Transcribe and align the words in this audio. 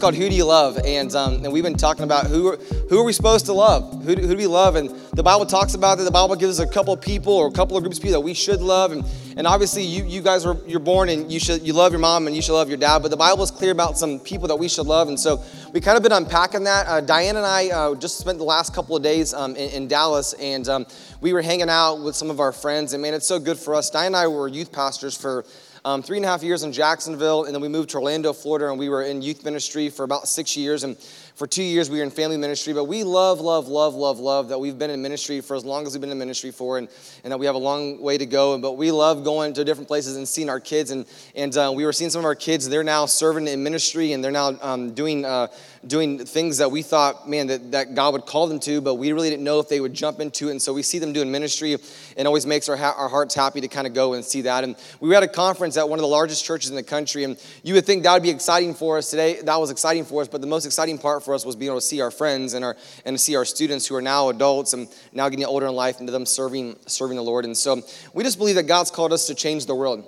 called 0.00 0.14
"Who 0.14 0.28
Do 0.28 0.34
You 0.34 0.46
Love," 0.46 0.78
and 0.84 1.14
um, 1.14 1.44
and 1.44 1.52
we've 1.52 1.62
been 1.62 1.76
talking 1.76 2.04
about 2.04 2.26
who 2.26 2.56
who 2.56 2.98
are 2.98 3.04
we 3.04 3.12
supposed 3.12 3.46
to 3.46 3.52
love? 3.52 4.02
Who 4.04 4.16
do, 4.16 4.22
who 4.22 4.28
do 4.28 4.36
we 4.36 4.46
love? 4.46 4.76
And 4.76 4.90
the 5.12 5.22
Bible 5.22 5.44
talks 5.44 5.74
about 5.74 5.98
that. 5.98 6.04
The 6.04 6.10
Bible 6.10 6.34
gives 6.36 6.58
us 6.58 6.66
a 6.66 6.72
couple 6.72 6.94
of 6.94 7.00
people 7.00 7.34
or 7.34 7.46
a 7.46 7.52
couple 7.52 7.76
of 7.76 7.82
groups 7.82 7.98
of 7.98 8.02
people 8.02 8.18
that 8.18 8.24
we 8.24 8.34
should 8.34 8.60
love. 8.60 8.92
And 8.92 9.04
and 9.36 9.46
obviously, 9.46 9.84
you 9.84 10.04
you 10.04 10.22
guys 10.22 10.46
are 10.46 10.56
you're 10.66 10.80
born 10.80 11.10
and 11.10 11.30
you 11.30 11.38
should 11.38 11.62
you 11.62 11.74
love 11.74 11.92
your 11.92 12.00
mom 12.00 12.26
and 12.26 12.34
you 12.34 12.42
should 12.42 12.54
love 12.54 12.68
your 12.68 12.78
dad. 12.78 13.00
But 13.00 13.10
the 13.10 13.16
Bible 13.16 13.42
is 13.42 13.50
clear 13.50 13.72
about 13.72 13.98
some 13.98 14.18
people 14.18 14.48
that 14.48 14.56
we 14.56 14.68
should 14.68 14.86
love. 14.86 15.08
And 15.08 15.20
so 15.20 15.42
we 15.72 15.80
kind 15.80 15.96
of 15.96 16.02
been 16.02 16.12
unpacking 16.12 16.64
that. 16.64 16.86
Uh, 16.86 17.00
Diane 17.00 17.36
and 17.36 17.46
I 17.46 17.68
uh, 17.68 17.94
just 17.94 18.18
spent 18.18 18.38
the 18.38 18.44
last 18.44 18.74
couple 18.74 18.96
of 18.96 19.02
days 19.02 19.34
um, 19.34 19.54
in, 19.56 19.70
in, 19.70 19.88
Dallas, 19.88 20.32
and 20.34 20.68
um, 20.68 20.86
we 21.20 21.32
were 21.32 21.42
hanging 21.42 21.68
out 21.68 21.96
with 21.96 22.16
some 22.16 22.30
of 22.30 22.40
our 22.40 22.52
friends. 22.52 22.94
And 22.94 23.02
man, 23.02 23.14
it's 23.14 23.26
so 23.26 23.38
good 23.38 23.58
for 23.58 23.74
us. 23.74 23.90
Diane 23.90 24.08
and 24.08 24.16
I 24.16 24.26
were 24.26 24.48
youth 24.48 24.72
pastors 24.72 25.16
for 25.16 25.44
um, 25.84 26.02
three 26.02 26.18
and 26.18 26.26
a 26.26 26.28
half 26.28 26.42
years 26.42 26.62
in 26.62 26.72
Jacksonville, 26.72 27.44
and 27.44 27.54
then 27.54 27.62
we 27.62 27.68
moved 27.68 27.90
to 27.90 27.96
Orlando, 27.96 28.32
Florida, 28.32 28.68
and 28.68 28.78
we 28.78 28.88
were 28.88 29.02
in 29.02 29.22
youth 29.22 29.44
ministry 29.44 29.88
for 29.88 30.04
about 30.04 30.28
six 30.28 30.56
years. 30.56 30.84
And 30.84 30.98
for 31.34 31.46
two 31.46 31.62
years, 31.62 31.88
we 31.88 31.98
were 31.98 32.04
in 32.04 32.10
family 32.10 32.36
ministry. 32.36 32.74
But 32.74 32.84
we 32.84 33.02
love, 33.02 33.40
love, 33.40 33.66
love, 33.66 33.94
love, 33.94 34.18
love 34.18 34.48
that 34.50 34.58
we've 34.58 34.78
been 34.78 34.90
in 34.90 35.00
ministry 35.00 35.40
for 35.40 35.56
as 35.56 35.64
long 35.64 35.86
as 35.86 35.94
we've 35.94 36.00
been 36.00 36.10
in 36.10 36.18
ministry 36.18 36.50
for, 36.50 36.76
and, 36.76 36.88
and 37.24 37.32
that 37.32 37.38
we 37.38 37.46
have 37.46 37.54
a 37.54 37.58
long 37.58 38.00
way 38.02 38.18
to 38.18 38.26
go. 38.26 38.58
But 38.58 38.72
we 38.72 38.90
love 38.90 39.24
going 39.24 39.54
to 39.54 39.64
different 39.64 39.88
places 39.88 40.16
and 40.16 40.28
seeing 40.28 40.50
our 40.50 40.60
kids. 40.60 40.90
And, 40.90 41.06
and 41.34 41.56
uh, 41.56 41.72
we 41.74 41.86
were 41.86 41.92
seeing 41.94 42.10
some 42.10 42.18
of 42.20 42.26
our 42.26 42.34
kids, 42.34 42.68
they're 42.68 42.84
now 42.84 43.06
serving 43.06 43.48
in 43.48 43.62
ministry, 43.62 44.12
and 44.12 44.22
they're 44.22 44.30
now 44.30 44.58
um, 44.60 44.92
doing. 44.92 45.24
Uh, 45.24 45.46
doing 45.86 46.24
things 46.26 46.58
that 46.58 46.70
we 46.70 46.82
thought, 46.82 47.26
man, 47.28 47.46
that, 47.46 47.70
that 47.72 47.94
God 47.94 48.12
would 48.12 48.26
call 48.26 48.46
them 48.46 48.60
to, 48.60 48.82
but 48.82 48.96
we 48.96 49.12
really 49.12 49.30
didn't 49.30 49.44
know 49.44 49.60
if 49.60 49.68
they 49.68 49.80
would 49.80 49.94
jump 49.94 50.20
into 50.20 50.48
it. 50.48 50.50
And 50.50 50.60
so 50.60 50.74
we 50.74 50.82
see 50.82 50.98
them 50.98 51.14
doing 51.14 51.32
ministry, 51.32 51.76
and 52.18 52.26
always 52.28 52.44
makes 52.44 52.68
our, 52.68 52.76
ha- 52.76 52.94
our 52.96 53.08
hearts 53.08 53.34
happy 53.34 53.62
to 53.62 53.68
kind 53.68 53.86
of 53.86 53.94
go 53.94 54.12
and 54.12 54.22
see 54.22 54.42
that. 54.42 54.62
And 54.62 54.76
we 55.00 55.08
were 55.08 55.14
at 55.14 55.22
a 55.22 55.28
conference 55.28 55.78
at 55.78 55.88
one 55.88 55.98
of 55.98 56.02
the 56.02 56.08
largest 56.08 56.44
churches 56.44 56.68
in 56.68 56.76
the 56.76 56.82
country, 56.82 57.24
and 57.24 57.42
you 57.62 57.74
would 57.74 57.86
think 57.86 58.02
that 58.02 58.12
would 58.12 58.22
be 58.22 58.30
exciting 58.30 58.74
for 58.74 58.98
us 58.98 59.08
today. 59.08 59.40
That 59.40 59.56
was 59.56 59.70
exciting 59.70 60.04
for 60.04 60.20
us, 60.20 60.28
but 60.28 60.42
the 60.42 60.46
most 60.46 60.66
exciting 60.66 60.98
part 60.98 61.24
for 61.24 61.32
us 61.32 61.46
was 61.46 61.56
being 61.56 61.70
able 61.70 61.80
to 61.80 61.86
see 61.86 62.02
our 62.02 62.10
friends 62.10 62.52
and 62.52 62.64
our 62.64 62.76
and 63.06 63.18
see 63.18 63.36
our 63.36 63.46
students 63.46 63.86
who 63.86 63.94
are 63.94 64.02
now 64.02 64.28
adults 64.28 64.74
and 64.74 64.86
now 65.12 65.28
getting 65.30 65.46
older 65.46 65.66
in 65.66 65.74
life, 65.74 65.98
and 65.98 66.08
to 66.08 66.12
them 66.12 66.26
serving 66.26 66.76
serving 66.86 67.16
the 67.16 67.22
Lord. 67.22 67.46
And 67.46 67.56
so 67.56 67.80
we 68.12 68.22
just 68.22 68.36
believe 68.36 68.56
that 68.56 68.64
God's 68.64 68.90
called 68.90 69.12
us 69.12 69.26
to 69.28 69.34
change 69.34 69.64
the 69.64 69.74
world. 69.74 70.06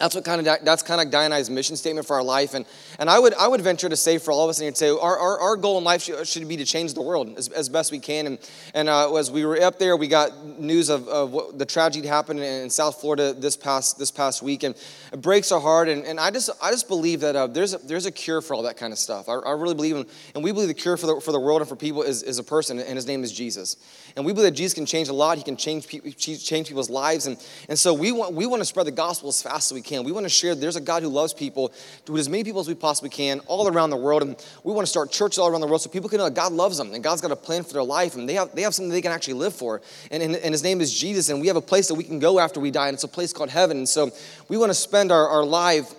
That's 0.00 0.14
what 0.14 0.24
kind 0.24 0.40
of 0.40 0.64
that's 0.64 0.82
kind 0.82 0.98
of 0.98 1.10
Diony's 1.10 1.50
mission 1.50 1.76
statement 1.76 2.06
for 2.06 2.16
our 2.16 2.22
life, 2.22 2.54
and 2.54 2.64
and 2.98 3.10
I 3.10 3.18
would 3.18 3.34
I 3.34 3.46
would 3.46 3.60
venture 3.60 3.86
to 3.86 3.96
say 3.96 4.16
for 4.16 4.32
all 4.32 4.44
of 4.44 4.48
us 4.50 4.58
and 4.58 4.74
say 4.74 4.88
our, 4.88 5.18
our, 5.18 5.38
our 5.38 5.56
goal 5.56 5.76
in 5.76 5.84
life 5.84 6.02
should, 6.04 6.26
should, 6.26 6.48
be 6.48 6.56
to 6.56 6.64
change 6.64 6.94
the 6.94 7.02
world 7.02 7.36
as, 7.36 7.48
as 7.48 7.68
best 7.68 7.92
we 7.92 7.98
can. 7.98 8.26
And 8.26 8.38
and 8.72 8.88
uh, 8.88 9.14
as 9.14 9.30
we 9.30 9.44
were 9.44 9.60
up 9.60 9.78
there, 9.78 9.98
we 9.98 10.08
got 10.08 10.58
news 10.58 10.88
of, 10.88 11.06
of 11.06 11.32
what 11.32 11.58
the 11.58 11.66
tragedy 11.66 12.08
happened 12.08 12.40
in 12.40 12.70
South 12.70 12.98
Florida 12.98 13.34
this 13.34 13.58
past 13.58 13.98
this 13.98 14.10
past 14.10 14.42
week, 14.42 14.62
and 14.62 14.74
it 15.12 15.20
breaks 15.20 15.52
our 15.52 15.60
heart. 15.60 15.90
And, 15.90 16.06
and 16.06 16.18
I 16.18 16.30
just 16.30 16.48
I 16.62 16.70
just 16.70 16.88
believe 16.88 17.20
that 17.20 17.36
uh, 17.36 17.46
there's 17.46 17.74
a, 17.74 17.78
there's 17.78 18.06
a 18.06 18.10
cure 18.10 18.40
for 18.40 18.54
all 18.54 18.62
that 18.62 18.78
kind 18.78 18.94
of 18.94 18.98
stuff. 18.98 19.28
I, 19.28 19.34
I 19.34 19.52
really 19.52 19.74
believe 19.74 19.96
in, 19.96 20.06
and 20.34 20.42
we 20.42 20.50
believe 20.50 20.68
the 20.68 20.74
cure 20.74 20.96
for 20.96 21.08
the 21.08 21.20
for 21.20 21.32
the 21.32 21.40
world 21.40 21.60
and 21.60 21.68
for 21.68 21.76
people 21.76 22.00
is, 22.04 22.22
is 22.22 22.38
a 22.38 22.44
person, 22.44 22.78
and 22.78 22.96
his 22.96 23.06
name 23.06 23.22
is 23.22 23.32
Jesus. 23.32 23.76
And 24.16 24.24
we 24.24 24.32
believe 24.32 24.50
that 24.50 24.56
Jesus 24.56 24.72
can 24.72 24.86
change 24.86 25.08
a 25.08 25.12
lot. 25.12 25.36
He 25.36 25.44
can 25.44 25.58
change 25.58 25.86
change 25.86 26.68
people's 26.68 26.88
lives, 26.88 27.26
and 27.26 27.36
and 27.68 27.78
so 27.78 27.92
we 27.92 28.12
want 28.12 28.32
we 28.32 28.46
want 28.46 28.62
to 28.62 28.66
spread 28.66 28.86
the 28.86 28.92
gospel 28.92 29.28
as 29.28 29.42
fast 29.42 29.70
as 29.70 29.74
we 29.74 29.82
can. 29.82 29.89
We 29.98 30.12
want 30.12 30.24
to 30.24 30.30
share 30.30 30.54
there's 30.54 30.76
a 30.76 30.80
God 30.80 31.02
who 31.02 31.08
loves 31.08 31.32
people, 31.32 31.72
to 32.06 32.16
as 32.16 32.28
many 32.28 32.44
people 32.44 32.60
as 32.60 32.68
we 32.68 32.74
possibly 32.74 33.10
can, 33.10 33.40
all 33.40 33.68
around 33.68 33.90
the 33.90 33.96
world. 33.96 34.22
And 34.22 34.36
we 34.64 34.72
want 34.72 34.86
to 34.86 34.90
start 34.90 35.10
churches 35.10 35.38
all 35.38 35.48
around 35.48 35.60
the 35.60 35.66
world 35.66 35.82
so 35.82 35.90
people 35.90 36.08
can 36.08 36.18
know 36.18 36.24
that 36.24 36.34
God 36.34 36.52
loves 36.52 36.78
them 36.78 36.92
and 36.94 37.02
God's 37.02 37.20
got 37.20 37.30
a 37.30 37.36
plan 37.36 37.64
for 37.64 37.72
their 37.72 37.82
life 37.82 38.14
and 38.14 38.28
they 38.28 38.34
have, 38.34 38.54
they 38.54 38.62
have 38.62 38.74
something 38.74 38.90
they 38.90 39.02
can 39.02 39.12
actually 39.12 39.34
live 39.34 39.54
for. 39.54 39.82
And, 40.10 40.22
and, 40.22 40.36
and 40.36 40.52
His 40.52 40.62
name 40.62 40.80
is 40.80 40.96
Jesus. 40.96 41.28
And 41.28 41.40
we 41.40 41.48
have 41.48 41.56
a 41.56 41.60
place 41.60 41.88
that 41.88 41.94
we 41.94 42.04
can 42.04 42.18
go 42.18 42.38
after 42.38 42.60
we 42.60 42.70
die, 42.70 42.88
and 42.88 42.94
it's 42.94 43.04
a 43.04 43.08
place 43.08 43.32
called 43.32 43.50
heaven. 43.50 43.78
And 43.78 43.88
so 43.88 44.10
we 44.48 44.56
want 44.56 44.70
to 44.70 44.74
spend 44.74 45.10
our, 45.10 45.28
our 45.28 45.44
life 45.44 45.94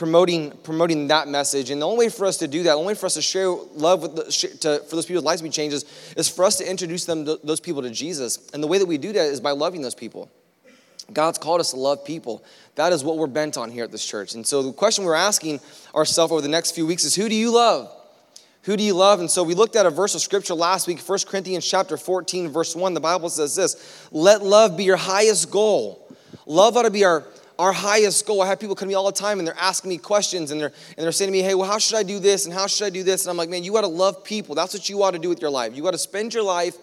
promoting, 0.00 0.50
promoting 0.62 1.08
that 1.08 1.28
message. 1.28 1.68
And 1.68 1.82
the 1.82 1.86
only 1.86 2.06
way 2.06 2.08
for 2.08 2.24
us 2.24 2.38
to 2.38 2.48
do 2.48 2.62
that, 2.62 2.70
the 2.70 2.78
only 2.78 2.88
way 2.88 2.94
for 2.94 3.04
us 3.04 3.14
to 3.14 3.22
share 3.22 3.50
love 3.50 4.00
with 4.00 4.16
the, 4.16 4.22
to, 4.60 4.82
for 4.88 4.96
those 4.96 5.04
people's 5.04 5.26
lives 5.26 5.42
to 5.42 5.44
be 5.44 5.50
changed 5.50 5.74
is, 5.74 6.14
is 6.16 6.26
for 6.26 6.46
us 6.46 6.56
to 6.56 6.68
introduce 6.68 7.04
them, 7.04 7.26
to, 7.26 7.38
those 7.44 7.60
people 7.60 7.82
to 7.82 7.90
Jesus. 7.90 8.50
And 8.54 8.62
the 8.62 8.66
way 8.66 8.78
that 8.78 8.86
we 8.86 8.96
do 8.96 9.12
that 9.12 9.26
is 9.26 9.42
by 9.42 9.50
loving 9.50 9.82
those 9.82 9.94
people. 9.94 10.30
God's 11.12 11.38
called 11.38 11.60
us 11.60 11.70
to 11.70 11.76
love 11.76 12.04
people. 12.04 12.44
That 12.74 12.92
is 12.92 13.04
what 13.04 13.18
we're 13.18 13.26
bent 13.26 13.56
on 13.56 13.70
here 13.70 13.84
at 13.84 13.92
this 13.92 14.04
church. 14.04 14.34
And 14.34 14.46
so 14.46 14.62
the 14.62 14.72
question 14.72 15.04
we're 15.04 15.14
asking 15.14 15.60
ourselves 15.94 16.32
over 16.32 16.40
the 16.40 16.48
next 16.48 16.72
few 16.72 16.86
weeks 16.86 17.04
is 17.04 17.14
who 17.14 17.28
do 17.28 17.34
you 17.34 17.52
love? 17.52 17.90
Who 18.64 18.76
do 18.76 18.82
you 18.82 18.94
love? 18.94 19.20
And 19.20 19.30
so 19.30 19.42
we 19.42 19.54
looked 19.54 19.76
at 19.76 19.86
a 19.86 19.90
verse 19.90 20.14
of 20.14 20.20
scripture 20.20 20.54
last 20.54 20.86
week, 20.86 21.00
1 21.00 21.18
Corinthians 21.26 21.66
chapter 21.66 21.96
14, 21.96 22.48
verse 22.48 22.76
1. 22.76 22.94
The 22.94 23.00
Bible 23.00 23.30
says 23.30 23.56
this 23.56 24.08
let 24.10 24.42
love 24.42 24.76
be 24.76 24.84
your 24.84 24.96
highest 24.96 25.50
goal. 25.50 26.06
Love 26.46 26.76
ought 26.76 26.82
to 26.82 26.90
be 26.90 27.04
our, 27.04 27.24
our 27.58 27.72
highest 27.72 28.26
goal. 28.26 28.42
I 28.42 28.46
have 28.46 28.60
people 28.60 28.74
come 28.74 28.86
to 28.86 28.90
me 28.90 28.94
all 28.94 29.06
the 29.06 29.12
time 29.12 29.38
and 29.38 29.48
they're 29.48 29.58
asking 29.58 29.88
me 29.88 29.98
questions 29.98 30.50
and 30.50 30.60
they're, 30.60 30.72
and 30.96 31.04
they're 31.04 31.12
saying 31.12 31.28
to 31.28 31.32
me, 31.32 31.42
hey, 31.42 31.54
well, 31.54 31.70
how 31.70 31.78
should 31.78 31.96
I 31.96 32.02
do 32.02 32.18
this 32.18 32.44
and 32.44 32.52
how 32.52 32.66
should 32.66 32.86
I 32.86 32.90
do 32.90 33.02
this? 33.02 33.24
And 33.24 33.30
I'm 33.30 33.36
like, 33.36 33.48
man, 33.48 33.64
you 33.64 33.76
ought 33.76 33.82
to 33.82 33.86
love 33.86 34.24
people. 34.24 34.54
That's 34.54 34.74
what 34.74 34.88
you 34.88 35.02
ought 35.02 35.12
to 35.12 35.18
do 35.18 35.28
with 35.28 35.40
your 35.40 35.50
life. 35.50 35.74
You 35.74 35.86
ought 35.86 35.92
to 35.92 35.98
spend 35.98 36.34
your 36.34 36.42
life 36.42 36.76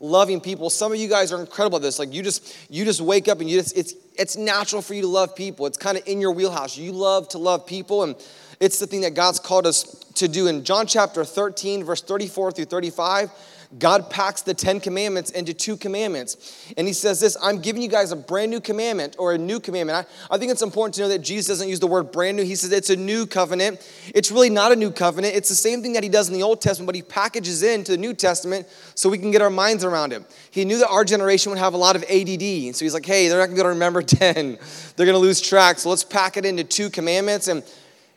loving 0.00 0.40
people. 0.40 0.70
Some 0.70 0.92
of 0.92 0.98
you 0.98 1.08
guys 1.08 1.32
are 1.32 1.40
incredible 1.40 1.76
at 1.76 1.82
this. 1.82 1.98
Like 1.98 2.12
you 2.12 2.22
just 2.22 2.56
you 2.70 2.84
just 2.84 3.00
wake 3.00 3.28
up 3.28 3.40
and 3.40 3.50
you 3.50 3.58
just 3.58 3.76
it's 3.76 3.94
it's 4.16 4.36
natural 4.36 4.82
for 4.82 4.94
you 4.94 5.02
to 5.02 5.08
love 5.08 5.34
people. 5.34 5.66
It's 5.66 5.78
kind 5.78 5.96
of 5.96 6.06
in 6.06 6.20
your 6.20 6.32
wheelhouse. 6.32 6.76
You 6.76 6.92
love 6.92 7.28
to 7.30 7.38
love 7.38 7.66
people 7.66 8.04
and 8.04 8.16
it's 8.60 8.78
the 8.78 8.86
thing 8.86 9.02
that 9.02 9.14
God's 9.14 9.38
called 9.38 9.66
us 9.66 9.82
to 10.14 10.28
do. 10.28 10.46
In 10.48 10.64
John 10.64 10.86
chapter 10.86 11.24
13 11.24 11.84
verse 11.84 12.02
34 12.02 12.52
through 12.52 12.64
35, 12.66 13.30
God 13.78 14.08
packs 14.08 14.40
the 14.40 14.54
Ten 14.54 14.80
Commandments 14.80 15.30
into 15.30 15.52
two 15.52 15.76
commandments. 15.76 16.72
And 16.78 16.86
He 16.86 16.94
says 16.94 17.20
this 17.20 17.36
I'm 17.42 17.60
giving 17.60 17.82
you 17.82 17.88
guys 17.88 18.10
a 18.12 18.16
brand 18.16 18.50
new 18.50 18.60
commandment 18.60 19.16
or 19.18 19.34
a 19.34 19.38
new 19.38 19.60
commandment. 19.60 20.08
I, 20.30 20.34
I 20.34 20.38
think 20.38 20.50
it's 20.50 20.62
important 20.62 20.94
to 20.94 21.02
know 21.02 21.08
that 21.08 21.18
Jesus 21.18 21.46
doesn't 21.48 21.68
use 21.68 21.78
the 21.78 21.86
word 21.86 22.10
brand 22.10 22.36
new. 22.36 22.44
He 22.44 22.56
says 22.56 22.72
it's 22.72 22.90
a 22.90 22.96
new 22.96 23.26
covenant. 23.26 23.86
It's 24.14 24.32
really 24.32 24.50
not 24.50 24.72
a 24.72 24.76
new 24.76 24.90
covenant. 24.90 25.36
It's 25.36 25.48
the 25.50 25.54
same 25.54 25.82
thing 25.82 25.92
that 25.92 26.02
He 26.02 26.08
does 26.08 26.28
in 26.28 26.34
the 26.34 26.42
Old 26.42 26.60
Testament, 26.60 26.86
but 26.86 26.94
He 26.94 27.02
packages 27.02 27.62
into 27.62 27.92
the 27.92 27.98
New 27.98 28.14
Testament 28.14 28.66
so 28.94 29.08
we 29.08 29.18
can 29.18 29.30
get 29.30 29.42
our 29.42 29.50
minds 29.50 29.84
around 29.84 30.12
it. 30.12 30.24
He 30.50 30.64
knew 30.64 30.78
that 30.78 30.88
our 30.88 31.04
generation 31.04 31.50
would 31.50 31.58
have 31.58 31.74
a 31.74 31.78
lot 31.78 31.94
of 31.94 32.02
ADD. 32.04 32.74
So 32.74 32.84
He's 32.84 32.94
like, 32.94 33.06
hey, 33.06 33.28
they're 33.28 33.38
not 33.38 33.54
going 33.54 33.58
to 33.58 33.68
to 33.68 33.74
remember 33.74 34.02
10. 34.02 34.58
They're 34.96 35.06
going 35.06 35.14
to 35.14 35.18
lose 35.18 35.40
track. 35.40 35.78
So 35.78 35.90
let's 35.90 36.04
pack 36.04 36.36
it 36.36 36.44
into 36.44 36.64
two 36.64 36.90
commandments. 36.90 37.48
And 37.48 37.62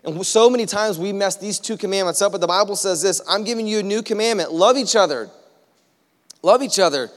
and 0.03 0.25
so 0.25 0.49
many 0.49 0.65
times 0.65 0.97
we 0.97 1.13
mess 1.13 1.35
these 1.35 1.59
two 1.59 1.77
commandments 1.77 2.23
up, 2.23 2.31
but 2.31 2.41
the 2.41 2.47
Bible 2.47 2.75
says 2.75 3.03
this 3.03 3.21
I'm 3.29 3.43
giving 3.43 3.67
you 3.67 3.79
a 3.79 3.83
new 3.83 4.01
commandment 4.01 4.51
love 4.51 4.77
each 4.77 4.95
other. 4.95 5.29
Love 6.43 6.63
each 6.63 6.79
other. 6.79 7.09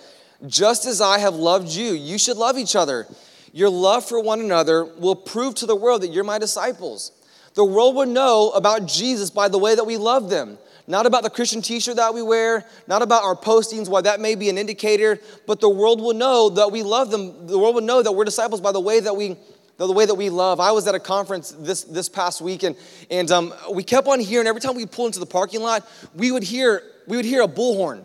Just 0.46 0.84
as 0.86 1.00
I 1.00 1.18
have 1.18 1.34
loved 1.34 1.68
you, 1.68 1.92
you 1.92 2.18
should 2.18 2.36
love 2.36 2.58
each 2.58 2.76
other. 2.76 3.06
Your 3.52 3.70
love 3.70 4.04
for 4.04 4.20
one 4.20 4.40
another 4.40 4.84
will 4.84 5.14
prove 5.14 5.54
to 5.56 5.66
the 5.66 5.76
world 5.76 6.02
that 6.02 6.08
you're 6.08 6.24
my 6.24 6.38
disciples. 6.38 7.12
The 7.54 7.64
world 7.64 7.94
will 7.94 8.06
know 8.06 8.50
about 8.50 8.86
Jesus 8.86 9.30
by 9.30 9.48
the 9.48 9.58
way 9.58 9.74
that 9.74 9.84
we 9.84 9.96
love 9.96 10.28
them. 10.28 10.58
Not 10.86 11.06
about 11.06 11.22
the 11.22 11.30
Christian 11.30 11.62
t 11.62 11.80
shirt 11.80 11.96
that 11.96 12.12
we 12.12 12.20
wear, 12.20 12.66
not 12.86 13.00
about 13.00 13.22
our 13.22 13.36
postings, 13.36 13.88
why 13.88 14.02
that 14.02 14.20
may 14.20 14.34
be 14.34 14.50
an 14.50 14.58
indicator, 14.58 15.18
but 15.46 15.60
the 15.60 15.68
world 15.68 16.00
will 16.00 16.12
know 16.12 16.50
that 16.50 16.72
we 16.72 16.82
love 16.82 17.10
them. 17.10 17.46
The 17.46 17.58
world 17.58 17.76
will 17.76 17.82
know 17.82 18.02
that 18.02 18.12
we're 18.12 18.24
disciples 18.24 18.60
by 18.60 18.72
the 18.72 18.80
way 18.80 19.00
that 19.00 19.16
we 19.16 19.36
the 19.78 19.90
way 19.92 20.06
that 20.06 20.14
we 20.14 20.30
love. 20.30 20.60
I 20.60 20.72
was 20.72 20.86
at 20.86 20.94
a 20.94 21.00
conference 21.00 21.52
this, 21.58 21.82
this 21.82 22.08
past 22.08 22.40
week, 22.40 22.62
and, 22.62 22.76
and 23.10 23.28
um, 23.32 23.52
we 23.72 23.82
kept 23.82 24.06
on 24.06 24.20
hearing 24.20 24.46
every 24.46 24.60
time 24.60 24.76
we 24.76 24.86
pull 24.86 25.06
into 25.06 25.18
the 25.18 25.26
parking 25.26 25.62
lot, 25.62 25.88
we 26.14 26.30
would 26.30 26.44
hear 26.44 26.82
we 27.06 27.16
would 27.16 27.24
hear 27.24 27.42
a 27.42 27.48
bullhorn. 27.48 28.04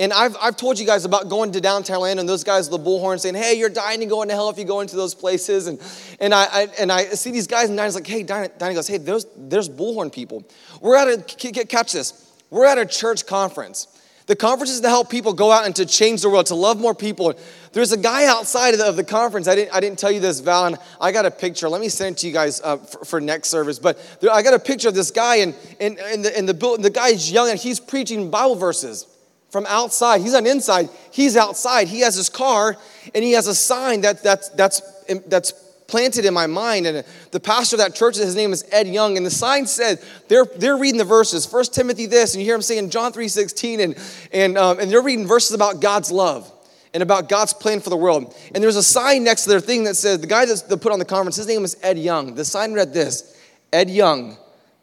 And 0.00 0.12
I've, 0.12 0.36
I've 0.40 0.56
told 0.56 0.78
you 0.78 0.86
guys 0.86 1.04
about 1.04 1.28
going 1.28 1.50
to 1.52 1.60
downtown 1.60 1.96
Atlanta 1.96 2.20
and 2.20 2.28
those 2.28 2.44
guys 2.44 2.70
with 2.70 2.80
the 2.80 2.88
bullhorn 2.88 3.18
saying, 3.18 3.34
hey, 3.34 3.54
you're 3.54 3.68
dying 3.68 3.98
to 3.98 4.06
go 4.06 4.22
into 4.22 4.32
hell 4.32 4.48
if 4.48 4.56
you 4.56 4.64
go 4.64 4.80
into 4.80 4.94
those 4.94 5.12
places. 5.12 5.66
And, 5.66 5.80
and, 6.20 6.32
I, 6.32 6.44
I 6.44 6.68
and 6.78 6.92
I 6.92 7.04
see 7.06 7.32
these 7.32 7.48
guys, 7.48 7.68
and 7.68 7.76
Dinah's 7.76 7.96
like, 7.96 8.06
hey, 8.06 8.22
Dinah, 8.22 8.50
Dinah 8.58 8.74
goes, 8.74 8.86
hey, 8.86 8.98
there's, 8.98 9.26
there's 9.36 9.68
bullhorn 9.68 10.12
people. 10.12 10.44
We're 10.80 10.96
at 10.96 11.08
a, 11.08 11.64
catch 11.64 11.94
this, 11.94 12.32
we're 12.48 12.66
at 12.66 12.78
a 12.78 12.86
church 12.86 13.26
conference. 13.26 13.88
The 14.26 14.36
conference 14.36 14.70
is 14.70 14.80
to 14.80 14.88
help 14.88 15.08
people 15.10 15.32
go 15.32 15.50
out 15.50 15.64
and 15.64 15.74
to 15.76 15.86
change 15.86 16.20
the 16.20 16.28
world, 16.28 16.46
to 16.46 16.54
love 16.54 16.78
more 16.78 16.94
people. 16.94 17.32
There's 17.72 17.92
a 17.92 17.96
guy 17.96 18.26
outside 18.26 18.74
of 18.74 18.78
the, 18.78 18.86
of 18.86 18.94
the 18.94 19.02
conference. 19.02 19.48
I 19.48 19.54
didn't, 19.54 19.74
I 19.74 19.80
didn't 19.80 19.98
tell 19.98 20.12
you 20.12 20.20
this, 20.20 20.40
Val, 20.40 20.66
and 20.66 20.76
I 21.00 21.12
got 21.12 21.24
a 21.24 21.30
picture. 21.30 21.66
Let 21.68 21.80
me 21.80 21.88
send 21.88 22.16
it 22.16 22.18
to 22.20 22.26
you 22.26 22.34
guys 22.34 22.60
uh, 22.60 22.76
for, 22.76 23.04
for, 23.06 23.20
next 23.22 23.48
service. 23.48 23.78
But 23.78 23.98
there, 24.20 24.30
I 24.30 24.42
got 24.42 24.52
a 24.52 24.58
picture 24.58 24.88
of 24.88 24.94
this 24.94 25.10
guy, 25.10 25.36
and, 25.36 25.54
and, 25.80 25.98
and, 25.98 26.24
the, 26.24 26.38
and 26.38 26.46
the, 26.46 26.76
the 26.78 26.90
guy's 26.90 27.32
young, 27.32 27.48
and 27.48 27.58
he's 27.58 27.80
preaching 27.80 28.30
Bible 28.30 28.54
verses 28.54 29.06
from 29.50 29.66
outside. 29.66 30.20
He's 30.20 30.34
on 30.34 30.46
inside. 30.46 30.88
He's 31.10 31.36
outside. 31.36 31.88
He 31.88 32.00
has 32.00 32.14
his 32.14 32.28
car 32.28 32.76
and 33.14 33.24
he 33.24 33.32
has 33.32 33.46
a 33.46 33.54
sign 33.54 34.02
that, 34.02 34.22
that's, 34.22 34.48
that's, 34.50 34.80
that's 35.26 35.52
planted 35.86 36.26
in 36.26 36.34
my 36.34 36.46
mind. 36.46 36.86
And 36.86 37.04
the 37.32 37.40
pastor 37.40 37.76
of 37.76 37.78
that 37.78 37.94
church, 37.94 38.16
his 38.16 38.36
name 38.36 38.52
is 38.52 38.64
Ed 38.70 38.86
Young. 38.86 39.16
And 39.16 39.24
the 39.24 39.30
sign 39.30 39.66
said, 39.66 40.02
they're, 40.28 40.44
they're 40.44 40.76
reading 40.76 40.98
the 40.98 41.04
verses. 41.04 41.46
First 41.46 41.74
Timothy 41.74 42.06
this, 42.06 42.34
and 42.34 42.42
you 42.42 42.46
hear 42.46 42.54
him 42.54 42.62
saying 42.62 42.90
John 42.90 43.12
3.16, 43.12 43.80
and, 43.80 43.96
and, 44.32 44.58
um, 44.58 44.78
and 44.78 44.90
they're 44.90 45.02
reading 45.02 45.26
verses 45.26 45.52
about 45.52 45.80
God's 45.80 46.12
love 46.12 46.52
and 46.94 47.02
about 47.02 47.28
God's 47.28 47.54
plan 47.54 47.80
for 47.80 47.90
the 47.90 47.96
world. 47.96 48.34
And 48.54 48.62
there's 48.62 48.76
a 48.76 48.82
sign 48.82 49.24
next 49.24 49.44
to 49.44 49.50
their 49.50 49.60
thing 49.60 49.84
that 49.84 49.96
says, 49.96 50.20
the 50.20 50.26
guy 50.26 50.44
that 50.44 50.80
put 50.80 50.92
on 50.92 50.98
the 50.98 51.04
conference, 51.04 51.36
his 51.36 51.46
name 51.46 51.64
is 51.64 51.76
Ed 51.82 51.98
Young. 51.98 52.34
The 52.34 52.44
sign 52.44 52.74
read 52.74 52.92
this, 52.92 53.36
Ed 53.72 53.88
Young, 53.90 54.36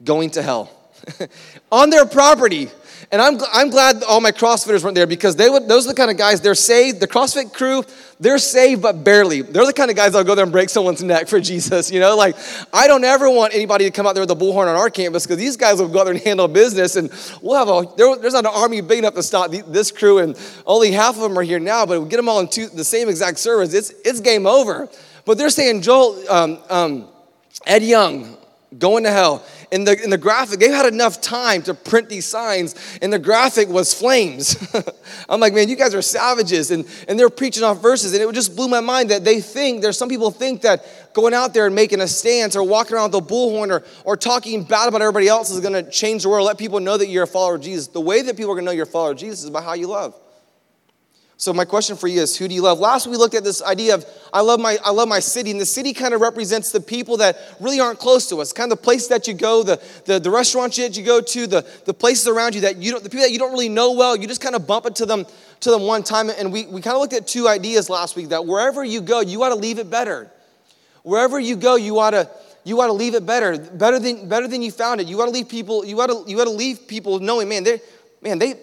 going 0.04 0.32
to 0.32 0.42
hell. 0.42 0.72
on 1.72 1.90
their 1.92 2.06
property. 2.06 2.70
And 3.16 3.22
I'm, 3.22 3.38
I'm 3.54 3.70
glad 3.70 4.04
all 4.04 4.20
my 4.20 4.34
CrossFitters 4.34 4.84
weren't 4.84 4.94
there 4.94 5.08
because 5.08 5.38
they 5.38 5.50
would, 5.50 5.70
those 5.70 5.86
are 5.86 5.92
the 5.92 5.96
kind 5.96 6.12
of 6.12 6.18
guys, 6.18 6.42
they're 6.42 6.54
saved. 6.54 7.00
The 7.00 7.08
CrossFit 7.08 7.54
crew, 7.54 7.82
they're 8.20 8.38
saved, 8.38 8.82
but 8.82 9.06
barely. 9.06 9.42
They're 9.42 9.66
the 9.66 9.72
kind 9.72 9.90
of 9.90 9.96
guys 9.96 10.12
that'll 10.12 10.28
go 10.28 10.36
there 10.36 10.44
and 10.44 10.52
break 10.52 10.68
someone's 10.68 11.02
neck 11.02 11.30
for 11.30 11.40
Jesus. 11.52 11.90
You 11.90 12.02
know, 12.02 12.18
like, 12.18 12.36
I 12.74 12.88
don't 12.88 13.06
ever 13.06 13.30
want 13.30 13.54
anybody 13.54 13.86
to 13.86 13.92
come 13.92 14.06
out 14.06 14.16
there 14.16 14.24
with 14.24 14.32
a 14.32 14.36
bullhorn 14.36 14.68
on 14.68 14.76
our 14.76 14.90
campus 14.90 15.26
because 15.26 15.38
these 15.38 15.56
guys 15.56 15.80
will 15.80 15.88
go 15.88 16.02
out 16.02 16.04
there 16.04 16.14
and 16.14 16.22
handle 16.22 16.50
business. 16.50 16.98
And 16.98 17.10
we'll 17.42 17.56
have 17.58 17.70
a, 17.70 17.96
there, 17.96 18.18
there's 18.18 18.34
not 18.34 18.44
an 18.44 18.52
army 18.54 18.82
big 18.82 19.00
enough 19.00 19.14
to 19.14 19.24
stop 19.24 19.50
this 19.50 19.92
crew. 19.94 20.18
And 20.18 20.38
only 20.66 20.92
half 20.92 21.16
of 21.16 21.22
them 21.22 21.40
are 21.40 21.44
here 21.44 21.62
now, 21.62 21.86
but 21.86 22.02
we 22.02 22.10
get 22.10 22.18
them 22.18 22.28
all 22.28 22.42
in 22.42 22.50
two, 22.50 22.68
the 22.68 22.84
same 22.84 23.08
exact 23.08 23.40
service. 23.40 23.74
It's, 23.74 23.92
it's 24.04 24.20
game 24.20 24.46
over. 24.46 24.90
But 25.24 25.38
they're 25.38 25.50
saying, 25.50 25.84
Joel, 25.84 26.22
um, 26.30 26.60
um, 26.70 27.08
Ed 27.66 27.82
Young, 27.82 28.36
going 28.78 29.06
to 29.06 29.12
hell. 29.12 29.46
In 29.72 29.84
the, 29.84 30.02
in 30.04 30.10
the 30.10 30.18
graphic, 30.18 30.60
they 30.60 30.70
had 30.70 30.86
enough 30.86 31.22
time 31.22 31.62
to 31.64 31.74
print 31.74 32.10
these 32.10 32.26
signs, 32.26 32.76
and 33.02 33.12
the 33.12 33.20
graphic 33.20 33.68
was 33.68 33.94
flames. 33.94 34.56
I'm 35.30 35.40
like, 35.40 35.54
man, 35.54 35.70
you 35.70 35.76
guys 35.76 35.94
are 35.96 36.02
savages. 36.02 36.72
And, 36.72 36.86
and 37.08 37.20
they're 37.20 37.30
preaching 37.30 37.64
off 37.64 37.82
verses, 37.82 38.14
and 38.14 38.22
it 38.22 38.34
just 38.34 38.56
blew 38.56 38.68
my 38.68 38.80
mind 38.80 39.10
that 39.10 39.24
they 39.24 39.42
think, 39.42 39.82
there's 39.82 39.98
some 39.98 40.10
people 40.10 40.32
think 40.32 40.62
that 40.62 41.14
going 41.14 41.34
out 41.34 41.54
there 41.54 41.66
and 41.66 41.76
making 41.76 42.02
a 42.02 42.08
stance 42.08 42.56
or 42.56 42.64
walking 42.64 42.96
around 42.96 43.14
with 43.14 43.24
a 43.24 43.26
bullhorn 43.26 43.72
or, 43.72 43.84
or 44.04 44.18
talking 44.18 44.64
bad 44.64 44.88
about 44.88 45.02
everybody 45.02 45.28
else 45.28 45.50
is 45.50 45.60
gonna 45.62 45.90
change 45.90 46.24
the 46.24 46.30
world, 46.30 46.46
let 46.46 46.58
people 46.58 46.80
know 46.80 46.98
that 46.98 47.08
you're 47.08 47.24
a 47.24 47.28
follower 47.28 47.56
of 47.56 47.62
Jesus. 47.62 47.88
The 47.88 48.02
way 48.02 48.22
that 48.22 48.36
people 48.36 48.52
are 48.52 48.56
gonna 48.56 48.66
know 48.66 48.72
you're 48.72 48.84
a 48.84 48.88
follower 48.88 49.12
of 49.12 49.18
Jesus 49.18 49.44
is 49.44 49.50
by 49.50 49.62
how 49.62 49.74
you 49.74 49.88
love. 49.88 50.14
So 51.38 51.52
my 51.52 51.66
question 51.66 51.98
for 51.98 52.08
you 52.08 52.22
is 52.22 52.38
who 52.38 52.48
do 52.48 52.56
you 52.56 52.62
love? 52.62 52.80
Last 52.80 53.08
we 53.08 53.18
looked 53.18 53.36
at 53.36 53.44
this 53.44 53.62
idea 53.62 53.96
of 53.96 54.06
I 54.34 54.40
love 54.40 54.60
my 54.60 54.78
I 54.84 54.92
love 54.92 55.10
my 55.10 55.20
city, 55.20 55.52
and 55.52 55.60
the 55.60 55.66
city 55.66 55.92
kind 55.92 56.14
of 56.14 56.22
represents 56.22 56.72
the 56.72 56.80
people 56.80 57.18
that 57.18 57.38
really 57.60 57.80
aren't 57.82 58.00
close 58.00 58.30
to 58.30 58.38
us. 58.38 58.54
Kind 58.54 58.72
of 58.72 58.78
the 58.78 58.84
place 58.84 59.08
that 59.08 59.28
you 59.28 59.34
go, 59.34 59.62
the, 59.62 59.82
the, 60.06 60.18
the 60.20 60.32
restaurants 60.32 60.78
that 60.78 60.96
you 60.96 61.04
go 61.04 61.20
to, 61.20 61.46
the, 61.46 61.68
the 61.84 61.94
places 61.94 62.28
around 62.28 62.56
you 62.56 62.62
that 62.62 62.78
you 62.78 62.92
don't 62.92 63.04
the 63.04 63.10
people 63.10 63.26
that 63.26 63.32
you 63.32 63.40
don't 63.40 63.52
really 63.52 63.68
know 63.68 63.92
well, 63.92 64.16
you 64.16 64.28
just 64.28 64.40
kind 64.40 64.56
of 64.56 64.66
bump 64.66 64.86
into 64.86 65.06
them 65.06 65.26
to 65.60 65.72
them 65.72 65.82
one 65.82 66.04
time. 66.04 66.30
And 66.30 66.54
we, 66.54 66.68
we 66.68 66.82
kind 66.82 66.96
of 66.96 67.02
looked 67.02 67.14
at 67.14 67.28
two 67.28 67.50
ideas 67.50 67.90
last 67.90 68.16
week 68.16 68.30
that 68.30 68.46
wherever 68.46 68.84
you 68.84 69.02
go, 69.02 69.20
you 69.20 69.44
ought 69.44 69.50
to 69.50 69.56
leave 69.56 69.78
it 69.78 69.90
better. 69.90 70.32
Wherever 71.04 71.38
you 71.38 71.58
go, 71.58 71.76
you 71.76 72.00
ought 72.00 72.12
to 72.12 72.30
you 72.64 72.80
ought 72.80 72.88
to 72.88 72.94
leave 72.94 73.14
it 73.14 73.26
better, 73.26 73.58
better 73.58 74.00
than 74.00 74.30
better 74.30 74.48
than 74.48 74.62
you 74.62 74.72
found 74.72 75.02
it. 75.02 75.08
You 75.08 75.22
ought 75.22 75.26
to 75.26 75.32
leave 75.32 75.50
people, 75.50 75.86
you 75.86 76.00
ought 76.00 76.08
to 76.08 76.24
you 76.28 76.40
ought 76.40 76.46
to 76.46 76.50
leave 76.52 76.88
people 76.88 77.20
knowing, 77.20 77.50
man, 77.50 77.66
they 77.66 77.82
man, 78.22 78.40
they 78.40 78.54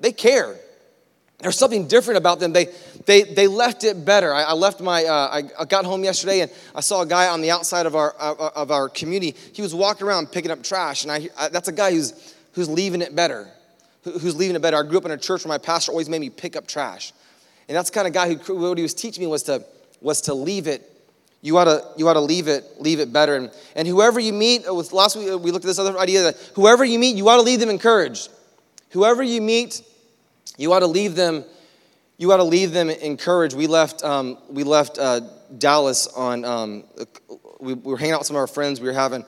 they 0.00 0.10
care 0.10 0.56
there's 1.38 1.56
something 1.56 1.86
different 1.86 2.18
about 2.18 2.40
them. 2.40 2.52
They, 2.52 2.66
they, 3.06 3.22
they 3.22 3.46
left 3.46 3.84
it 3.84 4.04
better. 4.04 4.34
I, 4.34 4.42
I 4.42 4.52
left 4.54 4.80
my, 4.80 5.04
uh, 5.04 5.42
I, 5.58 5.64
got 5.64 5.84
home 5.84 6.02
yesterday 6.02 6.40
and 6.40 6.50
I 6.74 6.80
saw 6.80 7.02
a 7.02 7.06
guy 7.06 7.28
on 7.28 7.40
the 7.40 7.50
outside 7.50 7.86
of 7.86 7.94
our, 7.94 8.14
uh, 8.18 8.50
of 8.56 8.70
our 8.70 8.88
community. 8.88 9.36
He 9.52 9.62
was 9.62 9.74
walking 9.74 10.06
around 10.06 10.32
picking 10.32 10.50
up 10.50 10.62
trash. 10.62 11.04
And 11.04 11.12
I, 11.12 11.28
I, 11.38 11.48
that's 11.48 11.68
a 11.68 11.72
guy 11.72 11.92
who's, 11.92 12.34
who's 12.52 12.68
leaving 12.68 13.02
it 13.02 13.14
better. 13.14 13.48
Who's 14.02 14.34
leaving 14.34 14.56
it 14.56 14.62
better. 14.62 14.78
I 14.78 14.82
grew 14.82 14.98
up 14.98 15.04
in 15.04 15.10
a 15.12 15.16
church 15.16 15.44
where 15.44 15.50
my 15.50 15.58
pastor 15.58 15.92
always 15.92 16.08
made 16.08 16.20
me 16.20 16.30
pick 16.30 16.56
up 16.56 16.66
trash. 16.66 17.12
And 17.68 17.76
that's 17.76 17.90
the 17.90 17.94
kind 17.94 18.06
of 18.08 18.14
guy 18.14 18.34
who, 18.34 18.56
what 18.56 18.78
he 18.78 18.82
was 18.82 18.94
teaching 18.94 19.22
me 19.22 19.28
was 19.28 19.44
to, 19.44 19.64
was 20.00 20.22
to 20.22 20.34
leave 20.34 20.66
it 20.66 20.82
you 21.40 21.56
ought 21.56 21.64
to, 21.64 21.84
you 21.96 22.08
ought 22.08 22.14
to 22.14 22.20
leave 22.20 22.48
it, 22.48 22.64
leave 22.80 22.98
it 22.98 23.12
better. 23.12 23.36
And, 23.36 23.50
and 23.76 23.86
whoever 23.86 24.18
you 24.18 24.32
meet, 24.32 24.66
uh, 24.68 24.74
with 24.74 24.92
last 24.92 25.16
week 25.16 25.26
we 25.40 25.52
looked 25.52 25.64
at 25.64 25.68
this 25.68 25.78
other 25.78 25.96
idea 25.98 26.22
that 26.24 26.36
whoever 26.54 26.84
you 26.84 26.98
meet, 26.98 27.16
you 27.16 27.28
ought 27.28 27.36
to 27.36 27.42
leave 27.42 27.60
them 27.60 27.70
encouraged. 27.70 28.28
Whoever 28.90 29.22
you 29.22 29.40
meet, 29.40 29.82
you 30.58 30.72
ought 30.72 30.80
to 30.80 30.86
leave 30.86 31.14
them, 31.14 31.44
you 32.18 32.30
ought 32.32 32.38
to 32.38 32.44
leave 32.44 32.72
them 32.72 32.90
encouraged. 32.90 33.56
We 33.56 33.68
left, 33.68 34.04
um, 34.04 34.36
we 34.50 34.64
left 34.64 34.98
uh, 34.98 35.20
Dallas 35.56 36.06
on, 36.08 36.44
um, 36.44 36.84
we, 37.60 37.72
we, 37.74 37.92
were 37.92 37.96
hanging 37.96 38.14
out 38.14 38.20
with 38.20 38.26
some 38.26 38.36
of 38.36 38.40
our 38.40 38.46
friends. 38.48 38.80
We 38.80 38.88
were 38.88 38.92
having, 38.92 39.22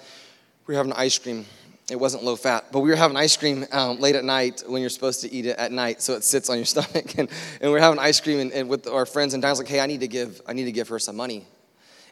we 0.67 0.75
were 0.75 0.77
having 0.77 0.93
ice 0.93 1.19
cream. 1.19 1.47
It 1.89 1.99
wasn't 1.99 2.25
low 2.25 2.37
fat, 2.37 2.67
but 2.71 2.81
we 2.81 2.91
were 2.91 2.97
having 2.97 3.17
ice 3.17 3.37
cream 3.37 3.65
um, 3.73 3.99
late 3.99 4.15
at 4.15 4.25
night 4.25 4.63
when 4.67 4.81
you're 4.81 4.91
supposed 4.91 5.23
to 5.23 5.33
eat 5.33 5.47
it 5.47 5.57
at 5.57 5.73
night, 5.73 6.03
so 6.03 6.15
it 6.15 6.23
sits 6.23 6.51
on 6.51 6.57
your 6.57 6.65
stomach. 6.67 7.17
And, 7.19 7.31
and 7.61 7.73
we 7.73 7.79
are 7.79 7.81
having 7.81 7.99
ice 7.99 8.21
cream 8.21 8.41
and, 8.41 8.53
and 8.53 8.69
with 8.69 8.87
our 8.87 9.07
friends, 9.07 9.35
and 9.35 9.43
Diane's 9.43 9.59
like, 9.59 9.69
"Hey, 9.69 9.81
I 9.81 9.87
need 9.87 10.01
to 10.01 10.09
give, 10.09 10.41
I 10.47 10.53
need 10.53 10.67
to 10.67 10.73
give 10.73 10.89
her 10.89 10.99
some 10.99 11.17
money." 11.17 11.47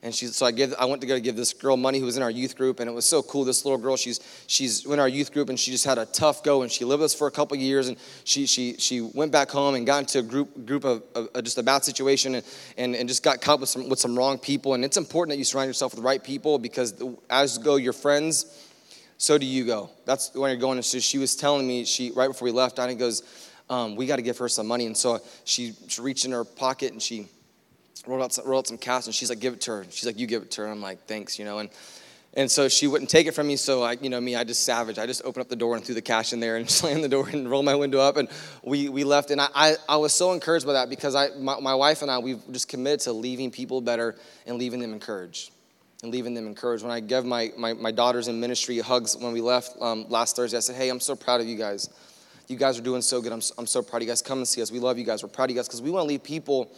And 0.03 0.15
she, 0.15 0.27
so 0.27 0.47
I, 0.47 0.53
give, 0.53 0.75
I 0.79 0.85
went 0.85 1.01
to 1.01 1.07
go 1.07 1.19
give 1.19 1.35
this 1.35 1.53
girl 1.53 1.77
money 1.77 1.99
who 1.99 2.05
was 2.05 2.17
in 2.17 2.23
our 2.23 2.31
youth 2.31 2.57
group, 2.57 2.81
and 2.81 2.89
it 2.89 2.93
was 2.93 3.05
so 3.05 3.23
cool. 3.23 3.45
This 3.45 3.65
little 3.65 3.79
girl, 3.79 3.97
she's, 3.97 4.21
she's 4.47 4.87
in 4.87 5.01
our 5.01 5.09
youth 5.09 5.33
group, 5.33 5.49
and 5.49 5.59
she 5.59 5.71
just 5.71 5.85
had 5.85 5.99
a 5.99 6.07
tough 6.07 6.43
go, 6.45 6.63
and 6.63 6.71
she 6.71 6.85
lived 6.85 7.01
with 7.01 7.07
us 7.07 7.15
for 7.15 7.27
a 7.27 7.31
couple 7.31 7.57
years, 7.57 7.89
and 7.89 7.97
she, 8.25 8.47
she, 8.47 8.75
she 8.79 9.01
went 9.01 9.33
back 9.33 9.51
home 9.51 9.75
and 9.75 9.87
got 9.87 9.99
into 9.99 10.21
a 10.21 10.23
group, 10.23 10.67
group 10.67 10.85
of, 10.85 11.03
of 11.15 11.43
just 11.43 11.59
a 11.59 11.63
bad 11.63 11.85
situation 11.85 12.37
and, 12.37 12.45
and, 12.77 12.95
and 12.95 13.09
just 13.09 13.23
got 13.23 13.41
caught 13.41 13.61
with 13.61 13.69
some, 13.69 13.89
with 13.89 13.99
some 13.99 14.17
wrong 14.17 14.39
people. 14.39 14.75
And 14.75 14.85
it's 14.85 14.97
important 14.97 15.33
that 15.33 15.39
you 15.39 15.45
surround 15.45 15.69
yourself 15.69 15.93
with 15.93 16.01
the 16.01 16.07
right 16.07 16.23
people 16.23 16.59
because 16.59 17.03
as 17.29 17.59
go 17.59 17.77
your 17.77 17.93
friends, 17.93 18.67
so 19.19 19.37
do 19.37 19.45
you 19.45 19.65
go. 19.65 19.91
That's 20.05 20.33
when 20.35 20.51
you're 20.51 20.61
going. 20.61 20.79
And 20.79 20.85
so 20.85 21.01
she 21.01 21.19
was 21.19 21.35
telling 21.35 21.67
me, 21.67 21.85
she 21.85 22.13
right 22.13 22.29
before 22.29 22.47
we 22.47 22.53
left, 22.53 22.77
Dinah 22.77 22.95
goes, 22.95 23.23
um, 23.69 23.97
we 23.97 24.07
got 24.07 24.17
to 24.17 24.23
give 24.23 24.39
her 24.39 24.49
some 24.49 24.67
money. 24.67 24.87
And 24.87 24.97
so 24.97 25.19
she, 25.45 25.75
she 25.89 26.01
reached 26.01 26.25
in 26.25 26.33
her 26.33 26.45
pocket 26.45 26.93
and 26.93 27.03
she 27.03 27.27
rolled 28.07 28.23
out, 28.23 28.33
some, 28.33 28.47
rolled 28.47 28.65
out 28.65 28.67
some 28.69 28.79
cash, 28.79 29.07
and 29.07 29.15
she's 29.15 29.31
like, 29.31 29.41
give 29.41 29.55
it 29.55 29.61
to 29.63 29.73
her. 29.73 29.87
She's 29.91 30.07
like, 30.07 30.19
you 30.19 30.27
give 30.27 30.43
it 30.43 30.51
to 30.53 30.63
her. 30.63 30.69
I'm 30.69 30.81
like, 30.81 31.07
thanks, 31.07 31.39
you 31.39 31.45
know. 31.45 31.59
And 31.59 31.71
and 32.35 32.51
so 32.51 32.69
she 32.69 32.87
wouldn't 32.87 33.11
take 33.11 33.27
it 33.27 33.33
from 33.33 33.49
me. 33.49 33.57
So 33.57 33.83
I, 33.83 33.93
you 33.93 34.11
know, 34.11 34.21
me, 34.21 34.37
I 34.37 34.45
just 34.45 34.65
savage. 34.65 34.99
I 34.99 35.07
just 35.07 35.25
opened 35.25 35.43
up 35.43 35.49
the 35.49 35.57
door 35.57 35.75
and 35.77 35.85
threw 35.85 35.95
the 35.95 36.03
cash 36.03 36.33
in 36.33 36.41
there 36.41 36.57
and 36.57 36.71
slammed 36.71 37.03
the 37.03 37.09
door 37.09 37.29
and 37.29 37.51
rolled 37.51 37.65
my 37.65 37.75
window 37.75 37.99
up. 37.99 38.17
And 38.17 38.29
we, 38.63 38.89
we 38.89 39.05
left. 39.05 39.31
And 39.31 39.41
I, 39.41 39.49
I, 39.55 39.77
I 39.89 39.97
was 39.97 40.13
so 40.13 40.33
encouraged 40.33 40.67
by 40.67 40.75
that 40.75 40.91
because 40.91 41.15
I, 41.15 41.31
my, 41.39 41.59
my 41.59 41.75
wife 41.75 42.03
and 42.03 42.11
I, 42.11 42.19
we've 42.19 42.41
just 42.53 42.69
committed 42.69 43.01
to 43.01 43.13
leaving 43.13 43.51
people 43.51 43.81
better 43.81 44.15
and 44.47 44.57
leaving 44.59 44.81
them 44.81 44.93
encouraged. 44.93 45.53
And 46.03 46.13
leaving 46.13 46.35
them 46.35 46.47
encouraged. 46.47 46.85
When 46.85 46.93
I 46.93 47.01
gave 47.01 47.25
my, 47.25 47.51
my, 47.57 47.73
my 47.73 47.91
daughters 47.91 48.29
in 48.29 48.39
ministry 48.39 48.79
hugs 48.79 49.17
when 49.17 49.33
we 49.33 49.41
left 49.41 49.77
um, 49.81 50.09
last 50.09 50.37
Thursday, 50.37 50.59
I 50.59 50.61
said, 50.61 50.77
hey, 50.77 50.91
I'm 50.91 51.01
so 51.01 51.17
proud 51.17 51.41
of 51.41 51.49
you 51.49 51.57
guys. 51.57 51.89
You 52.47 52.57
guys 52.57 52.79
are 52.79 52.83
doing 52.83 53.03
so 53.03 53.21
good. 53.21 53.33
I'm, 53.33 53.43
I'm 53.59 53.67
so 53.67 53.83
proud 53.83 53.99
of 53.99 54.03
you 54.03 54.09
guys. 54.09 54.23
Come 54.23 54.39
and 54.39 54.47
see 54.47 54.63
us. 54.63 54.71
We 54.71 54.79
love 54.79 54.97
you 54.97 55.05
guys. 55.05 55.25
We're 55.25 55.29
proud 55.29 55.47
of 55.47 55.51
you 55.51 55.57
guys 55.57 55.67
because 55.67 55.83
we 55.83 55.91
want 55.91 56.05
to 56.05 56.09
leave 56.09 56.23
people 56.23 56.71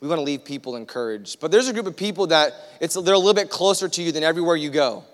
we 0.00 0.08
want 0.08 0.18
to 0.18 0.24
leave 0.24 0.44
people 0.44 0.76
encouraged. 0.76 1.40
But 1.40 1.50
there's 1.50 1.68
a 1.68 1.72
group 1.72 1.86
of 1.86 1.96
people 1.96 2.28
that 2.28 2.54
it's, 2.80 2.94
they're 2.94 3.14
a 3.14 3.18
little 3.18 3.34
bit 3.34 3.50
closer 3.50 3.88
to 3.88 4.02
you 4.02 4.12
than 4.12 4.22
everywhere 4.22 4.56
you 4.56 4.70
go. 4.70 5.04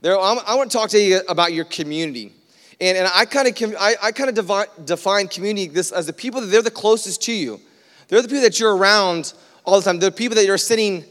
There, 0.00 0.16
I 0.16 0.54
want 0.54 0.70
to 0.70 0.76
talk 0.76 0.90
to 0.90 1.00
you 1.00 1.20
about 1.28 1.52
your 1.52 1.64
community. 1.64 2.32
And, 2.80 2.96
and 2.96 3.10
I 3.12 3.24
kind 3.24 3.48
of 3.48 3.76
I, 3.78 3.94
I 4.00 4.12
kind 4.12 4.38
of 4.38 4.86
define 4.86 5.28
community 5.28 5.66
this 5.66 5.90
as 5.90 6.06
the 6.06 6.12
people 6.12 6.40
that 6.40 6.46
they're 6.46 6.62
the 6.62 6.70
closest 6.70 7.22
to 7.24 7.32
you. 7.32 7.60
They're 8.08 8.22
the 8.22 8.28
people 8.28 8.42
that 8.42 8.58
you're 8.58 8.74
around 8.74 9.34
all 9.64 9.78
the 9.80 9.84
time. 9.84 9.98
They're 9.98 10.10
the 10.10 10.16
people 10.16 10.36
that 10.36 10.46
you're 10.46 10.58
sitting, 10.58 11.04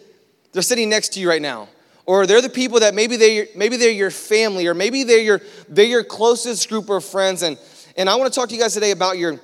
they're 0.54 0.62
sitting 0.62 0.90
next 0.90 1.14
to 1.14 1.20
you 1.20 1.30
right 1.30 1.42
now. 1.42 1.68
Or 2.06 2.26
they're 2.26 2.42
the 2.42 2.50
people 2.50 2.80
that 2.80 2.96
maybe 2.96 3.18
they 3.18 3.50
maybe 3.56 3.78
they're 3.78 3.92
your 3.92 4.10
family, 4.10 4.66
or 4.66 4.74
maybe 4.74 5.04
they're 5.04 5.22
your 5.22 5.42
they're 5.68 5.86
your 5.86 6.04
closest 6.04 6.68
group 6.70 6.90
of 6.90 7.06
friends. 7.06 7.44
And 7.44 7.60
and 7.98 8.10
I 8.10 8.16
want 8.16 8.34
to 8.34 8.40
talk 8.40 8.50
to 8.50 8.56
you 8.56 8.62
guys 8.62 8.74
today 8.74 8.92
about 8.92 9.20
your 9.20 9.40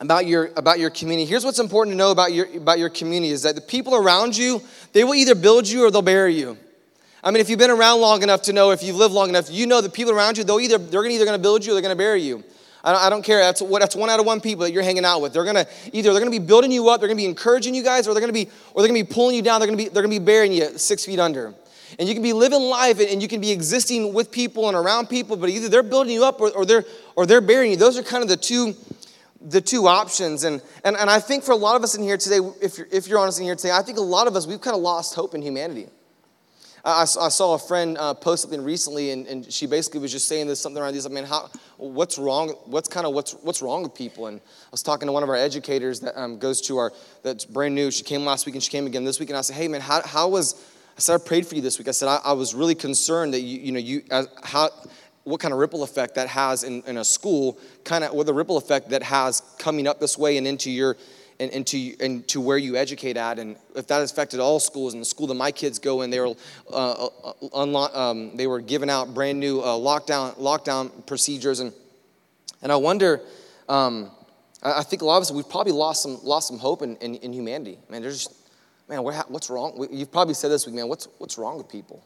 about 0.00 0.26
your 0.26 0.50
about 0.56 0.78
your 0.78 0.90
community. 0.90 1.28
Here's 1.28 1.44
what's 1.44 1.58
important 1.58 1.94
to 1.94 1.98
know 1.98 2.10
about 2.10 2.32
your 2.32 2.46
about 2.56 2.78
your 2.78 2.90
community 2.90 3.32
is 3.32 3.42
that 3.42 3.54
the 3.54 3.60
people 3.60 3.94
around 3.94 4.36
you 4.36 4.62
they 4.92 5.04
will 5.04 5.14
either 5.14 5.34
build 5.34 5.68
you 5.68 5.84
or 5.84 5.90
they'll 5.90 6.02
bury 6.02 6.34
you. 6.34 6.56
I 7.22 7.30
mean 7.30 7.40
if 7.40 7.50
you've 7.50 7.58
been 7.58 7.70
around 7.70 8.00
long 8.00 8.22
enough 8.22 8.42
to 8.42 8.52
know 8.52 8.70
if 8.70 8.82
you've 8.82 8.96
lived 8.96 9.14
long 9.14 9.28
enough 9.28 9.50
you 9.50 9.66
know 9.66 9.80
the 9.80 9.88
people 9.88 10.12
around 10.12 10.38
you 10.38 10.44
they'll 10.44 10.60
either 10.60 10.78
they're 10.78 11.04
either 11.04 11.24
going 11.24 11.38
to 11.38 11.42
build 11.42 11.64
you 11.64 11.72
or 11.72 11.74
they're 11.74 11.82
going 11.82 11.96
to 11.96 11.98
bury 11.98 12.22
you. 12.22 12.44
I 12.84 12.92
don't, 12.92 13.02
I 13.02 13.10
don't 13.10 13.24
care. 13.24 13.40
That's 13.40 13.60
what 13.60 13.80
that's 13.80 13.96
one 13.96 14.08
out 14.08 14.20
of 14.20 14.26
one 14.26 14.40
people 14.40 14.62
that 14.62 14.72
you're 14.72 14.84
hanging 14.84 15.04
out 15.04 15.20
with. 15.20 15.32
They're 15.32 15.44
going 15.44 15.56
to 15.56 15.66
either 15.92 16.12
they're 16.12 16.20
going 16.20 16.32
to 16.32 16.38
be 16.38 16.44
building 16.44 16.70
you 16.70 16.88
up 16.90 17.00
they're 17.00 17.08
going 17.08 17.18
to 17.18 17.22
be 17.22 17.28
encouraging 17.28 17.74
you 17.74 17.82
guys 17.82 18.06
or 18.06 18.14
they're 18.14 18.20
going 18.20 18.32
to 18.32 18.44
be 18.44 18.50
or 18.74 18.82
they're 18.82 18.88
going 18.88 19.04
to 19.04 19.08
be 19.08 19.14
pulling 19.14 19.34
you 19.34 19.42
down 19.42 19.60
they're 19.60 19.66
going 19.66 19.78
to 19.78 19.84
be 19.84 19.88
they're 19.88 20.02
going 20.02 20.14
to 20.14 20.20
be 20.20 20.24
burying 20.24 20.52
you 20.52 20.78
six 20.78 21.04
feet 21.04 21.18
under. 21.18 21.54
And 21.98 22.06
you 22.06 22.14
can 22.14 22.22
be 22.22 22.34
living 22.34 22.60
life 22.60 23.00
and 23.00 23.22
you 23.22 23.28
can 23.28 23.40
be 23.40 23.50
existing 23.50 24.12
with 24.12 24.30
people 24.30 24.68
and 24.68 24.76
around 24.76 25.08
people 25.08 25.36
but 25.36 25.48
either 25.48 25.68
they're 25.68 25.82
building 25.82 26.12
you 26.12 26.24
up 26.24 26.40
or, 26.40 26.50
or 26.50 26.64
they're 26.64 26.84
or 27.16 27.26
they're 27.26 27.40
burying 27.40 27.72
you. 27.72 27.76
Those 27.78 27.98
are 27.98 28.02
kind 28.02 28.22
of 28.22 28.28
the 28.28 28.36
two 28.36 28.76
the 29.40 29.60
two 29.60 29.86
options. 29.86 30.44
And, 30.44 30.62
and, 30.84 30.96
and 30.96 31.08
I 31.08 31.20
think 31.20 31.44
for 31.44 31.52
a 31.52 31.56
lot 31.56 31.76
of 31.76 31.82
us 31.82 31.94
in 31.94 32.02
here 32.02 32.16
today, 32.16 32.40
if 32.60 32.78
you're, 32.78 32.88
if 32.90 33.06
you're 33.06 33.18
honest 33.18 33.38
in 33.38 33.44
here 33.44 33.54
today, 33.54 33.72
I 33.72 33.82
think 33.82 33.98
a 33.98 34.02
lot 34.02 34.26
of 34.26 34.36
us, 34.36 34.46
we've 34.46 34.60
kind 34.60 34.76
of 34.76 34.82
lost 34.82 35.14
hope 35.14 35.34
in 35.34 35.42
humanity. 35.42 35.88
I, 36.84 37.02
I 37.02 37.04
saw 37.28 37.54
a 37.54 37.58
friend 37.58 37.98
uh, 37.98 38.14
post 38.14 38.42
something 38.42 38.62
recently, 38.62 39.10
and, 39.10 39.26
and 39.26 39.52
she 39.52 39.66
basically 39.66 40.00
was 40.00 40.12
just 40.12 40.28
saying 40.28 40.46
this 40.46 40.60
something 40.60 40.82
around 40.82 40.94
these. 40.94 41.06
I 41.06 41.10
mean, 41.10 41.24
how, 41.24 41.50
what's 41.76 42.18
wrong? 42.18 42.50
What's 42.66 42.88
kind 42.88 43.06
of 43.06 43.12
what's 43.14 43.32
what's 43.32 43.60
wrong 43.60 43.82
with 43.82 43.94
people? 43.94 44.26
And 44.26 44.38
I 44.40 44.70
was 44.70 44.82
talking 44.82 45.06
to 45.06 45.12
one 45.12 45.22
of 45.22 45.28
our 45.28 45.36
educators 45.36 46.00
that 46.00 46.18
um, 46.18 46.38
goes 46.38 46.60
to 46.62 46.78
our 46.78 46.92
that's 47.22 47.44
brand 47.44 47.74
new. 47.74 47.90
She 47.90 48.04
came 48.04 48.24
last 48.24 48.46
week 48.46 48.54
and 48.54 48.62
she 48.62 48.70
came 48.70 48.86
again 48.86 49.04
this 49.04 49.20
week, 49.20 49.28
and 49.28 49.36
I 49.36 49.42
said, 49.42 49.56
"Hey, 49.56 49.68
man, 49.68 49.80
how, 49.80 50.02
how 50.02 50.28
was?" 50.28 50.54
I 50.96 51.00
said, 51.00 51.20
"I 51.20 51.24
prayed 51.24 51.46
for 51.46 51.56
you 51.56 51.62
this 51.62 51.78
week." 51.78 51.88
I 51.88 51.92
said, 51.92 52.08
"I, 52.08 52.20
I 52.24 52.32
was 52.32 52.54
really 52.54 52.74
concerned 52.74 53.34
that 53.34 53.40
you 53.40 53.58
you 53.58 53.72
know 53.72 53.80
you 53.80 54.02
as, 54.10 54.28
how 54.42 54.70
what 55.28 55.40
kind 55.40 55.52
of 55.52 55.60
ripple 55.60 55.82
effect 55.82 56.14
that 56.14 56.28
has 56.28 56.64
in, 56.64 56.82
in 56.86 56.96
a 56.96 57.04
school, 57.04 57.58
kind 57.84 58.04
of 58.04 58.12
what 58.12 58.26
the 58.26 58.34
ripple 58.34 58.56
effect 58.56 58.90
that 58.90 59.02
has 59.02 59.42
coming 59.58 59.86
up 59.86 60.00
this 60.00 60.16
way 60.16 60.36
and 60.36 60.46
into 60.46 60.70
your 60.70 60.96
and 61.40 61.52
into 61.52 62.40
where 62.40 62.58
you 62.58 62.76
educate 62.76 63.16
at, 63.16 63.38
and 63.38 63.56
if 63.76 63.86
that 63.86 64.02
affected 64.02 64.40
all 64.40 64.58
schools. 64.58 64.92
And 64.92 65.00
the 65.00 65.06
school 65.06 65.28
that 65.28 65.34
my 65.34 65.52
kids 65.52 65.78
go 65.78 66.02
in, 66.02 66.10
they 66.10 66.18
were 66.18 66.34
uh, 66.72 67.06
uh 67.06 67.32
unlo- 67.54 67.94
um, 67.94 68.36
they 68.36 68.46
were 68.46 68.60
giving 68.60 68.90
out 68.90 69.14
brand 69.14 69.38
new 69.38 69.60
uh, 69.60 69.68
lockdown 69.68 70.36
lockdown 70.38 71.06
procedures, 71.06 71.60
and 71.60 71.72
and 72.62 72.72
I 72.72 72.76
wonder. 72.76 73.20
Um, 73.68 74.10
I 74.60 74.82
think 74.82 75.02
a 75.02 75.04
lot 75.04 75.18
of 75.18 75.22
us 75.22 75.30
we've 75.30 75.48
probably 75.48 75.72
lost 75.72 76.02
some 76.02 76.18
lost 76.24 76.48
some 76.48 76.58
hope 76.58 76.82
in, 76.82 76.96
in, 76.96 77.14
in 77.16 77.32
humanity. 77.32 77.78
Man, 77.88 78.02
there's 78.02 78.28
man, 78.88 79.04
what, 79.04 79.30
what's 79.30 79.48
wrong? 79.48 79.86
You've 79.92 80.10
probably 80.10 80.34
said 80.34 80.50
this 80.50 80.66
week, 80.66 80.74
man. 80.74 80.88
What's 80.88 81.06
what's 81.18 81.38
wrong 81.38 81.58
with 81.58 81.68
people? 81.68 82.04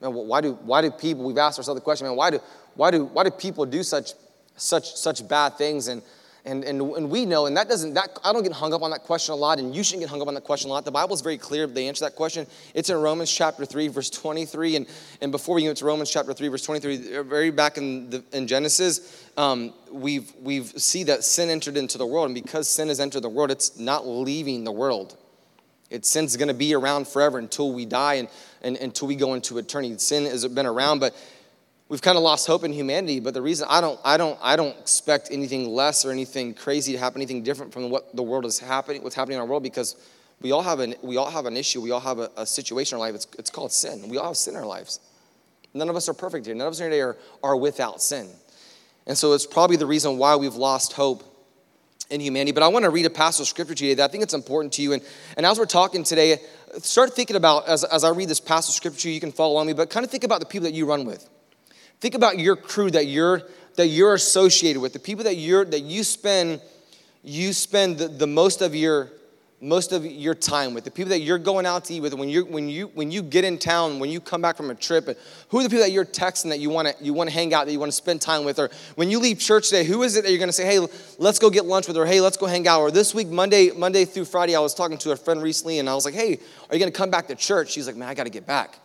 Man, 0.00 0.14
why 0.14 0.40
do, 0.40 0.52
why 0.62 0.82
do 0.82 0.90
people, 0.90 1.24
we've 1.24 1.38
asked 1.38 1.58
ourselves 1.58 1.80
the 1.80 1.84
question, 1.84 2.06
man, 2.06 2.16
why 2.16 2.30
do, 2.30 2.40
why 2.74 2.90
do, 2.90 3.04
why 3.04 3.24
do 3.24 3.30
people 3.30 3.66
do 3.66 3.82
such, 3.82 4.12
such, 4.56 4.94
such 4.94 5.26
bad 5.26 5.58
things? 5.58 5.88
And, 5.88 6.02
and, 6.44 6.64
and, 6.64 6.80
and 6.80 7.10
we 7.10 7.26
know, 7.26 7.46
and 7.46 7.56
that 7.56 7.68
doesn't, 7.68 7.94
that, 7.94 8.18
I 8.24 8.32
don't 8.32 8.42
get 8.42 8.52
hung 8.52 8.72
up 8.72 8.82
on 8.82 8.90
that 8.92 9.02
question 9.02 9.32
a 9.32 9.36
lot, 9.36 9.58
and 9.58 9.74
you 9.74 9.82
shouldn't 9.82 10.02
get 10.02 10.08
hung 10.08 10.22
up 10.22 10.28
on 10.28 10.34
that 10.34 10.44
question 10.44 10.70
a 10.70 10.72
lot. 10.72 10.84
The 10.84 10.90
Bible 10.90 11.14
is 11.14 11.20
very 11.20 11.36
clear, 11.36 11.66
they 11.66 11.88
answer 11.88 12.04
that 12.04 12.14
question. 12.14 12.46
It's 12.74 12.88
in 12.90 12.96
Romans 12.96 13.30
chapter 13.30 13.66
3, 13.66 13.88
verse 13.88 14.08
23. 14.08 14.76
And, 14.76 14.86
and 15.20 15.32
before 15.32 15.56
we 15.56 15.62
get 15.62 15.76
to 15.76 15.84
Romans 15.84 16.10
chapter 16.10 16.32
3, 16.32 16.48
verse 16.48 16.64
23, 16.64 17.22
very 17.22 17.50
back 17.50 17.76
in, 17.76 18.08
the, 18.08 18.24
in 18.32 18.46
Genesis, 18.46 19.30
um, 19.36 19.74
we've, 19.92 20.32
we've 20.40 20.68
see 20.68 21.04
that 21.04 21.24
sin 21.24 21.50
entered 21.50 21.76
into 21.76 21.98
the 21.98 22.06
world. 22.06 22.26
And 22.26 22.34
because 22.34 22.68
sin 22.68 22.88
has 22.88 23.00
entered 23.00 23.22
the 23.22 23.28
world, 23.28 23.50
it's 23.50 23.78
not 23.78 24.06
leaving 24.06 24.64
the 24.64 24.72
world. 24.72 25.18
It's 25.90 26.08
sin's 26.08 26.36
going 26.36 26.48
to 26.48 26.54
be 26.54 26.74
around 26.74 27.08
forever 27.08 27.38
until 27.38 27.72
we 27.72 27.86
die 27.86 28.14
and, 28.14 28.28
and 28.62 28.76
until 28.76 29.08
we 29.08 29.16
go 29.16 29.34
into 29.34 29.58
eternity. 29.58 29.96
Sin 29.98 30.24
has 30.26 30.46
been 30.46 30.66
around, 30.66 30.98
but 31.00 31.16
we've 31.88 32.02
kind 32.02 32.16
of 32.16 32.22
lost 32.22 32.46
hope 32.46 32.64
in 32.64 32.72
humanity. 32.72 33.20
But 33.20 33.34
the 33.34 33.42
reason 33.42 33.66
I 33.70 33.80
don't, 33.80 33.98
I 34.04 34.16
don't, 34.16 34.38
I 34.42 34.56
don't 34.56 34.76
expect 34.78 35.28
anything 35.30 35.68
less 35.68 36.04
or 36.04 36.10
anything 36.10 36.54
crazy 36.54 36.92
to 36.92 36.98
happen, 36.98 37.20
anything 37.20 37.42
different 37.42 37.72
from 37.72 37.90
what 37.90 38.14
the 38.14 38.22
world 38.22 38.44
is 38.44 38.58
happening, 38.58 39.02
what's 39.02 39.14
happening 39.14 39.36
in 39.36 39.40
our 39.40 39.46
world, 39.46 39.62
because 39.62 39.96
we 40.40 40.52
all 40.52 40.62
have 40.62 40.80
an, 40.80 40.94
we 41.02 41.16
all 41.16 41.30
have 41.30 41.46
an 41.46 41.56
issue. 41.56 41.80
We 41.80 41.90
all 41.90 42.00
have 42.00 42.18
a, 42.18 42.30
a 42.36 42.46
situation 42.46 42.96
in 42.96 43.00
our 43.00 43.08
life. 43.08 43.14
It's, 43.14 43.26
it's 43.38 43.50
called 43.50 43.72
sin. 43.72 44.08
We 44.08 44.18
all 44.18 44.26
have 44.26 44.36
sin 44.36 44.54
in 44.54 44.60
our 44.60 44.66
lives. 44.66 45.00
None 45.74 45.88
of 45.88 45.96
us 45.96 46.08
are 46.08 46.14
perfect 46.14 46.46
here. 46.46 46.54
None 46.54 46.66
of 46.66 46.72
us 46.72 46.78
here 46.78 46.88
today 46.88 47.00
are, 47.00 47.16
are 47.42 47.56
without 47.56 48.02
sin. 48.02 48.28
And 49.06 49.16
so 49.16 49.32
it's 49.32 49.46
probably 49.46 49.76
the 49.76 49.86
reason 49.86 50.18
why 50.18 50.36
we've 50.36 50.54
lost 50.54 50.92
hope 50.92 51.24
in 52.10 52.20
humanity. 52.20 52.52
But 52.52 52.62
I 52.62 52.68
want 52.68 52.84
to 52.84 52.90
read 52.90 53.06
a 53.06 53.10
passage 53.10 53.42
of 53.42 53.48
scripture 53.48 53.74
to 53.74 53.86
you 53.86 53.94
that 53.96 54.08
I 54.08 54.12
think 54.12 54.22
it's 54.22 54.34
important 54.34 54.72
to 54.74 54.82
you. 54.82 54.92
And, 54.92 55.02
and 55.36 55.44
as 55.44 55.58
we're 55.58 55.66
talking 55.66 56.02
today, 56.02 56.38
start 56.80 57.14
thinking 57.14 57.36
about, 57.36 57.68
as, 57.68 57.84
as 57.84 58.04
I 58.04 58.10
read 58.10 58.28
this 58.28 58.40
passage 58.40 58.70
of 58.70 58.76
scripture, 58.76 59.10
you 59.10 59.20
can 59.20 59.32
follow 59.32 59.56
on 59.56 59.66
me, 59.66 59.72
but 59.72 59.90
kind 59.90 60.04
of 60.04 60.10
think 60.10 60.24
about 60.24 60.40
the 60.40 60.46
people 60.46 60.64
that 60.64 60.74
you 60.74 60.86
run 60.86 61.04
with. 61.04 61.28
Think 62.00 62.14
about 62.14 62.38
your 62.38 62.56
crew 62.56 62.90
that 62.92 63.06
you're, 63.06 63.42
that 63.76 63.88
you're 63.88 64.14
associated 64.14 64.80
with, 64.80 64.92
the 64.92 64.98
people 64.98 65.24
that, 65.24 65.36
you're, 65.36 65.64
that 65.64 65.80
you 65.80 66.04
spend, 66.04 66.60
you 67.22 67.52
spend 67.52 67.98
the, 67.98 68.08
the 68.08 68.26
most 68.26 68.62
of 68.62 68.74
your 68.74 69.10
most 69.60 69.92
of 69.92 70.06
your 70.06 70.34
time 70.34 70.72
with 70.72 70.84
the 70.84 70.90
people 70.90 71.10
that 71.10 71.18
you're 71.18 71.38
going 71.38 71.66
out 71.66 71.84
to 71.84 71.94
eat 71.94 72.00
with 72.00 72.14
when 72.14 72.28
you 72.28 72.44
when 72.44 72.68
you 72.68 72.86
when 72.94 73.10
you 73.10 73.22
get 73.22 73.44
in 73.44 73.58
town 73.58 73.98
when 73.98 74.08
you 74.08 74.20
come 74.20 74.40
back 74.40 74.56
from 74.56 74.70
a 74.70 74.74
trip 74.74 75.08
and 75.08 75.16
who 75.48 75.58
are 75.58 75.64
the 75.64 75.68
people 75.68 75.82
that 75.82 75.90
you're 75.90 76.04
texting 76.04 76.50
that 76.50 76.60
you 76.60 76.70
want 76.70 76.86
to 76.86 76.94
you 77.04 77.12
want 77.12 77.28
to 77.28 77.34
hang 77.34 77.52
out 77.52 77.66
that 77.66 77.72
you 77.72 77.80
want 77.80 77.90
to 77.90 77.96
spend 77.96 78.20
time 78.20 78.44
with 78.44 78.60
or 78.60 78.70
when 78.94 79.10
you 79.10 79.18
leave 79.18 79.38
church 79.38 79.68
today 79.68 79.82
who 79.82 80.04
is 80.04 80.16
it 80.16 80.22
that 80.22 80.30
you're 80.30 80.38
going 80.38 80.48
to 80.48 80.52
say 80.52 80.64
hey 80.64 80.86
let's 81.18 81.40
go 81.40 81.50
get 81.50 81.64
lunch 81.64 81.88
with 81.88 81.96
or 81.96 82.06
hey 82.06 82.20
let's 82.20 82.36
go 82.36 82.46
hang 82.46 82.68
out 82.68 82.80
or 82.80 82.92
this 82.92 83.14
week 83.14 83.26
monday 83.26 83.70
monday 83.72 84.04
through 84.04 84.24
friday 84.24 84.54
i 84.54 84.60
was 84.60 84.74
talking 84.74 84.96
to 84.96 85.10
a 85.10 85.16
friend 85.16 85.42
recently 85.42 85.80
and 85.80 85.90
i 85.90 85.94
was 85.94 86.04
like 86.04 86.14
hey 86.14 86.38
are 86.70 86.74
you 86.74 86.78
going 86.78 86.92
to 86.92 86.96
come 86.96 87.10
back 87.10 87.26
to 87.26 87.34
church 87.34 87.72
she's 87.72 87.88
like 87.88 87.96
man 87.96 88.08
i 88.08 88.14
got 88.14 88.24
to 88.24 88.30
get 88.30 88.46
back 88.46 88.78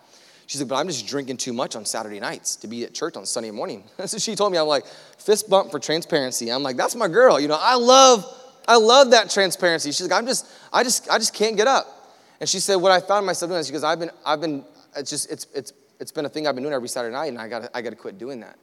She's 0.45 0.59
like, 0.59 0.67
but 0.67 0.75
I'm 0.75 0.87
just 0.87 1.07
drinking 1.07 1.37
too 1.37 1.53
much 1.53 1.75
on 1.75 1.85
Saturday 1.85 2.19
nights 2.19 2.57
to 2.57 2.67
be 2.67 2.83
at 2.83 2.93
church 2.93 3.15
on 3.15 3.25
Sunday 3.25 3.49
morning. 3.49 3.85
so 4.05 4.17
she 4.17 4.35
told 4.35 4.51
me, 4.51 4.57
I'm 4.57 4.67
like, 4.67 4.85
fist 4.85 5.49
bump 5.49 5.71
for 5.71 5.79
transparency. 5.79 6.51
I'm 6.51 6.63
like, 6.63 6.75
that's 6.75 6.95
my 6.95 7.07
girl. 7.07 7.39
You 7.39 7.47
know, 7.47 7.57
I 7.59 7.75
love 7.75 8.25
I 8.67 8.77
love 8.77 9.11
that 9.11 9.29
transparency. 9.29 9.91
She's 9.91 10.07
like, 10.07 10.17
I'm 10.17 10.25
just, 10.25 10.47
I 10.71 10.83
just, 10.83 11.09
I 11.09 11.17
just 11.17 11.33
can't 11.33 11.57
get 11.57 11.67
up. 11.67 12.15
And 12.39 12.49
she 12.49 12.59
said, 12.59 12.75
what 12.75 12.91
I 12.91 12.99
found 12.99 13.25
myself 13.25 13.49
doing 13.49 13.61
is 13.61 13.67
she 13.67 13.73
goes, 13.73 13.83
I've 13.83 13.99
been, 13.99 14.11
I've 14.25 14.41
been, 14.41 14.63
it's 14.95 15.09
just, 15.09 15.31
it's, 15.31 15.47
it's, 15.53 15.73
it's 15.99 16.11
been 16.11 16.25
a 16.25 16.29
thing 16.29 16.47
I've 16.47 16.55
been 16.55 16.63
doing 16.63 16.73
every 16.73 16.89
Saturday 16.89 17.13
night, 17.13 17.27
and 17.27 17.39
I 17.39 17.47
got, 17.47 17.69
I 17.73 17.81
got 17.81 17.91
to 17.91 17.95
quit 17.95 18.17
doing 18.17 18.41
that. 18.41 18.57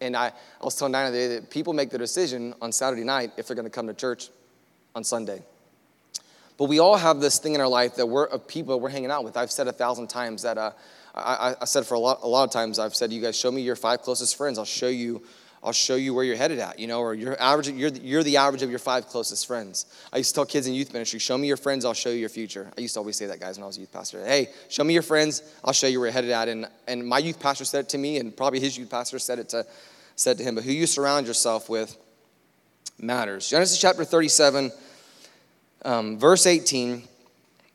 And 0.00 0.16
I, 0.16 0.28
I 0.60 0.64
was 0.64 0.76
telling 0.76 0.92
Diana 0.92 1.10
the 1.10 1.16
day 1.18 1.28
that 1.36 1.50
people 1.50 1.72
make 1.72 1.90
the 1.90 1.98
decision 1.98 2.54
on 2.60 2.72
Saturday 2.72 3.04
night 3.04 3.32
if 3.36 3.46
they're 3.46 3.54
going 3.56 3.66
to 3.66 3.70
come 3.70 3.86
to 3.86 3.94
church 3.94 4.30
on 4.94 5.04
Sunday. 5.04 5.42
But 6.56 6.64
we 6.64 6.78
all 6.78 6.96
have 6.96 7.20
this 7.20 7.38
thing 7.38 7.54
in 7.54 7.60
our 7.60 7.68
life 7.68 7.96
that 7.96 8.06
we're 8.06 8.26
of 8.26 8.46
people 8.46 8.80
we're 8.80 8.90
hanging 8.90 9.10
out 9.10 9.24
with. 9.24 9.36
I've 9.36 9.50
said 9.50 9.68
a 9.68 9.72
thousand 9.72 10.08
times 10.08 10.42
that 10.42 10.58
uh, 10.58 10.72
I, 11.14 11.54
I 11.60 11.64
said 11.64 11.86
for 11.86 11.94
a 11.94 11.98
lot, 11.98 12.20
a 12.22 12.28
lot 12.28 12.44
of 12.44 12.50
times 12.50 12.78
I've 12.78 12.94
said, 12.94 13.12
you 13.12 13.22
guys 13.22 13.36
show 13.38 13.50
me 13.50 13.62
your 13.62 13.76
five 13.76 14.02
closest 14.02 14.36
friends. 14.36 14.58
I'll 14.58 14.64
show 14.64 14.88
you 14.88 15.22
I'll 15.62 15.72
show 15.72 15.96
you 15.96 16.14
where 16.14 16.24
you're 16.24 16.36
headed 16.36 16.58
at, 16.58 16.78
you 16.78 16.86
know, 16.86 17.00
or 17.00 17.12
you're 17.12 17.40
average, 17.40 17.68
you're, 17.68 17.90
you're 17.90 18.22
the 18.22 18.38
average 18.38 18.62
of 18.62 18.70
your 18.70 18.78
five 18.78 19.06
closest 19.08 19.46
friends. 19.46 19.84
I 20.10 20.16
used 20.16 20.30
to 20.30 20.34
tell 20.36 20.46
kids 20.46 20.66
in 20.66 20.72
youth 20.72 20.92
ministry, 20.94 21.18
show 21.18 21.36
me 21.36 21.48
your 21.48 21.58
friends, 21.58 21.84
I'll 21.84 21.92
show 21.92 22.08
you 22.08 22.16
your 22.16 22.30
future. 22.30 22.70
I 22.78 22.80
used 22.80 22.94
to 22.94 23.00
always 23.00 23.16
say 23.16 23.26
that, 23.26 23.40
guys, 23.40 23.58
when 23.58 23.64
I 23.64 23.66
was 23.66 23.76
a 23.76 23.80
youth 23.80 23.92
pastor. 23.92 24.24
Hey, 24.24 24.48
show 24.70 24.84
me 24.84 24.94
your 24.94 25.02
friends, 25.02 25.42
I'll 25.62 25.74
show 25.74 25.86
you 25.86 26.00
where 26.00 26.06
you're 26.08 26.14
headed 26.14 26.30
at. 26.30 26.48
And, 26.48 26.66
and 26.88 27.06
my 27.06 27.18
youth 27.18 27.38
pastor 27.38 27.66
said 27.66 27.80
it 27.80 27.88
to 27.90 27.98
me, 27.98 28.16
and 28.16 28.34
probably 28.34 28.60
his 28.60 28.78
youth 28.78 28.88
pastor 28.88 29.18
said 29.18 29.38
it 29.38 29.50
to, 29.50 29.66
said 30.16 30.38
to 30.38 30.44
him, 30.44 30.54
but 30.54 30.64
who 30.64 30.72
you 30.72 30.86
surround 30.86 31.26
yourself 31.26 31.68
with 31.68 31.94
matters. 32.98 33.50
Genesis 33.50 33.78
chapter 33.78 34.04
37, 34.04 34.72
um, 35.84 36.18
verse 36.18 36.46
18. 36.46 37.02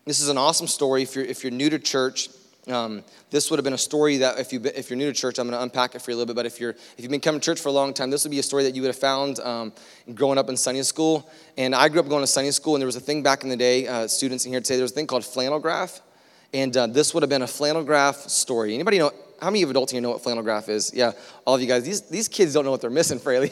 This 0.05 0.21
is 0.21 0.29
an 0.29 0.39
awesome 0.39 0.67
story 0.67 1.03
if 1.03 1.15
you're, 1.15 1.25
if 1.25 1.43
you're 1.43 1.51
new 1.51 1.69
to 1.69 1.77
church. 1.77 2.29
Um, 2.67 3.03
this 3.29 3.49
would 3.49 3.57
have 3.57 3.63
been 3.63 3.73
a 3.73 3.77
story 3.77 4.17
that 4.17 4.39
if, 4.39 4.51
you, 4.51 4.61
if 4.63 4.89
you're 4.89 4.97
new 4.97 5.11
to 5.11 5.13
church, 5.13 5.37
I'm 5.37 5.47
going 5.47 5.57
to 5.57 5.61
unpack 5.61 5.93
it 5.93 6.01
for 6.01 6.11
you 6.11 6.17
a 6.17 6.19
little 6.19 6.33
bit. 6.33 6.35
But 6.35 6.45
if, 6.45 6.59
you're, 6.59 6.71
if 6.71 6.99
you've 6.99 7.11
been 7.11 7.19
coming 7.19 7.39
to 7.39 7.45
church 7.45 7.59
for 7.59 7.69
a 7.69 7.71
long 7.71 7.93
time, 7.93 8.09
this 8.09 8.23
would 8.23 8.31
be 8.31 8.39
a 8.39 8.43
story 8.43 8.63
that 8.63 8.75
you 8.75 8.81
would 8.81 8.89
have 8.89 8.97
found 8.97 9.39
um, 9.39 9.73
growing 10.13 10.37
up 10.37 10.49
in 10.49 10.57
Sunday 10.57 10.81
school. 10.81 11.29
And 11.57 11.75
I 11.75 11.89
grew 11.89 11.99
up 11.99 12.09
going 12.09 12.23
to 12.23 12.27
Sunday 12.27 12.51
school, 12.51 12.75
and 12.75 12.81
there 12.81 12.87
was 12.87 12.95
a 12.95 13.01
thing 13.01 13.21
back 13.21 13.43
in 13.43 13.49
the 13.49 13.57
day, 13.57 13.87
uh, 13.87 14.07
students 14.07 14.45
in 14.45 14.51
here 14.51 14.61
today, 14.61 14.75
there 14.75 14.83
was 14.83 14.91
a 14.91 14.95
thing 14.95 15.07
called 15.07 15.25
flannel 15.25 15.59
graph. 15.59 16.01
And 16.53 16.75
uh, 16.75 16.87
this 16.87 17.13
would 17.13 17.21
have 17.21 17.29
been 17.29 17.41
a 17.41 17.47
flannel 17.47 17.83
graph 17.83 18.15
story. 18.15 18.73
Anybody 18.73 18.99
know 18.99 19.11
how 19.45 19.51
many 19.51 19.61
of 19.61 19.67
you 19.67 19.71
adults 19.71 19.91
here 19.91 20.01
know 20.01 20.09
what 20.09 20.23
flannel 20.23 20.41
graph 20.41 20.69
is? 20.69 20.91
Yeah, 20.91 21.11
all 21.45 21.53
of 21.53 21.61
you 21.61 21.67
guys. 21.67 21.83
These, 21.83 22.09
these 22.09 22.27
kids 22.27 22.55
don't 22.55 22.65
know 22.65 22.71
what 22.71 22.81
they're 22.81 22.89
missing, 22.89 23.19
Fraley. 23.25 23.49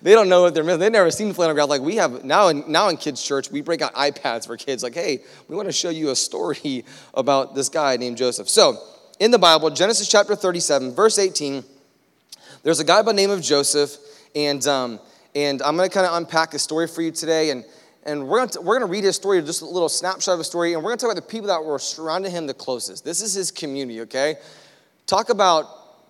they 0.00 0.12
don't 0.12 0.28
know 0.28 0.42
what 0.42 0.54
they're 0.54 0.62
missing. 0.62 0.78
They've 0.78 0.92
never 0.92 1.10
seen 1.10 1.34
flannel 1.34 1.56
graph 1.56 1.68
like 1.68 1.80
we 1.80 1.96
have 1.96 2.22
now. 2.22 2.46
In, 2.48 2.70
now 2.70 2.88
in 2.88 2.96
kids' 2.96 3.20
church, 3.20 3.50
we 3.50 3.60
break 3.60 3.82
out 3.82 3.92
iPads 3.94 4.46
for 4.46 4.56
kids. 4.56 4.84
Like, 4.84 4.94
hey, 4.94 5.24
we 5.48 5.56
want 5.56 5.66
to 5.66 5.72
show 5.72 5.90
you 5.90 6.10
a 6.10 6.16
story 6.16 6.84
about 7.14 7.56
this 7.56 7.68
guy 7.68 7.96
named 7.96 8.16
Joseph. 8.16 8.48
So, 8.48 8.78
in 9.18 9.32
the 9.32 9.38
Bible, 9.38 9.70
Genesis 9.70 10.08
chapter 10.08 10.36
37, 10.36 10.94
verse 10.94 11.18
18, 11.18 11.64
there's 12.62 12.78
a 12.78 12.84
guy 12.84 13.02
by 13.02 13.10
the 13.10 13.16
name 13.16 13.30
of 13.30 13.42
Joseph, 13.42 13.96
and, 14.36 14.64
um, 14.68 15.00
and 15.34 15.62
I'm 15.62 15.76
going 15.76 15.88
to 15.88 15.92
kind 15.92 16.06
of 16.06 16.16
unpack 16.16 16.52
his 16.52 16.62
story 16.62 16.86
for 16.86 17.02
you 17.02 17.10
today. 17.10 17.50
And, 17.50 17.64
and 18.04 18.28
we're 18.28 18.46
going 18.46 18.64
we're 18.64 18.78
going 18.78 18.88
to 18.88 18.92
read 18.92 19.02
his 19.02 19.16
story, 19.16 19.42
just 19.42 19.62
a 19.62 19.66
little 19.66 19.88
snapshot 19.88 20.34
of 20.34 20.38
his 20.38 20.46
story, 20.46 20.74
and 20.74 20.82
we're 20.84 20.90
going 20.90 20.98
to 20.98 21.02
talk 21.02 21.12
about 21.12 21.26
the 21.26 21.28
people 21.28 21.48
that 21.48 21.64
were 21.64 21.80
surrounding 21.80 22.30
him 22.30 22.46
the 22.46 22.54
closest. 22.54 23.04
This 23.04 23.20
is 23.20 23.34
his 23.34 23.50
community, 23.50 24.02
okay? 24.02 24.36
Talk 25.06 25.28
about, 25.28 25.66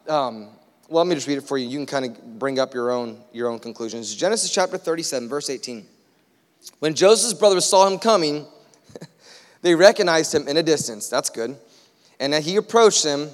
um, 0.09 0.51
well, 0.89 1.05
let 1.05 1.07
me 1.09 1.17
just 1.17 1.27
read 1.27 1.39
it 1.39 1.43
for 1.43 1.59
you. 1.59 1.69
You 1.69 1.79
can 1.79 1.87
kind 1.87 2.05
of 2.05 2.39
bring 2.39 2.61
up 2.61 2.75
your 2.75 2.93
own, 2.93 3.21
your 3.33 3.49
own 3.49 3.59
conclusions. 3.59 4.15
Genesis 4.15 4.51
chapter 4.51 4.79
37, 4.79 5.29
verse 5.29 5.51
18. 5.51 5.85
When 6.79 6.95
Joseph's 6.95 7.35
brothers 7.35 7.65
saw 7.65 7.89
him 7.89 7.99
coming, 7.99 8.47
they 9.63 9.75
recognized 9.75 10.33
him 10.33 10.47
in 10.47 10.57
a 10.57 10.63
distance. 10.63 11.09
That's 11.09 11.29
good. 11.29 11.57
And 12.21 12.33
as 12.35 12.47
he 12.47 12.55
approached 12.57 13.03
them, 13.03 13.31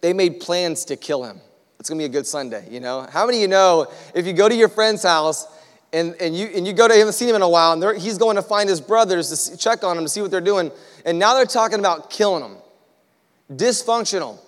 they 0.00 0.14
made 0.14 0.40
plans 0.40 0.86
to 0.86 0.96
kill 0.96 1.24
him. 1.24 1.40
It's 1.78 1.90
gonna 1.90 1.98
be 1.98 2.06
a 2.06 2.08
good 2.08 2.26
Sunday, 2.26 2.66
you 2.70 2.80
know? 2.80 3.06
How 3.10 3.26
many 3.26 3.38
of 3.38 3.42
you 3.42 3.48
know 3.48 3.92
if 4.14 4.26
you 4.26 4.32
go 4.32 4.48
to 4.48 4.54
your 4.54 4.68
friend's 4.68 5.02
house 5.02 5.46
and, 5.92 6.14
and, 6.20 6.34
you, 6.34 6.46
and 6.54 6.66
you 6.66 6.72
go 6.72 6.88
to, 6.88 6.94
you 6.94 7.00
haven't 7.00 7.14
seen 7.14 7.28
him 7.28 7.36
in 7.36 7.42
a 7.42 7.48
while, 7.48 7.72
and 7.72 8.00
he's 8.00 8.16
going 8.16 8.36
to 8.36 8.42
find 8.42 8.68
his 8.68 8.80
brothers 8.80 9.28
to 9.28 9.36
see, 9.36 9.56
check 9.56 9.84
on 9.84 9.96
them 9.96 10.04
to 10.06 10.08
see 10.08 10.22
what 10.22 10.30
they're 10.30 10.40
doing, 10.40 10.70
and 11.04 11.18
now 11.18 11.34
they're 11.34 11.44
talking 11.44 11.78
about 11.78 12.08
killing 12.08 12.42
him. 12.42 12.56
Dysfunctional. 13.52 14.38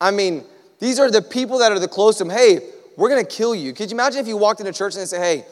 I 0.00 0.10
mean, 0.10 0.44
these 0.78 0.98
are 0.98 1.10
the 1.10 1.22
people 1.22 1.58
that 1.58 1.72
are 1.72 1.78
the 1.78 1.88
close 1.88 2.18
to 2.18 2.24
him. 2.24 2.30
Hey, 2.30 2.60
we're 2.96 3.08
gonna 3.08 3.24
kill 3.24 3.54
you. 3.54 3.72
Could 3.72 3.90
you 3.90 3.96
imagine 3.96 4.20
if 4.20 4.28
you 4.28 4.36
walked 4.36 4.60
into 4.60 4.72
church 4.72 4.94
and 4.94 5.02
they 5.02 5.06
say, 5.06 5.18
hey, 5.18 5.44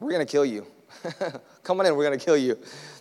we're 0.00 0.12
gonna 0.12 0.26
kill 0.26 0.44
you? 0.44 0.66
Come 1.62 1.80
on 1.80 1.86
in, 1.86 1.96
we're 1.96 2.04
gonna 2.04 2.16
kill 2.18 2.36
you. 2.36 2.56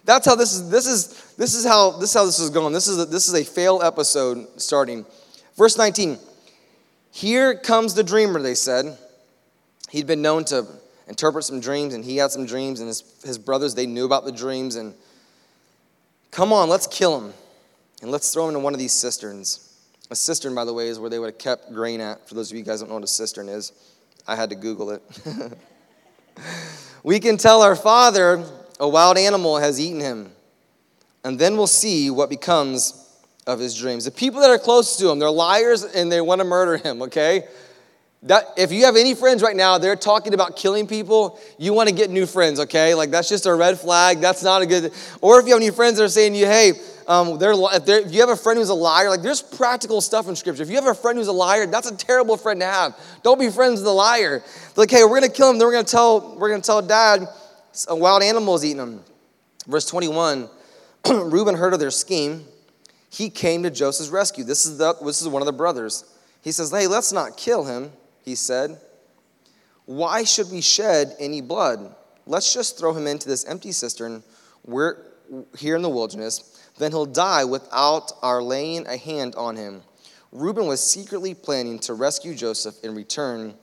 That's 0.07 0.25
how 0.25 0.35
this 0.35 0.53
is. 0.53 0.69
This 0.69 0.87
is 0.87 1.33
this 1.35 1.53
is 1.53 1.65
how 1.65 1.91
this 1.91 2.11
is 2.11 2.15
how 2.15 2.25
this 2.25 2.39
is 2.39 2.49
going. 2.49 2.73
This 2.73 2.87
is 2.87 2.97
a, 2.97 3.05
this 3.05 3.27
is 3.27 3.33
a 3.33 3.43
fail 3.43 3.81
episode 3.83 4.47
starting. 4.55 5.05
Verse 5.57 5.77
19. 5.77 6.17
Here 7.11 7.55
comes 7.55 7.93
the 7.93 8.03
dreamer. 8.03 8.41
They 8.41 8.55
said 8.55 8.97
he'd 9.89 10.07
been 10.07 10.21
known 10.21 10.45
to 10.45 10.65
interpret 11.07 11.43
some 11.43 11.59
dreams, 11.59 11.93
and 11.93 12.05
he 12.05 12.17
had 12.17 12.31
some 12.31 12.45
dreams, 12.45 12.79
and 12.79 12.87
his 12.87 13.03
his 13.25 13.37
brothers 13.37 13.75
they 13.75 13.85
knew 13.85 14.05
about 14.05 14.23
the 14.23 14.31
dreams. 14.31 14.77
And 14.77 14.93
come 16.31 16.53
on, 16.53 16.69
let's 16.69 16.87
kill 16.87 17.19
him, 17.19 17.33
and 18.01 18.09
let's 18.09 18.33
throw 18.33 18.43
him 18.43 18.49
into 18.49 18.59
one 18.59 18.73
of 18.73 18.79
these 18.79 18.93
cisterns. 18.93 19.66
A 20.09 20.15
cistern, 20.15 20.55
by 20.55 20.65
the 20.65 20.73
way, 20.73 20.87
is 20.87 20.99
where 20.99 21.09
they 21.09 21.19
would 21.19 21.27
have 21.27 21.37
kept 21.37 21.73
grain 21.73 21.99
at. 21.99 22.27
For 22.27 22.35
those 22.35 22.51
of 22.51 22.57
you 22.57 22.63
guys 22.63 22.79
don't 22.79 22.89
know 22.89 22.95
what 22.95 23.03
a 23.03 23.07
cistern 23.07 23.49
is, 23.49 23.73
I 24.27 24.35
had 24.35 24.49
to 24.51 24.55
Google 24.55 24.91
it. 24.91 25.03
we 27.03 27.19
can 27.19 27.37
tell 27.37 27.61
our 27.61 27.75
father 27.75 28.43
a 28.79 28.87
wild 28.87 29.17
animal 29.17 29.57
has 29.57 29.79
eaten 29.79 29.99
him. 29.99 30.31
And 31.23 31.37
then 31.37 31.57
we'll 31.57 31.67
see 31.67 32.09
what 32.09 32.29
becomes 32.29 33.03
of 33.45 33.59
his 33.59 33.75
dreams. 33.77 34.05
The 34.05 34.11
people 34.11 34.41
that 34.41 34.49
are 34.49 34.57
close 34.57 34.97
to 34.97 35.09
him, 35.09 35.19
they're 35.19 35.29
liars 35.29 35.83
and 35.83 36.11
they 36.11 36.21
want 36.21 36.39
to 36.39 36.45
murder 36.45 36.77
him, 36.77 37.01
okay? 37.03 37.47
That, 38.24 38.45
if 38.57 38.71
you 38.71 38.86
have 38.86 38.95
any 38.95 39.13
friends 39.13 39.43
right 39.43 39.55
now, 39.55 39.77
they're 39.77 39.95
talking 39.95 40.33
about 40.33 40.55
killing 40.55 40.88
people, 40.88 41.39
you 41.59 41.74
want 41.74 41.88
to 41.88 41.93
get 41.93 42.09
new 42.09 42.25
friends, 42.25 42.59
okay? 42.62 42.95
Like 42.95 43.12
that's 43.12 43.29
just 43.29 43.45
a 43.45 43.53
red 43.53 43.79
flag. 43.79 44.19
That's 44.19 44.43
not 44.43 44.62
a 44.63 44.65
good. 44.65 44.91
Or 45.21 45.39
if 45.39 45.45
you 45.45 45.53
have 45.53 45.62
any 45.62 45.71
friends 45.71 45.97
that 45.97 46.03
are 46.03 46.09
saying 46.09 46.33
you, 46.33 46.45
hey, 46.45 46.74
um, 47.07 47.38
they're, 47.38 47.53
if, 47.53 47.86
they're, 47.86 48.00
if 48.00 48.12
you 48.12 48.19
have 48.19 48.29
a 48.29 48.36
friend 48.36 48.57
who's 48.57 48.69
a 48.69 48.74
liar, 48.74 49.09
like 49.09 49.21
there's 49.21 49.41
practical 49.41 50.01
stuff 50.01 50.27
in 50.27 50.36
Scripture. 50.36 50.63
If 50.63 50.69
you 50.69 50.75
have 50.75 50.88
a 50.88 50.95
friend 50.95 51.17
who's 51.17 51.27
a 51.27 51.33
liar, 51.33 51.67
that's 51.67 51.89
a 51.89 51.95
terrible 51.95 52.38
friend 52.38 52.59
to 52.59 52.65
have. 52.65 53.00
Don't 53.24 53.39
be 53.39 53.50
friends 53.50 53.79
with 53.79 53.88
a 53.88 53.91
liar. 53.91 54.43
Like, 54.75 54.89
hey, 54.89 55.03
we're 55.03 55.21
gonna 55.21 55.31
kill 55.31 55.51
him. 55.51 55.59
Then 55.59 55.67
we're 55.67 55.74
gonna 55.74 55.83
tell, 55.83 56.36
we're 56.38 56.50
gonna 56.50 56.62
tell 56.62 56.81
Dad 56.81 57.27
a 57.88 57.95
wild 57.95 58.24
animals 58.24 58.65
eating 58.65 58.77
them. 58.77 59.03
Verse 59.67 59.86
21 59.86 60.50
Reuben 61.09 61.55
heard 61.55 61.74
of 61.74 61.79
their 61.79 61.91
scheme. 61.91 62.45
He 63.09 63.29
came 63.29 63.63
to 63.63 63.71
Joseph's 63.71 64.09
rescue. 64.09 64.43
This 64.43 64.65
is, 64.65 64.77
the, 64.77 64.93
this 65.03 65.21
is 65.21 65.27
one 65.27 65.41
of 65.41 65.45
the 65.45 65.53
brothers. 65.53 66.03
He 66.41 66.51
says, 66.51 66.71
Hey, 66.71 66.88
let's 66.88 67.12
not 67.12 67.38
kill 67.38 67.63
him, 67.63 67.91
he 68.27 68.36
said. 68.36 68.77
Why 69.86 70.25
should 70.25 70.51
we 70.51 70.60
shed 70.60 71.15
any 71.17 71.39
blood? 71.39 71.96
Let's 72.25 72.53
just 72.53 72.77
throw 72.77 72.93
him 72.93 73.07
into 73.07 73.29
this 73.29 73.46
empty 73.46 73.72
cistern 73.72 74.22
we're 74.65 74.98
here 75.57 75.77
in 75.77 75.81
the 75.81 75.89
wilderness. 75.89 76.62
Then 76.77 76.91
he'll 76.91 77.05
die 77.05 77.46
without 77.46 78.12
our 78.22 78.43
laying 78.43 78.86
a 78.86 78.98
hand 78.98 79.36
on 79.36 79.55
him. 79.55 79.81
Reuben 80.34 80.67
was 80.67 80.84
secretly 80.84 81.34
planning 81.34 81.79
to 81.79 81.93
rescue 81.93 82.36
Joseph 82.36 82.75
and 82.84 82.98
return 82.98 83.55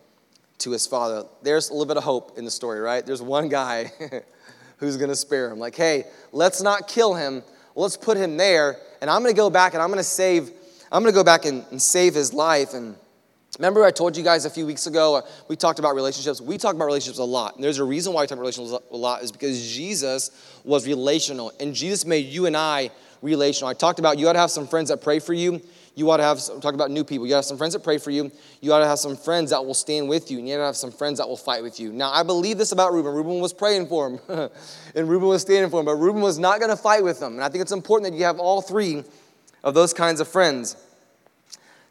to 0.58 0.70
his 0.70 0.86
father. 0.86 1.24
There's 1.42 1.68
a 1.68 1.74
little 1.74 1.86
bit 1.86 1.98
of 1.98 2.04
hope 2.04 2.38
in 2.38 2.46
the 2.46 2.50
story, 2.50 2.80
right? 2.80 3.04
There's 3.04 3.20
one 3.20 3.50
guy 3.50 3.92
who's 4.78 4.96
going 4.96 5.10
to 5.10 5.16
spare 5.16 5.50
him. 5.50 5.58
Like, 5.58 5.76
hey, 5.76 6.04
let's 6.32 6.62
not 6.62 6.88
kill 6.88 7.12
him. 7.12 7.42
Let's 7.76 7.98
put 7.98 8.16
him 8.16 8.38
there, 8.38 8.78
and 9.02 9.10
I'm 9.10 9.20
going 9.20 9.34
to 9.34 9.36
go 9.36 9.50
back 9.50 9.74
and 9.74 9.82
I'm 9.82 9.88
going 9.88 9.98
to 9.98 10.04
save. 10.04 10.50
I'm 10.90 11.02
going 11.02 11.12
to 11.12 11.18
go 11.18 11.24
back 11.24 11.44
and, 11.44 11.66
and 11.70 11.82
save 11.82 12.14
his 12.14 12.32
life. 12.32 12.72
And 12.72 12.96
remember, 13.58 13.84
I 13.84 13.90
told 13.90 14.16
you 14.16 14.24
guys 14.24 14.44
a 14.44 14.50
few 14.50 14.66
weeks 14.66 14.86
ago. 14.86 15.16
Uh, 15.16 15.22
we 15.48 15.56
talked 15.56 15.78
about 15.78 15.94
relationships. 15.94 16.40
We 16.40 16.58
talk 16.58 16.74
about 16.74 16.86
relationships 16.86 17.18
a 17.18 17.24
lot. 17.24 17.54
And 17.54 17.64
there's 17.64 17.78
a 17.78 17.84
reason 17.84 18.12
why 18.12 18.22
we 18.22 18.26
talk 18.26 18.36
about 18.36 18.42
relationships 18.42 18.82
a 18.90 18.96
lot 18.96 19.22
is 19.22 19.32
because 19.32 19.72
Jesus 19.72 20.30
was 20.64 20.86
relational, 20.86 21.52
and 21.60 21.74
Jesus 21.74 22.04
made 22.04 22.26
you 22.26 22.46
and 22.46 22.56
I 22.56 22.90
relational. 23.22 23.68
I 23.68 23.74
talked 23.74 23.98
about 23.98 24.18
you 24.18 24.28
ought 24.28 24.34
to 24.34 24.38
have 24.38 24.50
some 24.50 24.66
friends 24.66 24.90
that 24.90 25.00
pray 25.00 25.18
for 25.18 25.32
you. 25.32 25.60
You 25.96 26.10
ought 26.10 26.16
to 26.16 26.24
have, 26.24 26.40
some, 26.40 26.60
talk 26.60 26.74
about 26.74 26.90
new 26.90 27.04
people. 27.04 27.26
You 27.26 27.34
ought 27.34 27.36
to 27.36 27.38
have 27.38 27.44
some 27.44 27.56
friends 27.56 27.74
that 27.74 27.84
pray 27.84 27.98
for 27.98 28.10
you. 28.10 28.32
You 28.60 28.72
ought 28.72 28.80
to 28.80 28.86
have 28.86 28.98
some 28.98 29.16
friends 29.16 29.50
that 29.50 29.64
will 29.64 29.74
stand 29.74 30.08
with 30.08 30.30
you. 30.30 30.38
And 30.38 30.48
you 30.48 30.54
ought 30.54 30.58
to 30.58 30.64
have 30.64 30.76
some 30.76 30.90
friends 30.90 31.18
that 31.18 31.28
will 31.28 31.36
fight 31.36 31.62
with 31.62 31.78
you. 31.78 31.92
Now, 31.92 32.10
I 32.10 32.24
believe 32.24 32.58
this 32.58 32.72
about 32.72 32.92
Reuben. 32.92 33.14
Reuben 33.14 33.38
was 33.38 33.52
praying 33.52 33.86
for 33.86 34.10
him, 34.10 34.20
and 34.94 35.08
Reuben 35.08 35.28
was 35.28 35.42
standing 35.42 35.70
for 35.70 35.80
him, 35.80 35.86
but 35.86 35.94
Reuben 35.94 36.20
was 36.20 36.38
not 36.38 36.58
going 36.58 36.70
to 36.70 36.76
fight 36.76 37.04
with 37.04 37.22
him. 37.22 37.34
And 37.34 37.44
I 37.44 37.48
think 37.48 37.62
it's 37.62 37.72
important 37.72 38.10
that 38.10 38.18
you 38.18 38.24
have 38.24 38.40
all 38.40 38.60
three 38.60 39.04
of 39.62 39.74
those 39.74 39.94
kinds 39.94 40.20
of 40.20 40.28
friends. 40.28 40.76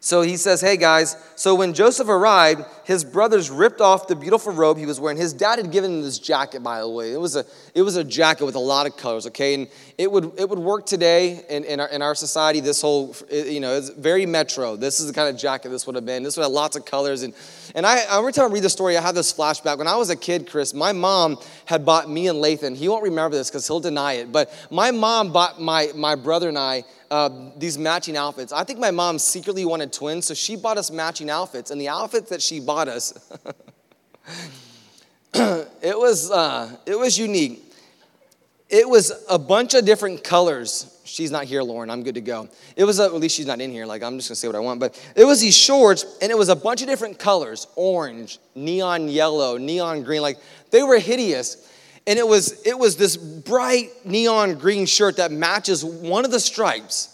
So 0.04 0.20
he 0.20 0.36
says, 0.36 0.60
Hey 0.60 0.76
guys, 0.76 1.16
so 1.34 1.54
when 1.54 1.72
Joseph 1.72 2.08
arrived, 2.08 2.66
his 2.84 3.04
brothers 3.04 3.50
ripped 3.50 3.80
off 3.80 4.06
the 4.08 4.16
beautiful 4.16 4.52
robe 4.52 4.76
he 4.76 4.86
was 4.86 5.00
wearing. 5.00 5.16
His 5.16 5.32
dad 5.32 5.58
had 5.58 5.72
given 5.72 5.92
him 5.92 6.02
this 6.02 6.18
jacket, 6.18 6.62
by 6.62 6.80
the 6.80 6.88
way. 6.88 7.12
It 7.12 7.20
was 7.20 7.36
a, 7.36 7.44
it 7.74 7.82
was 7.82 7.96
a 7.96 8.04
jacket 8.04 8.44
with 8.44 8.54
a 8.54 8.60
lot 8.60 8.86
of 8.86 8.96
colors, 8.96 9.26
okay? 9.28 9.54
And 9.54 9.68
it 9.96 10.10
would, 10.10 10.38
it 10.38 10.48
would 10.48 10.58
work 10.58 10.86
today 10.86 11.44
in, 11.48 11.64
in, 11.64 11.80
our, 11.80 11.88
in 11.88 12.02
our 12.02 12.14
society. 12.14 12.60
This 12.60 12.82
whole, 12.82 13.14
you 13.30 13.60
know, 13.60 13.74
it's 13.74 13.88
very 13.90 14.26
metro. 14.26 14.76
This 14.76 15.00
is 15.00 15.06
the 15.06 15.12
kind 15.12 15.28
of 15.28 15.40
jacket 15.40 15.70
this 15.70 15.86
would 15.86 15.96
have 15.96 16.06
been. 16.06 16.22
This 16.22 16.36
would 16.36 16.42
have 16.42 16.52
lots 16.52 16.76
of 16.76 16.84
colors. 16.84 17.22
And, 17.22 17.34
and 17.74 17.86
I, 17.86 18.00
every 18.10 18.32
time 18.32 18.50
I 18.50 18.54
read 18.54 18.62
the 18.62 18.70
story, 18.70 18.96
I 18.96 19.00
have 19.00 19.14
this 19.14 19.32
flashback. 19.32 19.78
When 19.78 19.88
I 19.88 19.96
was 19.96 20.10
a 20.10 20.16
kid, 20.16 20.48
Chris, 20.48 20.74
my 20.74 20.92
mom 20.92 21.38
had 21.64 21.84
bought 21.84 22.10
me 22.10 22.28
and 22.28 22.38
Lathan. 22.38 22.76
He 22.76 22.88
won't 22.88 23.04
remember 23.04 23.36
this 23.36 23.50
because 23.50 23.66
he'll 23.66 23.80
deny 23.80 24.14
it. 24.14 24.30
But 24.30 24.52
my 24.70 24.90
mom 24.90 25.32
bought 25.32 25.60
my, 25.60 25.90
my 25.94 26.14
brother 26.14 26.48
and 26.48 26.58
I 26.58 26.84
uh, 27.14 27.30
these 27.56 27.78
matching 27.78 28.16
outfits. 28.16 28.52
I 28.52 28.64
think 28.64 28.80
my 28.80 28.90
mom 28.90 29.20
secretly 29.20 29.64
wanted 29.64 29.92
twins, 29.92 30.26
so 30.26 30.34
she 30.34 30.56
bought 30.56 30.78
us 30.78 30.90
matching 30.90 31.30
outfits. 31.30 31.70
And 31.70 31.80
the 31.80 31.88
outfits 31.88 32.28
that 32.30 32.42
she 32.42 32.58
bought 32.58 32.73
us, 32.88 33.12
it 35.34 35.98
was 35.98 36.30
uh, 36.30 36.76
it 36.86 36.98
was 36.98 37.18
unique. 37.18 37.62
It 38.68 38.88
was 38.88 39.12
a 39.28 39.38
bunch 39.38 39.74
of 39.74 39.84
different 39.84 40.24
colors. 40.24 40.90
She's 41.04 41.30
not 41.30 41.44
here, 41.44 41.62
Lauren. 41.62 41.90
I'm 41.90 42.02
good 42.02 42.14
to 42.14 42.20
go. 42.20 42.48
It 42.76 42.84
was 42.84 42.98
a, 42.98 43.04
at 43.04 43.14
least 43.14 43.36
she's 43.36 43.46
not 43.46 43.60
in 43.60 43.70
here. 43.70 43.86
Like 43.86 44.02
I'm 44.02 44.16
just 44.18 44.28
gonna 44.28 44.36
say 44.36 44.48
what 44.48 44.56
I 44.56 44.60
want. 44.60 44.80
But 44.80 45.00
it 45.14 45.24
was 45.24 45.40
these 45.40 45.56
shorts, 45.56 46.18
and 46.20 46.30
it 46.30 46.38
was 46.38 46.48
a 46.48 46.56
bunch 46.56 46.82
of 46.82 46.88
different 46.88 47.18
colors: 47.18 47.66
orange, 47.76 48.38
neon 48.54 49.08
yellow, 49.08 49.58
neon 49.58 50.02
green. 50.02 50.22
Like 50.22 50.38
they 50.70 50.82
were 50.82 50.98
hideous 50.98 51.70
and 52.06 52.18
it 52.18 52.26
was 52.26 52.62
it 52.66 52.78
was 52.78 52.96
this 52.96 53.16
bright 53.16 53.90
neon 54.04 54.54
green 54.54 54.86
shirt 54.86 55.16
that 55.16 55.32
matches 55.32 55.84
one 55.84 56.24
of 56.24 56.30
the 56.30 56.40
stripes 56.40 57.10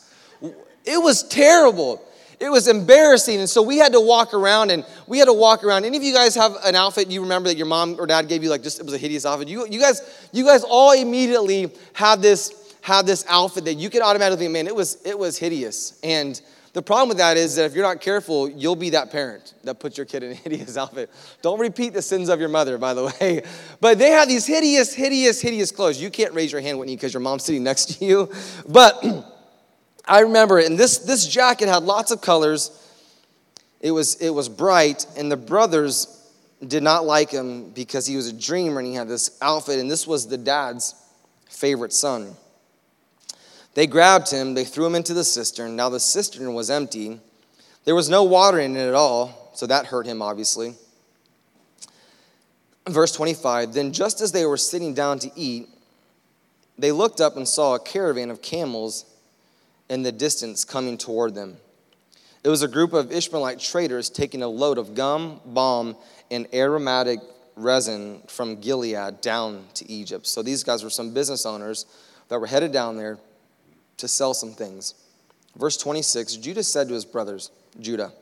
it 0.85 1.01
was 1.03 1.23
terrible 1.25 2.03
it 2.41 2.51
was 2.51 2.67
embarrassing 2.67 3.39
and 3.39 3.49
so 3.49 3.63
we 3.63 3.77
had 3.77 3.93
to 3.93 4.01
walk 4.01 4.35
around 4.35 4.71
and 4.71 4.85
we 5.07 5.19
had 5.19 5.27
to 5.27 5.33
walk 5.33 5.63
around 5.63 5.85
any 5.85 5.97
of 5.97 6.03
you 6.03 6.13
guys 6.13 6.35
have 6.35 6.57
an 6.65 6.75
outfit 6.75 7.09
you 7.09 7.21
remember 7.21 7.49
that 7.49 7.57
your 7.57 7.67
mom 7.67 7.97
or 7.99 8.07
dad 8.07 8.29
gave 8.29 8.43
you 8.43 8.51
like 8.51 8.63
just 8.63 8.81
it 8.81 8.85
was 8.85 8.95
a 8.95 8.99
hideous 8.99 9.27
outfit 9.27 9.47
you, 9.47 9.67
you 9.69 9.79
guys 9.79 10.29
you 10.33 10.45
guys 10.45 10.65
all 10.65 10.93
immediately 10.93 11.71
had 11.93 12.21
this 12.23 12.75
had 12.83 13.07
this 13.07 13.25
outfit 13.29 13.65
that 13.65 13.75
you 13.75 13.91
could 13.91 14.03
automatically 14.03 14.49
man 14.49 14.67
it 14.67 14.75
was 14.75 14.99
it 15.05 15.19
was 15.19 15.37
hideous 15.39 15.99
and 16.03 16.41
the 16.73 16.83
problem 16.83 17.09
with 17.09 17.19
that 17.19 17.37
is 17.37 17.57
that 17.57 17.65
if 17.65 17.75
you're 17.75 17.85
not 17.85 18.01
careful, 18.01 18.49
you'll 18.49 18.77
be 18.77 18.91
that 18.91 19.11
parent 19.11 19.55
that 19.65 19.81
puts 19.81 19.99
your 19.99 20.07
kid 20.07 20.23
in 20.23 20.31
a 20.31 20.35
hideous 20.37 20.77
outfit. 20.77 21.11
Don't 21.43 21.59
repeat 21.59 21.95
the 21.95 22.03
sins 22.03 22.29
of 22.29 22.39
your 22.39 22.49
mother, 22.49 22.79
by 22.79 22.95
the 22.95 23.07
way. 23.21 23.43
But 23.81 23.99
they 23.99 24.11
have 24.11 24.29
these 24.29 24.47
hideous, 24.47 24.95
hideous, 24.95 25.41
hideous 25.41 25.73
clothes. 25.73 26.01
You 26.01 26.11
can't 26.11 26.33
raise 26.33 26.53
your 26.53 26.61
hand, 26.61 26.79
Whitney, 26.79 26.95
because 26.95 27.13
your 27.13 27.23
mom's 27.23 27.45
sitting 27.45 27.65
next 27.65 27.99
to 27.99 28.05
you. 28.05 28.31
But 28.69 29.03
I 30.11 30.23
remember 30.23 30.59
it, 30.59 30.67
and 30.67 30.77
this, 30.77 30.99
this 30.99 31.25
jacket 31.25 31.69
had 31.69 31.85
lots 31.85 32.11
of 32.11 32.21
colors. 32.21 32.73
It 33.81 33.93
was, 33.93 34.17
it 34.17 34.31
was 34.31 34.49
bright, 34.49 35.07
and 35.17 35.31
the 35.31 35.37
brothers 35.37 36.29
did 36.67 36.83
not 36.83 37.05
like 37.05 37.31
him 37.31 37.71
because 37.71 38.07
he 38.07 38.17
was 38.17 38.27
a 38.27 38.33
dreamer 38.33 38.81
and 38.81 38.89
he 38.89 38.95
had 38.95 39.07
this 39.07 39.39
outfit, 39.41 39.79
and 39.79 39.89
this 39.89 40.09
was 40.09 40.27
the 40.27 40.37
dad's 40.37 40.97
favorite 41.49 41.93
son. 41.93 42.35
They 43.75 43.87
grabbed 43.87 44.29
him, 44.33 44.55
they 44.55 44.65
threw 44.65 44.85
him 44.85 44.97
into 44.97 45.15
the 45.15 45.23
cistern. 45.23 45.77
Now 45.77 45.89
the 45.89 46.01
cistern 46.01 46.55
was 46.55 46.71
empty. 46.71 47.21
There 47.85 47.95
was 47.95 48.09
no 48.09 48.25
water 48.25 48.59
in 48.59 48.77
it 48.77 48.89
at 48.89 48.95
all, 48.95 49.53
so 49.55 49.65
that 49.69 49.87
hurt 49.87 50.07
him, 50.07 50.23
obviously. 50.23 50.75
Verse 52.89 53.13
25 53.13 53.75
Then, 53.75 53.93
just 53.93 54.21
as 54.21 54.33
they 54.33 54.45
were 54.45 54.57
sitting 54.57 54.93
down 54.93 55.21
to 55.21 55.31
eat, 55.37 55.69
they 56.77 56.91
looked 56.91 57.21
up 57.21 57.37
and 57.37 57.47
saw 57.47 57.77
a 57.77 57.79
caravan 57.79 58.29
of 58.31 58.43
camels 58.43 59.05
in 59.91 60.03
the 60.03 60.13
distance 60.13 60.65
coming 60.65 60.97
toward 60.97 61.35
them. 61.35 61.59
It 62.43 62.49
was 62.49 62.63
a 62.63 62.69
group 62.69 62.95
of 62.95 63.13
Ishmaelite 63.13 63.59
traders 63.59 64.09
taking 64.09 64.43
a 64.43 64.49
load 64.49 64.79
of 64.79 64.95
gum, 64.95 65.41
balm, 65.45 65.97
and 66.31 66.47
aromatic 66.55 67.19
resin 67.57 68.23
from 68.29 68.61
Gilead 68.61 69.21
down 69.21 69.67
to 69.75 69.91
Egypt. 69.91 70.27
So 70.27 70.43
these 70.43 70.65
guys 70.65 70.83
were 70.83 70.89
some 70.89 71.13
business 71.13 71.45
owners 71.45 71.85
that 72.29 72.41
were 72.41 72.47
headed 72.47 72.73
down 72.73 72.97
there 72.97 73.19
to 73.99 74.09
sell 74.09 74.33
some 74.33 74.53
things. 74.53 74.95
Verse 75.57 75.77
26 75.77 76.37
Judah 76.37 76.63
said 76.63 76.89
to 76.89 76.95
his 76.95 77.05
brothers, 77.05 77.51
Judah, 77.79 78.13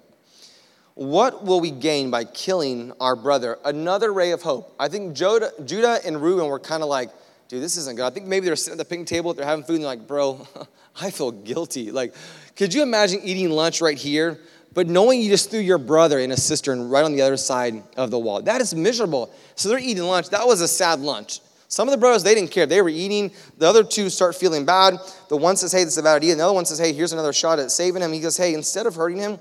what 0.94 1.44
will 1.44 1.60
we 1.60 1.70
gain 1.70 2.10
by 2.10 2.24
killing 2.24 2.92
our 2.98 3.14
brother? 3.14 3.58
Another 3.64 4.12
ray 4.12 4.32
of 4.32 4.42
hope. 4.42 4.74
I 4.80 4.88
think 4.88 5.14
Judah, 5.14 6.00
and 6.04 6.20
Reuben 6.20 6.48
were 6.48 6.58
kind 6.58 6.82
of 6.82 6.88
like, 6.88 7.10
dude, 7.48 7.62
this 7.62 7.76
isn't 7.76 7.96
good. 7.96 8.04
I 8.04 8.10
think 8.10 8.26
maybe 8.26 8.46
they're 8.46 8.56
sitting 8.56 8.78
at 8.78 8.78
the 8.78 8.84
picnic 8.88 9.08
table, 9.08 9.34
they're 9.34 9.46
having 9.46 9.64
food, 9.64 9.76
and 9.76 9.84
they're 9.84 9.90
like, 9.90 10.06
bro, 10.06 10.46
I 11.00 11.10
feel 11.10 11.30
guilty. 11.30 11.90
Like, 11.90 12.14
could 12.56 12.72
you 12.72 12.82
imagine 12.82 13.20
eating 13.22 13.50
lunch 13.50 13.80
right 13.80 13.96
here, 13.96 14.38
but 14.74 14.86
knowing 14.86 15.20
you 15.20 15.28
just 15.28 15.50
threw 15.50 15.60
your 15.60 15.78
brother 15.78 16.18
in 16.18 16.30
a 16.30 16.36
cistern 16.36 16.88
right 16.88 17.04
on 17.04 17.12
the 17.12 17.22
other 17.22 17.36
side 17.36 17.82
of 17.96 18.10
the 18.10 18.18
wall? 18.18 18.42
That 18.42 18.60
is 18.60 18.74
miserable. 18.74 19.32
So 19.54 19.68
they're 19.68 19.78
eating 19.78 20.04
lunch. 20.04 20.30
That 20.30 20.46
was 20.46 20.60
a 20.60 20.68
sad 20.68 21.00
lunch. 21.00 21.40
Some 21.68 21.86
of 21.86 21.92
the 21.92 21.98
brothers, 21.98 22.22
they 22.22 22.34
didn't 22.34 22.50
care. 22.50 22.64
They 22.64 22.80
were 22.80 22.88
eating. 22.88 23.30
The 23.58 23.68
other 23.68 23.84
two 23.84 24.08
start 24.08 24.34
feeling 24.34 24.64
bad. 24.64 24.94
The 25.28 25.36
one 25.36 25.56
says, 25.56 25.70
hey, 25.70 25.84
this 25.84 25.92
is 25.92 25.98
a 25.98 26.02
bad 26.02 26.16
idea. 26.16 26.32
And 26.32 26.40
the 26.40 26.44
other 26.44 26.54
one 26.54 26.64
says, 26.64 26.78
hey, 26.78 26.94
here's 26.94 27.12
another 27.12 27.34
shot 27.34 27.58
at 27.58 27.70
saving 27.70 28.02
him. 28.02 28.12
He 28.12 28.20
goes, 28.20 28.38
hey, 28.38 28.54
instead 28.54 28.86
of 28.86 28.94
hurting 28.94 29.18
him, 29.18 29.38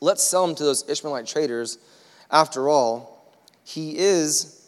let's 0.00 0.22
sell 0.22 0.44
him 0.44 0.54
to 0.54 0.62
those 0.62 0.88
Ishmaelite 0.88 1.26
traders. 1.26 1.78
After 2.30 2.68
all, 2.68 3.34
he 3.64 3.98
is, 3.98 4.63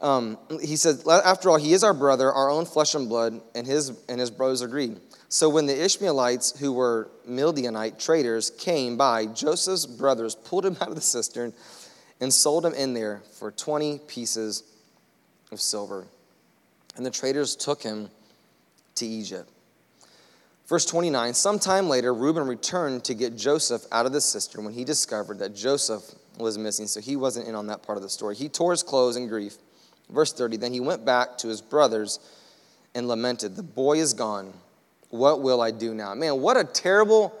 um, 0.00 0.38
he 0.62 0.76
said, 0.76 0.96
after 1.08 1.50
all, 1.50 1.56
he 1.56 1.72
is 1.72 1.84
our 1.84 1.92
brother, 1.92 2.32
our 2.32 2.48
own 2.48 2.64
flesh 2.64 2.94
and 2.94 3.08
blood, 3.08 3.40
and 3.54 3.66
his, 3.66 3.92
and 4.08 4.18
his 4.18 4.30
brothers 4.30 4.62
agreed. 4.62 4.98
So 5.28 5.48
when 5.48 5.66
the 5.66 5.84
Ishmaelites, 5.84 6.58
who 6.58 6.72
were 6.72 7.10
Midianite 7.26 7.98
traders, 7.98 8.50
came 8.50 8.96
by, 8.96 9.26
Joseph's 9.26 9.86
brothers 9.86 10.34
pulled 10.34 10.66
him 10.66 10.76
out 10.80 10.88
of 10.88 10.94
the 10.94 11.00
cistern 11.00 11.52
and 12.20 12.32
sold 12.32 12.64
him 12.64 12.74
in 12.74 12.94
there 12.94 13.22
for 13.38 13.50
20 13.50 14.00
pieces 14.06 14.64
of 15.52 15.60
silver. 15.60 16.06
And 16.96 17.04
the 17.04 17.10
traders 17.10 17.54
took 17.54 17.82
him 17.82 18.10
to 18.96 19.06
Egypt. 19.06 19.50
Verse 20.66 20.84
29 20.86 21.34
Sometime 21.34 21.88
later, 21.88 22.14
Reuben 22.14 22.46
returned 22.46 23.04
to 23.04 23.14
get 23.14 23.36
Joseph 23.36 23.82
out 23.92 24.06
of 24.06 24.12
the 24.12 24.20
cistern 24.20 24.64
when 24.64 24.72
he 24.72 24.84
discovered 24.84 25.38
that 25.40 25.54
Joseph 25.54 26.02
was 26.38 26.56
missing, 26.56 26.86
so 26.86 27.00
he 27.00 27.16
wasn't 27.16 27.48
in 27.48 27.54
on 27.54 27.66
that 27.66 27.82
part 27.82 27.98
of 27.98 28.02
the 28.02 28.08
story. 28.08 28.34
He 28.34 28.48
tore 28.48 28.70
his 28.70 28.82
clothes 28.82 29.16
in 29.16 29.28
grief. 29.28 29.56
Verse 30.10 30.32
30 30.32 30.56
Then 30.56 30.72
he 30.72 30.80
went 30.80 31.04
back 31.04 31.38
to 31.38 31.48
his 31.48 31.60
brothers 31.60 32.18
and 32.94 33.08
lamented, 33.08 33.56
The 33.56 33.62
boy 33.62 33.98
is 33.98 34.14
gone. 34.14 34.52
What 35.10 35.42
will 35.42 35.60
I 35.60 35.70
do 35.70 35.94
now? 35.94 36.14
Man, 36.14 36.40
what 36.40 36.56
a 36.56 36.64
terrible, 36.64 37.34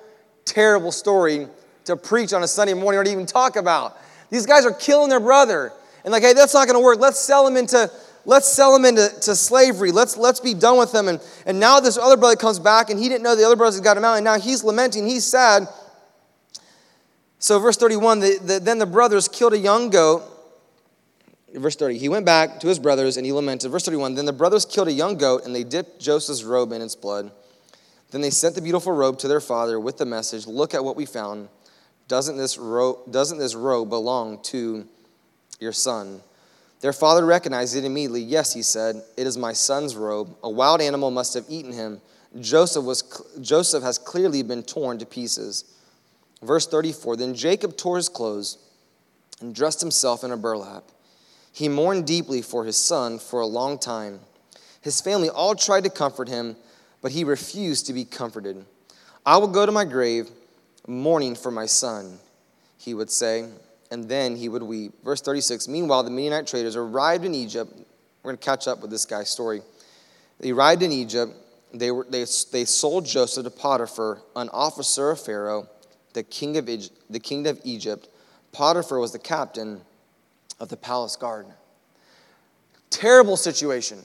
terrible 0.44 0.92
story 0.92 1.46
to 1.84 1.96
preach 1.96 2.32
on 2.32 2.42
a 2.42 2.48
Sunday 2.48 2.74
morning 2.74 3.00
or 3.00 3.04
to 3.04 3.10
even 3.10 3.26
talk 3.26 3.56
about. 3.56 3.96
These 4.30 4.46
guys 4.46 4.64
are 4.64 4.72
killing 4.72 5.08
their 5.08 5.20
brother 5.20 5.72
and 6.04 6.12
like, 6.12 6.22
hey, 6.22 6.32
that's 6.32 6.54
not 6.54 6.68
to 6.68 6.80
work. 6.80 6.98
Let's 6.98 7.20
sell 7.20 7.46
him 7.46 7.56
into 7.56 7.90
let's 8.24 8.50
sell 8.50 8.74
him 8.74 8.84
into 8.84 9.08
to 9.22 9.34
slavery. 9.34 9.92
Let's 9.92 10.16
let's 10.16 10.40
be 10.40 10.54
done 10.54 10.78
with 10.78 10.94
him. 10.94 11.08
And 11.08 11.20
and 11.46 11.60
now 11.60 11.80
this 11.80 11.96
other 11.96 12.16
brother 12.16 12.36
comes 12.36 12.58
back, 12.58 12.90
and 12.90 12.98
he 12.98 13.08
didn't 13.08 13.22
know 13.22 13.36
the 13.36 13.44
other 13.44 13.56
brothers 13.56 13.76
had 13.76 13.84
got 13.84 13.96
him 13.96 14.04
out, 14.04 14.14
and 14.14 14.24
now 14.24 14.38
he's 14.38 14.64
lamenting. 14.64 15.06
He's 15.06 15.26
sad. 15.26 15.68
So 17.38 17.58
verse 17.58 17.78
31, 17.78 18.20
the, 18.20 18.38
the, 18.42 18.60
then 18.60 18.78
the 18.78 18.86
brothers 18.86 19.26
killed 19.26 19.54
a 19.54 19.58
young 19.58 19.88
goat. 19.88 20.22
Verse 21.54 21.74
30, 21.74 21.98
he 21.98 22.08
went 22.08 22.24
back 22.24 22.60
to 22.60 22.68
his 22.68 22.78
brothers 22.78 23.16
and 23.16 23.26
he 23.26 23.32
lamented. 23.32 23.70
Verse 23.70 23.84
31, 23.84 24.14
then 24.14 24.24
the 24.24 24.32
brothers 24.32 24.64
killed 24.64 24.88
a 24.88 24.92
young 24.92 25.16
goat 25.16 25.44
and 25.44 25.54
they 25.54 25.64
dipped 25.64 26.00
Joseph's 26.00 26.44
robe 26.44 26.72
in 26.72 26.80
its 26.80 26.94
blood. 26.94 27.32
Then 28.10 28.20
they 28.20 28.30
sent 28.30 28.54
the 28.54 28.62
beautiful 28.62 28.92
robe 28.92 29.18
to 29.18 29.28
their 29.28 29.40
father 29.40 29.78
with 29.80 29.98
the 29.98 30.06
message, 30.06 30.46
Look 30.46 30.74
at 30.74 30.84
what 30.84 30.96
we 30.96 31.06
found. 31.06 31.48
Doesn't 32.08 32.36
this 32.36 32.58
robe, 32.58 33.10
doesn't 33.10 33.38
this 33.38 33.54
robe 33.54 33.88
belong 33.88 34.42
to 34.44 34.86
your 35.60 35.72
son? 35.72 36.20
Their 36.80 36.92
father 36.92 37.26
recognized 37.26 37.76
it 37.76 37.84
immediately. 37.84 38.22
Yes, 38.22 38.54
he 38.54 38.62
said, 38.62 39.02
it 39.16 39.26
is 39.26 39.36
my 39.36 39.52
son's 39.52 39.94
robe. 39.94 40.34
A 40.42 40.50
wild 40.50 40.80
animal 40.80 41.10
must 41.10 41.34
have 41.34 41.44
eaten 41.48 41.72
him. 41.72 42.00
Joseph, 42.40 42.84
was, 42.84 43.02
Joseph 43.40 43.82
has 43.82 43.98
clearly 43.98 44.42
been 44.42 44.62
torn 44.62 44.98
to 44.98 45.06
pieces. 45.06 45.64
Verse 46.42 46.66
34 46.66 47.16
Then 47.16 47.34
Jacob 47.34 47.76
tore 47.76 47.96
his 47.96 48.08
clothes 48.08 48.58
and 49.40 49.54
dressed 49.54 49.80
himself 49.80 50.24
in 50.24 50.30
a 50.30 50.36
burlap. 50.36 50.84
He 51.52 51.68
mourned 51.68 52.06
deeply 52.06 52.42
for 52.42 52.64
his 52.64 52.76
son 52.76 53.18
for 53.18 53.40
a 53.40 53.46
long 53.46 53.78
time. 53.78 54.20
His 54.80 55.00
family 55.00 55.28
all 55.28 55.54
tried 55.54 55.84
to 55.84 55.90
comfort 55.90 56.28
him, 56.28 56.56
but 57.02 57.12
he 57.12 57.24
refused 57.24 57.86
to 57.86 57.92
be 57.92 58.04
comforted. 58.04 58.64
I 59.26 59.36
will 59.36 59.48
go 59.48 59.66
to 59.66 59.72
my 59.72 59.84
grave 59.84 60.30
mourning 60.86 61.34
for 61.34 61.50
my 61.50 61.66
son, 61.66 62.18
he 62.78 62.94
would 62.94 63.10
say, 63.10 63.48
and 63.90 64.08
then 64.08 64.36
he 64.36 64.48
would 64.48 64.62
weep. 64.62 64.92
Verse 65.04 65.20
36 65.20 65.68
Meanwhile, 65.68 66.04
the 66.04 66.10
Midianite 66.10 66.46
traders 66.46 66.76
arrived 66.76 67.24
in 67.24 67.34
Egypt. 67.34 67.72
We're 68.22 68.30
going 68.30 68.38
to 68.38 68.44
catch 68.44 68.68
up 68.68 68.80
with 68.80 68.90
this 68.90 69.04
guy's 69.04 69.30
story. 69.30 69.62
They 70.38 70.50
arrived 70.50 70.82
in 70.82 70.92
Egypt. 70.92 71.32
They, 71.72 71.90
were, 71.90 72.06
they, 72.08 72.24
they 72.52 72.64
sold 72.64 73.06
Joseph 73.06 73.44
to 73.44 73.50
Potiphar, 73.50 74.22
an 74.34 74.48
officer 74.50 75.10
of 75.10 75.20
Pharaoh, 75.20 75.68
the 76.14 76.22
king 76.22 76.56
of, 76.56 76.66
the 76.66 77.20
king 77.20 77.46
of 77.46 77.60
Egypt. 77.64 78.08
Potiphar 78.52 78.98
was 78.98 79.12
the 79.12 79.18
captain 79.18 79.80
of 80.60 80.68
the 80.68 80.76
palace 80.76 81.16
guard. 81.16 81.46
Terrible 82.90 83.36
situation. 83.36 83.98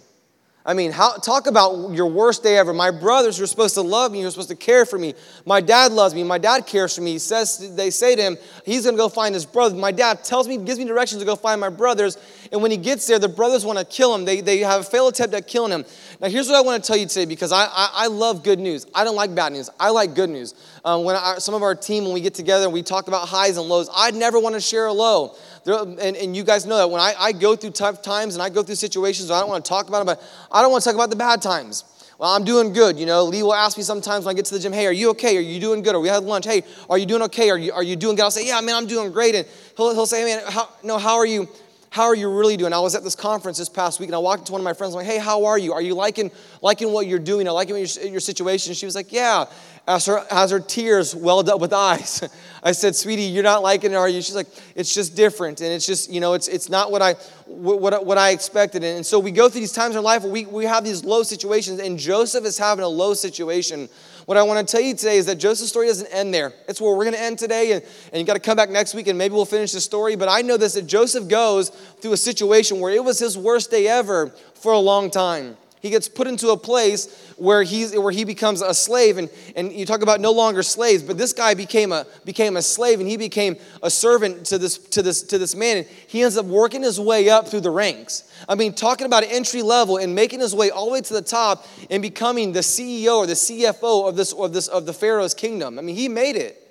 I 0.68 0.74
mean, 0.74 0.92
how, 0.92 1.14
talk 1.18 1.46
about 1.46 1.94
your 1.94 2.08
worst 2.08 2.42
day 2.42 2.58
ever. 2.58 2.74
My 2.74 2.90
brothers 2.90 3.40
were 3.40 3.46
supposed 3.46 3.76
to 3.76 3.84
love 3.84 4.12
me, 4.12 4.22
you're 4.22 4.32
supposed 4.32 4.50
to 4.50 4.56
care 4.56 4.84
for 4.84 4.98
me. 4.98 5.14
My 5.46 5.62
dad 5.62 5.92
loves 5.92 6.16
me, 6.16 6.24
my 6.24 6.40
dad 6.40 6.66
cares 6.66 6.96
for 6.96 7.02
me. 7.02 7.12
He 7.12 7.20
says, 7.20 7.76
they 7.76 7.92
say 7.92 8.16
to 8.16 8.22
him, 8.22 8.38
he's 8.66 8.86
gonna 8.86 8.98
go 8.98 9.08
find 9.08 9.36
his 9.36 9.46
brother. 9.46 9.76
My 9.76 9.92
dad 9.92 10.24
tells 10.24 10.48
me, 10.48 10.58
gives 10.58 10.80
me 10.80 10.86
directions 10.86 11.22
to 11.22 11.26
go 11.26 11.36
find 11.36 11.62
my 11.62 11.70
brothers. 11.70 12.18
And 12.52 12.64
when 12.64 12.72
he 12.72 12.78
gets 12.78 13.06
there, 13.06 13.20
the 13.20 13.30
brothers 13.30 13.64
want 13.64 13.78
to 13.78 13.86
kill 13.86 14.16
him. 14.16 14.26
They, 14.26 14.42
they 14.42 14.60
have 14.60 14.82
a 14.82 14.84
failed 14.84 15.14
attempt 15.14 15.36
at 15.36 15.48
killing 15.48 15.72
him. 15.72 15.86
Now, 16.20 16.30
here's 16.30 16.48
what 16.48 16.56
I 16.56 16.62
want 16.62 16.84
to 16.84 16.88
tell 16.88 16.98
you 16.98 17.06
today 17.06 17.26
because 17.26 17.52
I, 17.52 17.66
I, 17.66 17.90
I 17.94 18.08
love 18.08 18.44
good 18.44 18.60
news. 18.60 18.88
I 18.96 19.04
don't 19.04 19.16
like 19.16 19.36
bad 19.36 19.54
news. 19.54 19.70
I 19.80 19.92
like 19.92 20.16
good 20.16 20.32
news. 20.32 20.56
Um, 20.84 21.04
when 21.04 21.16
some 21.40 21.54
of 21.54 21.62
our 21.62 21.76
team, 21.76 22.06
when 22.06 22.14
we 22.14 22.22
get 22.22 22.34
together 22.34 22.72
we 22.72 22.82
talk 22.82 23.08
about 23.08 23.28
highs 23.28 23.58
and 23.58 23.68
lows, 23.68 23.88
I'd 23.96 24.16
never 24.16 24.40
want 24.40 24.56
to 24.56 24.62
share 24.62 24.88
a 24.88 24.94
low. 24.94 25.36
There, 25.66 25.82
and, 25.82 26.00
and 26.00 26.36
you 26.36 26.44
guys 26.44 26.66
know 26.66 26.78
that 26.78 26.90
when 26.90 27.02
I, 27.02 27.16
I 27.20 27.32
go 27.32 27.56
through 27.56 27.72
tough 27.72 28.04
times 28.04 28.36
and 28.36 28.44
I 28.44 28.50
go 28.50 28.62
through 28.62 28.76
situations, 28.76 29.32
I 29.32 29.40
don't 29.40 29.50
want 29.50 29.66
to 29.66 29.70
talk 29.70 29.88
about 29.88 30.06
them, 30.06 30.16
but 30.16 30.24
I 30.52 30.62
don't 30.62 30.72
want 30.72 30.84
to 30.84 30.90
talk 30.90 30.96
about 30.96 31.10
the 31.10 31.16
bad 31.16 31.42
times. 31.42 31.84
Well, 32.20 32.30
I'm 32.34 32.46
doing 32.46 32.72
good. 32.72 32.98
You 32.98 33.08
know, 33.08 33.24
Lee 33.26 33.44
will 33.44 33.54
ask 33.54 33.76
me 33.76 33.84
sometimes 33.84 34.26
when 34.26 34.34
I 34.34 34.36
get 34.36 34.46
to 34.46 34.54
the 34.54 34.60
gym, 34.60 34.72
hey, 34.72 34.86
are 34.86 34.94
you 34.94 35.10
okay? 35.12 35.36
Are 35.36 35.42
you 35.42 35.60
doing 35.60 35.82
good? 35.82 35.96
Or 35.96 36.00
we 36.00 36.08
had 36.08 36.24
lunch. 36.24 36.46
Hey, 36.46 36.64
are 36.90 36.98
you 36.98 37.08
doing 37.08 37.24
okay? 37.24 37.50
Are 37.50 37.58
you, 37.58 37.74
are 37.74 37.84
you 37.84 37.96
doing 37.96 38.16
good? 38.16 38.22
I'll 38.22 38.32
say, 38.32 38.48
yeah, 38.48 38.62
man, 38.62 38.76
I'm 38.76 38.88
doing 38.88 39.12
great. 39.12 39.36
And 39.36 39.46
he'll, 39.76 39.94
he'll 39.94 40.06
say, 40.06 40.22
hey, 40.22 40.36
man, 40.36 40.52
how, 40.52 40.70
no, 40.84 40.98
how 40.98 41.16
are 41.16 41.26
you? 41.26 41.50
How 41.90 42.04
are 42.04 42.16
you 42.16 42.30
really 42.30 42.58
doing? 42.58 42.74
I 42.74 42.80
was 42.80 42.94
at 42.94 43.04
this 43.04 43.16
conference 43.16 43.58
this 43.58 43.70
past 43.70 44.02
week 44.02 44.10
and 44.10 44.16
I 44.16 44.20
walked 44.20 44.42
into 44.42 44.52
one 44.52 44.60
of 44.60 44.66
my 44.66 44.74
friends. 44.74 44.94
I'm 44.94 44.98
like, 44.98 45.08
hey, 45.08 45.18
how 45.18 45.46
are 45.46 45.58
you? 45.58 45.72
Are 45.72 45.82
you 45.82 45.96
liking, 45.96 46.30
liking 46.62 46.92
what 46.92 47.08
you're 47.08 47.20
doing? 47.20 47.48
Are 47.48 47.54
liking 47.54 47.78
your, 47.78 47.86
your 47.86 48.20
situation? 48.20 48.74
She 48.74 48.86
was 48.86 48.96
like, 48.96 49.14
yeah 49.14 49.46
as 49.88 50.06
her, 50.08 50.26
as 50.32 50.52
her 50.52 50.60
tears 50.60 51.16
welled 51.16 51.50
up 51.50 51.60
with 51.60 51.72
eyes. 51.74 52.28
I 52.64 52.72
said, 52.72 52.96
sweetie, 52.96 53.24
you're 53.24 53.44
not 53.44 53.62
liking 53.62 53.92
it, 53.92 53.96
are 53.96 54.10
you? 54.10 54.22
She's 54.22 54.36
like, 54.36 54.48
it's 54.74 54.92
just 54.94 55.16
different. 55.16 55.62
And 55.62 55.72
it's 55.72 55.86
just, 55.86 56.12
you 56.12 56.20
know, 56.20 56.34
it's, 56.34 56.48
it's 56.48 56.68
not 56.68 56.92
what 56.92 57.04
I, 57.04 57.14
what, 57.46 58.04
what 58.04 58.18
I 58.18 58.32
expected. 58.32 58.84
And 58.84 59.06
so 59.06 59.20
we 59.20 59.30
go 59.30 59.48
through 59.48 59.62
these 59.62 59.72
times 59.72 59.92
in 59.92 59.98
our 59.98 60.04
life 60.04 60.24
where 60.24 60.32
we, 60.32 60.46
we 60.46 60.66
have 60.66 60.84
these 60.84 61.04
low 61.04 61.22
situations, 61.22 61.80
and 61.80 62.00
Joseph 62.00 62.44
is 62.44 62.58
having 62.58 62.84
a 62.84 62.88
low 62.88 63.14
situation. 63.14 63.88
What 64.26 64.38
I 64.38 64.44
want 64.44 64.68
to 64.68 64.72
tell 64.72 64.82
you 64.82 64.96
today 64.96 65.18
is 65.18 65.28
that 65.28 65.36
Joseph's 65.36 65.70
story 65.70 65.88
doesn't 65.88 66.12
end 66.12 66.34
there. 66.34 66.54
It's 66.68 66.82
where 66.82 66.96
we're 66.96 67.04
going 67.04 67.16
to 67.16 67.22
end 67.22 67.38
today, 67.38 67.74
and, 67.74 67.84
and 68.12 68.20
you 68.20 68.26
got 68.26 68.34
to 68.34 68.40
come 68.40 68.58
back 68.58 68.72
next 68.72 68.96
week, 68.96 69.06
and 69.06 69.18
maybe 69.18 69.36
we'll 69.36 69.46
finish 69.46 69.72
the 69.72 69.82
story. 69.82 70.16
But 70.16 70.30
I 70.30 70.42
know 70.42 70.58
this 70.58 70.74
that 70.74 70.88
Joseph 70.88 71.28
goes 71.28 71.70
through 71.70 72.14
a 72.14 72.18
situation 72.18 72.80
where 72.80 72.92
it 72.92 73.04
was 73.04 73.20
his 73.20 73.38
worst 73.38 73.70
day 73.70 73.88
ever 73.88 74.30
for 74.56 74.72
a 74.72 74.80
long 74.80 75.12
time. 75.12 75.56
He 75.82 75.92
gets 75.92 76.08
put 76.08 76.26
into 76.26 76.50
a 76.50 76.58
place 76.58 77.34
where, 77.38 77.62
he's, 77.62 77.96
where 77.96 78.12
he 78.12 78.24
becomes 78.24 78.62
a 78.62 78.74
slave. 78.74 79.18
And, 79.18 79.30
and 79.56 79.72
you 79.72 79.86
talk 79.86 80.02
about 80.02 80.20
no 80.20 80.32
longer 80.32 80.64
slaves, 80.64 81.04
but 81.04 81.18
this 81.18 81.32
guy 81.32 81.54
became 81.54 81.92
a, 81.92 82.08
became 82.26 82.58
a 82.58 82.62
slave 82.62 83.00
and 83.00 83.08
he 83.08 83.18
became 83.18 83.58
a 83.84 83.90
servant 83.90 84.46
to 84.48 84.58
this, 84.58 84.78
to, 84.78 85.04
this, 85.04 85.22
to 85.24 85.38
this 85.38 85.56
man. 85.56 85.78
And 85.78 85.88
he 86.08 86.24
ends 86.24 86.38
up 86.38 86.46
working 86.46 86.82
his 86.82 87.00
way 87.00 87.30
up 87.30 87.48
through 87.48 87.62
the 87.62 87.70
ranks. 87.70 88.24
I 88.50 88.56
mean, 88.56 88.74
talking 88.74 89.06
about 89.06 89.24
entry 89.24 89.62
level 89.62 89.98
and 89.98 90.16
making 90.16 90.40
his 90.40 90.56
way 90.56 90.72
all 90.72 90.88
the 90.88 90.94
way 90.94 91.02
to 91.02 91.14
the 91.14 91.22
top 91.22 91.68
and 91.92 92.02
becoming 92.02 92.52
the 92.52 92.62
CEO 92.62 93.18
or 93.18 93.28
the 93.28 93.34
CFO 93.34 94.10
of, 94.10 94.16
this, 94.16 94.34
of, 94.34 94.54
this, 94.54 94.68
of 94.68 94.86
the 94.86 94.94
Pharaoh's 94.94 95.34
kingdom. 95.34 95.78
I 95.78 95.82
mean, 95.84 95.96
he 95.96 96.10
made 96.10 96.36
it. 96.36 96.65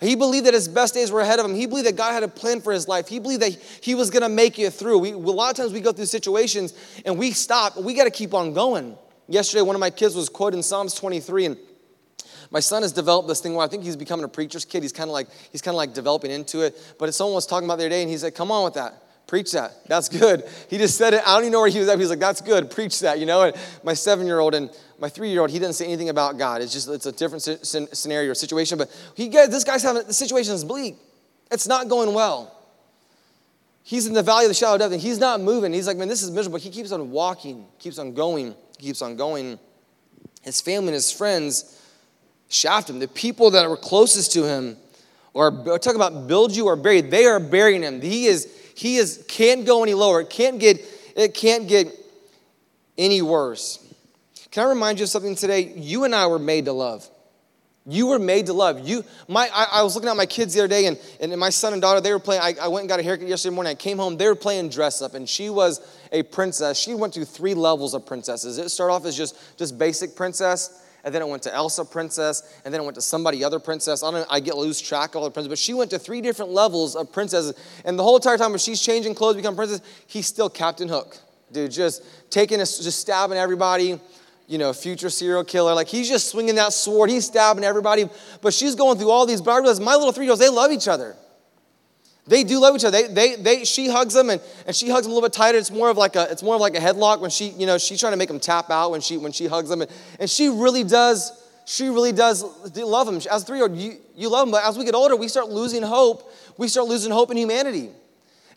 He 0.00 0.14
believed 0.14 0.46
that 0.46 0.54
his 0.54 0.68
best 0.68 0.94
days 0.94 1.10
were 1.10 1.20
ahead 1.20 1.40
of 1.40 1.46
him. 1.46 1.54
He 1.54 1.66
believed 1.66 1.88
that 1.88 1.96
God 1.96 2.12
had 2.12 2.22
a 2.22 2.28
plan 2.28 2.60
for 2.60 2.72
his 2.72 2.86
life. 2.86 3.08
He 3.08 3.18
believed 3.18 3.42
that 3.42 3.52
he 3.82 3.94
was 3.94 4.10
going 4.10 4.22
to 4.22 4.28
make 4.28 4.58
it 4.58 4.72
through. 4.72 4.98
We, 4.98 5.10
a 5.10 5.16
lot 5.16 5.50
of 5.50 5.56
times 5.56 5.72
we 5.72 5.80
go 5.80 5.92
through 5.92 6.06
situations 6.06 6.72
and 7.04 7.18
we 7.18 7.32
stop. 7.32 7.76
We 7.76 7.94
got 7.94 8.04
to 8.04 8.10
keep 8.10 8.32
on 8.32 8.52
going. 8.52 8.96
Yesterday, 9.28 9.62
one 9.62 9.74
of 9.74 9.80
my 9.80 9.90
kids 9.90 10.14
was 10.14 10.28
quoting 10.28 10.62
Psalms 10.62 10.94
23, 10.94 11.46
and 11.46 11.56
my 12.50 12.60
son 12.60 12.82
has 12.82 12.92
developed 12.92 13.28
this 13.28 13.40
thing 13.40 13.54
where 13.54 13.66
I 13.66 13.68
think 13.68 13.82
he's 13.82 13.96
becoming 13.96 14.24
a 14.24 14.28
preacher's 14.28 14.64
kid. 14.64 14.82
He's 14.82 14.92
kind 14.92 15.10
of 15.10 15.12
like 15.12 15.28
he's 15.52 15.60
kind 15.60 15.74
of 15.74 15.76
like 15.76 15.92
developing 15.92 16.30
into 16.30 16.62
it. 16.62 16.94
But 16.98 17.12
someone 17.12 17.34
was 17.34 17.46
talking 17.46 17.66
about 17.66 17.76
the 17.76 17.84
other 17.84 17.90
day, 17.90 18.02
and 18.02 18.10
he 18.10 18.16
said, 18.16 18.34
"Come 18.34 18.50
on 18.50 18.64
with 18.64 18.74
that." 18.74 19.02
Preach 19.28 19.52
that. 19.52 19.86
That's 19.86 20.08
good. 20.20 20.42
He 20.68 20.78
just 20.78 20.98
said 20.98 21.14
it. 21.14 21.22
I 21.24 21.34
don't 21.34 21.42
even 21.42 21.52
know 21.52 21.60
where 21.60 21.68
he 21.68 21.78
was 21.78 21.88
at. 21.88 21.98
He's 21.98 22.10
like, 22.10 22.18
that's 22.18 22.40
good. 22.40 22.70
Preach 22.70 23.00
that, 23.00 23.20
you 23.20 23.26
know? 23.26 23.42
And 23.42 23.56
my 23.84 23.94
seven 23.94 24.26
year 24.26 24.40
old 24.40 24.54
and 24.54 24.70
my 24.98 25.08
three 25.08 25.30
year 25.30 25.40
old, 25.40 25.50
he 25.50 25.58
didn't 25.58 25.74
say 25.74 25.84
anything 25.84 26.08
about 26.08 26.38
God. 26.38 26.62
It's 26.62 26.72
just, 26.72 26.88
it's 26.88 27.06
a 27.06 27.12
different 27.12 27.42
scenario 27.42 28.30
or 28.30 28.34
situation. 28.34 28.78
But 28.78 28.90
he, 29.14 29.28
this 29.28 29.64
guy's 29.64 29.82
having, 29.82 30.06
the 30.06 30.14
situation 30.14 30.54
is 30.54 30.64
bleak. 30.64 30.96
It's 31.50 31.66
not 31.66 31.88
going 31.88 32.12
well. 32.14 32.54
He's 33.82 34.06
in 34.06 34.12
the 34.12 34.22
valley 34.22 34.44
of 34.44 34.50
the 34.50 34.54
shadow 34.54 34.74
of 34.74 34.80
death 34.80 34.92
and 34.92 35.00
he's 35.00 35.18
not 35.18 35.40
moving. 35.40 35.72
He's 35.72 35.86
like, 35.86 35.96
man, 35.96 36.08
this 36.08 36.22
is 36.22 36.30
miserable. 36.30 36.58
He 36.58 36.70
keeps 36.70 36.92
on 36.92 37.10
walking, 37.10 37.66
keeps 37.78 37.98
on 37.98 38.12
going, 38.12 38.54
keeps 38.78 39.00
on 39.00 39.16
going. 39.16 39.58
His 40.42 40.60
family 40.60 40.88
and 40.88 40.94
his 40.94 41.10
friends 41.10 41.80
shaft 42.48 42.90
him. 42.90 42.98
The 42.98 43.08
people 43.08 43.52
that 43.52 43.68
were 43.68 43.76
closest 43.76 44.32
to 44.32 44.44
him, 44.44 44.76
or 45.32 45.78
talk 45.78 45.94
about 45.94 46.26
build 46.26 46.54
you 46.54 46.66
or 46.66 46.76
bury, 46.76 47.00
they 47.00 47.24
are 47.24 47.40
burying 47.40 47.82
him. 47.82 48.00
He 48.00 48.26
is 48.26 48.52
he 48.74 48.96
is 48.96 49.24
can't 49.28 49.64
go 49.64 49.82
any 49.82 49.94
lower. 49.94 50.20
It 50.20 50.30
can't 50.30 50.58
get 50.58 50.80
it 51.16 51.34
can't 51.34 51.68
get 51.68 51.88
any 52.96 53.22
worse. 53.22 53.84
Can 54.50 54.66
I 54.66 54.68
remind 54.68 54.98
you 54.98 55.04
of 55.04 55.10
something 55.10 55.34
today? 55.34 55.72
You 55.76 56.04
and 56.04 56.14
I 56.14 56.26
were 56.26 56.38
made 56.38 56.64
to 56.66 56.72
love. 56.72 57.08
You 57.90 58.08
were 58.08 58.18
made 58.18 58.46
to 58.46 58.52
love. 58.52 58.86
You, 58.86 59.02
my, 59.28 59.48
I, 59.52 59.80
I 59.80 59.82
was 59.82 59.94
looking 59.94 60.10
at 60.10 60.16
my 60.16 60.26
kids 60.26 60.52
the 60.52 60.60
other 60.60 60.68
day, 60.68 60.86
and, 60.86 60.98
and 61.20 61.34
my 61.38 61.48
son 61.48 61.72
and 61.72 61.80
daughter, 61.80 62.02
they 62.02 62.12
were 62.12 62.18
playing. 62.18 62.42
I, 62.42 62.54
I 62.60 62.68
went 62.68 62.82
and 62.82 62.88
got 62.88 63.00
a 63.00 63.02
haircut 63.02 63.26
yesterday 63.26 63.54
morning. 63.54 63.70
I 63.70 63.74
came 63.74 63.96
home, 63.96 64.18
they 64.18 64.26
were 64.26 64.34
playing 64.34 64.68
dress 64.68 65.00
up, 65.00 65.14
and 65.14 65.26
she 65.26 65.48
was 65.48 65.80
a 66.12 66.22
princess. 66.22 66.78
She 66.78 66.94
went 66.94 67.14
through 67.14 67.24
three 67.24 67.54
levels 67.54 67.94
of 67.94 68.04
princesses. 68.04 68.58
It 68.58 68.68
started 68.68 68.92
off 68.92 69.06
as 69.06 69.16
just, 69.16 69.56
just 69.56 69.78
basic 69.78 70.14
princess, 70.14 70.84
and 71.02 71.14
then 71.14 71.22
it 71.22 71.28
went 71.28 71.42
to 71.44 71.54
Elsa 71.54 71.82
princess, 71.82 72.60
and 72.66 72.74
then 72.74 72.82
it 72.82 72.84
went 72.84 72.96
to 72.96 73.00
somebody 73.00 73.42
other 73.42 73.58
princess. 73.58 74.02
I 74.02 74.10
don't 74.10 74.26
I 74.28 74.40
get 74.40 74.58
lose 74.58 74.82
track 74.82 75.14
of 75.14 75.22
all 75.22 75.24
the 75.24 75.30
princesses, 75.30 75.48
but 75.48 75.58
she 75.58 75.72
went 75.72 75.90
to 75.92 75.98
three 75.98 76.20
different 76.20 76.50
levels 76.50 76.94
of 76.94 77.10
princesses. 77.10 77.54
And 77.86 77.98
the 77.98 78.02
whole 78.02 78.16
entire 78.16 78.36
time 78.36 78.50
when 78.50 78.58
she's 78.58 78.82
changing 78.82 79.14
clothes, 79.14 79.36
become 79.36 79.56
princess, 79.56 79.80
he's 80.06 80.26
still 80.26 80.50
Captain 80.50 80.88
Hook. 80.88 81.16
Dude, 81.52 81.70
just 81.70 82.04
taking 82.28 82.60
us, 82.60 82.78
just 82.78 82.98
stabbing 82.98 83.38
everybody, 83.38 83.98
you 84.48 84.58
know, 84.58 84.72
future 84.72 85.10
serial 85.10 85.44
killer. 85.44 85.74
Like 85.74 85.86
he's 85.86 86.08
just 86.08 86.28
swinging 86.28 86.56
that 86.56 86.72
sword, 86.72 87.10
he's 87.10 87.26
stabbing 87.26 87.62
everybody. 87.62 88.08
But 88.40 88.54
she's 88.54 88.74
going 88.74 88.98
through 88.98 89.10
all 89.10 89.26
these, 89.26 89.40
but 89.40 89.52
I 89.52 89.58
realize 89.58 89.78
my 89.78 89.94
little 89.94 90.10
three 90.10 90.24
year 90.24 90.32
olds, 90.32 90.40
they 90.40 90.48
love 90.48 90.72
each 90.72 90.88
other. 90.88 91.14
They 92.26 92.44
do 92.44 92.58
love 92.58 92.74
each 92.76 92.84
other. 92.84 93.02
They, 93.02 93.08
they, 93.08 93.36
they, 93.36 93.64
she 93.64 93.88
hugs 93.88 94.12
them 94.14 94.28
and, 94.28 94.40
and 94.66 94.76
she 94.76 94.90
hugs 94.90 95.06
them 95.06 95.12
a 95.12 95.14
little 95.14 95.28
bit 95.28 95.32
tighter. 95.32 95.56
It's 95.56 95.70
more 95.70 95.88
of 95.88 95.96
like 95.96 96.14
a, 96.14 96.30
it's 96.30 96.42
more 96.42 96.54
of 96.54 96.60
like 96.60 96.76
a 96.76 96.80
headlock 96.80 97.20
when 97.20 97.30
she, 97.30 97.48
you 97.50 97.66
know, 97.66 97.78
she's 97.78 98.00
trying 98.00 98.12
to 98.12 98.18
make 98.18 98.28
them 98.28 98.40
tap 98.40 98.70
out 98.70 98.90
when 98.90 99.00
she, 99.00 99.16
when 99.16 99.32
she 99.32 99.46
hugs 99.46 99.70
them. 99.70 99.80
And, 99.80 99.90
and 100.20 100.28
she 100.28 100.48
really 100.48 100.84
does, 100.84 101.32
she 101.64 101.88
really 101.88 102.12
does 102.12 102.42
love 102.76 103.06
them. 103.06 103.16
As 103.16 103.42
a 103.42 103.46
three-year-old, 103.46 103.76
you, 103.78 103.96
you 104.14 104.28
love 104.28 104.46
them. 104.46 104.52
But 104.52 104.64
as 104.64 104.76
we 104.76 104.84
get 104.84 104.94
older, 104.94 105.16
we 105.16 105.28
start 105.28 105.48
losing 105.48 105.82
hope. 105.82 106.30
We 106.58 106.68
start 106.68 106.86
losing 106.86 107.12
hope 107.12 107.30
in 107.30 107.38
humanity. 107.38 107.90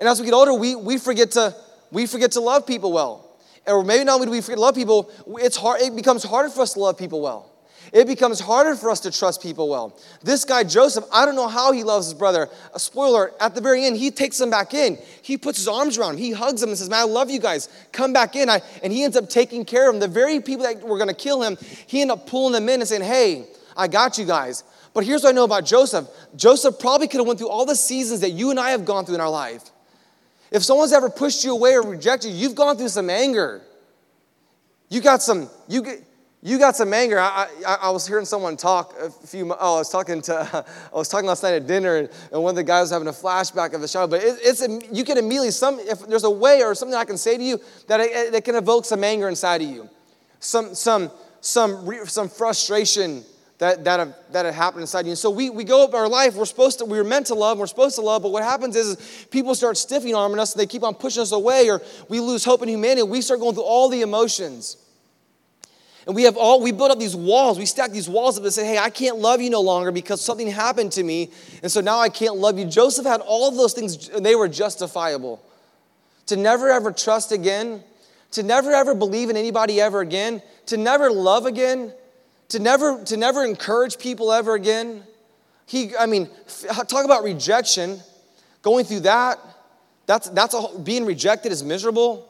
And 0.01 0.09
as 0.09 0.19
we 0.19 0.25
get 0.25 0.33
older, 0.33 0.53
we, 0.53 0.75
we 0.75 0.97
forget 0.97 1.31
to, 1.31 1.55
we 1.91 2.07
forget 2.07 2.31
to 2.33 2.41
love 2.41 2.67
people 2.67 2.91
well. 2.91 3.30
Or 3.67 3.83
maybe 3.83 4.03
not 4.03 4.15
only 4.15 4.25
do 4.25 4.31
we 4.31 4.41
forget 4.41 4.57
to 4.57 4.61
love 4.61 4.75
people, 4.75 5.11
it's 5.39 5.55
hard, 5.55 5.81
it 5.81 5.95
becomes 5.95 6.23
harder 6.23 6.49
for 6.49 6.61
us 6.61 6.73
to 6.73 6.79
love 6.79 6.97
people 6.97 7.21
well 7.21 7.51
it 7.91 8.07
becomes 8.07 8.39
harder 8.39 8.75
for 8.75 8.89
us 8.89 9.01
to 9.01 9.11
trust 9.11 9.41
people 9.41 9.67
well. 9.67 9.97
This 10.23 10.45
guy, 10.45 10.63
Joseph, 10.63 11.03
I 11.11 11.25
don't 11.25 11.35
know 11.35 11.47
how 11.47 11.71
he 11.71 11.83
loves 11.83 12.07
his 12.07 12.13
brother. 12.13 12.47
A 12.73 12.79
spoiler, 12.79 13.31
at 13.41 13.53
the 13.53 13.61
very 13.61 13.85
end, 13.85 13.97
he 13.97 14.11
takes 14.11 14.39
him 14.39 14.49
back 14.49 14.73
in. 14.73 14.97
He 15.21 15.37
puts 15.37 15.57
his 15.57 15.67
arms 15.67 15.97
around 15.97 16.13
him. 16.13 16.19
He 16.19 16.31
hugs 16.31 16.63
him 16.63 16.69
and 16.69 16.77
says, 16.77 16.89
Man, 16.89 16.99
I 16.99 17.03
love 17.03 17.29
you 17.29 17.39
guys. 17.39 17.69
Come 17.91 18.13
back 18.13 18.35
in. 18.35 18.49
I, 18.49 18.61
and 18.81 18.93
he 18.93 19.03
ends 19.03 19.17
up 19.17 19.29
taking 19.29 19.65
care 19.65 19.89
of 19.89 19.95
him. 19.95 19.99
The 19.99 20.07
very 20.07 20.39
people 20.39 20.63
that 20.65 20.81
were 20.81 20.97
going 20.97 21.09
to 21.09 21.15
kill 21.15 21.41
him, 21.41 21.57
he 21.87 22.01
ended 22.01 22.17
up 22.17 22.27
pulling 22.27 22.53
them 22.53 22.69
in 22.69 22.79
and 22.79 22.87
saying, 22.87 23.03
Hey, 23.03 23.45
I 23.75 23.87
got 23.87 24.17
you 24.17 24.25
guys. 24.25 24.63
But 24.93 25.05
here's 25.05 25.23
what 25.23 25.29
I 25.29 25.31
know 25.33 25.45
about 25.45 25.65
Joseph 25.65 26.07
Joseph 26.35 26.79
probably 26.79 27.07
could 27.07 27.19
have 27.19 27.27
went 27.27 27.39
through 27.39 27.49
all 27.49 27.65
the 27.65 27.75
seasons 27.75 28.21
that 28.21 28.31
you 28.31 28.51
and 28.51 28.59
I 28.59 28.71
have 28.71 28.85
gone 28.85 29.05
through 29.05 29.15
in 29.15 29.21
our 29.21 29.29
life. 29.29 29.63
If 30.51 30.63
someone's 30.63 30.91
ever 30.91 31.09
pushed 31.09 31.43
you 31.45 31.53
away 31.53 31.75
or 31.75 31.81
rejected 31.81 32.29
you, 32.29 32.35
you've 32.35 32.55
gone 32.55 32.77
through 32.77 32.89
some 32.89 33.09
anger. 33.09 33.61
You 34.89 34.99
got 34.99 35.23
some, 35.23 35.49
you 35.69 35.81
get, 35.81 36.03
you 36.43 36.59
got 36.59 36.75
some 36.75 36.93
anger. 36.93 37.17
I, 37.19 37.47
I, 37.65 37.75
I, 37.83 37.89
was 37.91 38.05
hearing 38.05 38.25
someone 38.25 38.57
talk 38.57 38.93
a 38.99 39.09
few. 39.09 39.53
Oh, 39.53 39.75
I 39.75 39.77
was 39.79 39.89
talking 39.89 40.21
to. 40.23 40.65
I 40.93 40.95
was 40.95 41.07
talking 41.07 41.27
last 41.27 41.43
night 41.43 41.53
at 41.53 41.67
dinner, 41.67 41.97
and, 41.97 42.09
one 42.31 42.49
of 42.49 42.55
the 42.55 42.63
guys 42.63 42.83
was 42.83 42.91
having 42.91 43.07
a 43.07 43.11
flashback 43.11 43.73
of 43.73 43.81
the 43.81 43.87
show. 43.87 44.07
But 44.07 44.23
it, 44.23 44.39
it's 44.41 44.67
you 44.91 45.05
can 45.05 45.17
immediately 45.17 45.51
some. 45.51 45.79
If 45.79 46.07
there's 46.07 46.23
a 46.23 46.29
way 46.29 46.63
or 46.63 46.75
something 46.75 46.95
I 46.95 47.05
can 47.05 47.17
say 47.17 47.37
to 47.37 47.43
you 47.43 47.61
that 47.87 47.99
it, 47.99 48.33
it 48.33 48.43
can 48.43 48.55
evoke 48.55 48.85
some 48.85 49.03
anger 49.03 49.29
inside 49.29 49.61
of 49.61 49.69
you, 49.69 49.87
some 50.39 50.73
some 50.73 51.11
some 51.41 51.87
some 52.05 52.27
frustration 52.27 53.23
that 53.61 53.83
that 53.83 53.99
have, 53.99 54.15
that 54.31 54.45
have 54.45 54.55
happened 54.55 54.81
inside 54.81 55.05
you. 55.05 55.11
And 55.11 55.17
so 55.17 55.29
we 55.29 55.51
we 55.51 55.63
go 55.63 55.83
up 55.83 55.93
our 55.93 56.09
life. 56.09 56.33
We're 56.33 56.45
supposed 56.45 56.79
to. 56.79 56.85
We 56.85 56.97
were 56.97 57.03
meant 57.03 57.27
to 57.27 57.35
love. 57.35 57.59
We're 57.59 57.67
supposed 57.67 57.93
to 57.95 58.01
love. 58.01 58.23
But 58.23 58.31
what 58.31 58.41
happens 58.41 58.75
is, 58.75 58.87
is 58.87 59.27
people 59.29 59.53
start 59.53 59.77
stiffing 59.77 60.15
arming 60.15 60.39
us, 60.39 60.53
and 60.53 60.59
they 60.59 60.65
keep 60.65 60.81
on 60.81 60.95
pushing 60.95 61.21
us 61.21 61.31
away, 61.31 61.69
or 61.69 61.79
we 62.09 62.19
lose 62.19 62.43
hope 62.43 62.63
in 62.63 62.69
humanity. 62.69 63.03
We 63.03 63.21
start 63.21 63.39
going 63.39 63.53
through 63.53 63.63
all 63.63 63.87
the 63.87 64.01
emotions. 64.01 64.77
And 66.07 66.15
we 66.15 66.23
have 66.23 66.37
all, 66.37 66.63
we 66.63 66.71
build 66.71 66.89
up 66.89 66.97
these 66.97 67.15
walls. 67.15 67.59
We 67.59 67.67
stack 67.67 67.91
these 67.91 68.09
walls 68.09 68.35
up 68.39 68.43
and 68.43 68.51
say, 68.51 68.65
hey, 68.65 68.79
I 68.79 68.89
can't 68.89 69.19
love 69.19 69.39
you 69.39 69.51
no 69.51 69.61
longer 69.61 69.91
because 69.91 70.19
something 70.19 70.47
happened 70.47 70.91
to 70.93 71.03
me. 71.03 71.29
And 71.61 71.71
so 71.71 71.79
now 71.79 71.99
I 71.99 72.09
can't 72.09 72.37
love 72.37 72.57
you. 72.57 72.65
Joseph 72.65 73.05
had 73.05 73.21
all 73.21 73.47
of 73.47 73.55
those 73.55 73.73
things, 73.73 74.09
and 74.09 74.25
they 74.25 74.33
were 74.33 74.47
justifiable. 74.47 75.39
To 76.25 76.35
never 76.35 76.71
ever 76.71 76.91
trust 76.91 77.31
again, 77.31 77.83
to 78.31 78.41
never 78.41 78.71
ever 78.71 78.95
believe 78.95 79.29
in 79.29 79.37
anybody 79.37 79.79
ever 79.79 80.01
again, 80.01 80.41
to 80.65 80.77
never 80.77 81.11
love 81.11 81.45
again, 81.45 81.93
to 82.51 82.59
never, 82.59 83.03
to 83.05 83.17
never 83.17 83.43
encourage 83.45 83.97
people 83.97 84.31
ever 84.31 84.55
again. 84.55 85.03
He, 85.65 85.95
I 85.95 86.05
mean, 86.05 86.29
talk 86.87 87.05
about 87.05 87.23
rejection. 87.23 87.99
Going 88.61 88.85
through 88.85 89.01
that, 89.01 89.39
that's, 90.05 90.29
that's 90.29 90.53
a, 90.53 90.79
being 90.79 91.05
rejected 91.05 91.51
is 91.51 91.63
miserable. 91.63 92.27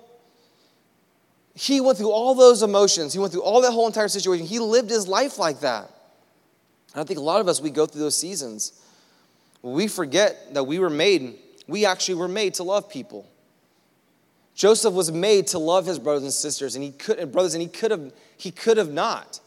He 1.56 1.82
went 1.82 1.98
through 1.98 2.12
all 2.12 2.36
those 2.36 2.62
emotions. 2.62 3.14
He 3.14 3.20
went 3.20 3.34
through 3.34 3.42
all 3.42 3.62
that 3.62 3.72
whole 3.72 3.88
entire 3.88 4.08
situation. 4.08 4.46
He 4.46 4.60
lived 4.60 4.90
his 4.90 5.08
life 5.08 5.40
like 5.40 5.62
that. 5.62 5.92
And 6.94 7.02
I 7.02 7.04
think 7.04 7.20
a 7.20 7.24
lot 7.24 7.42
of 7.42 7.48
us, 7.48 7.60
we 7.60 7.72
go 7.72 7.86
through 7.86 8.02
those 8.02 8.16
seasons. 8.16 8.80
We 9.64 9.88
forget 9.88 10.54
that 10.54 10.64
we 10.64 10.80
were 10.80 10.90
made, 10.90 11.38
we 11.68 11.86
actually 11.86 12.16
were 12.16 12.28
made 12.28 12.54
to 12.56 12.64
love 12.64 12.90
people. 12.90 13.28
Joseph 14.54 14.94
was 14.94 15.12
made 15.12 15.48
to 15.48 15.60
love 15.60 15.86
his 15.86 15.98
brothers 15.98 16.24
and 16.24 16.34
sisters, 16.34 16.76
and 16.76 16.84
he 16.84 16.92
could, 16.92 17.18
and 17.18 17.32
brothers, 17.32 17.56
and 17.56 17.62
he 17.62 17.68
could 17.68 17.90
have, 17.92 18.14
he 18.38 18.52
could 18.52 18.78
have 18.78 18.92
not. 18.92 19.40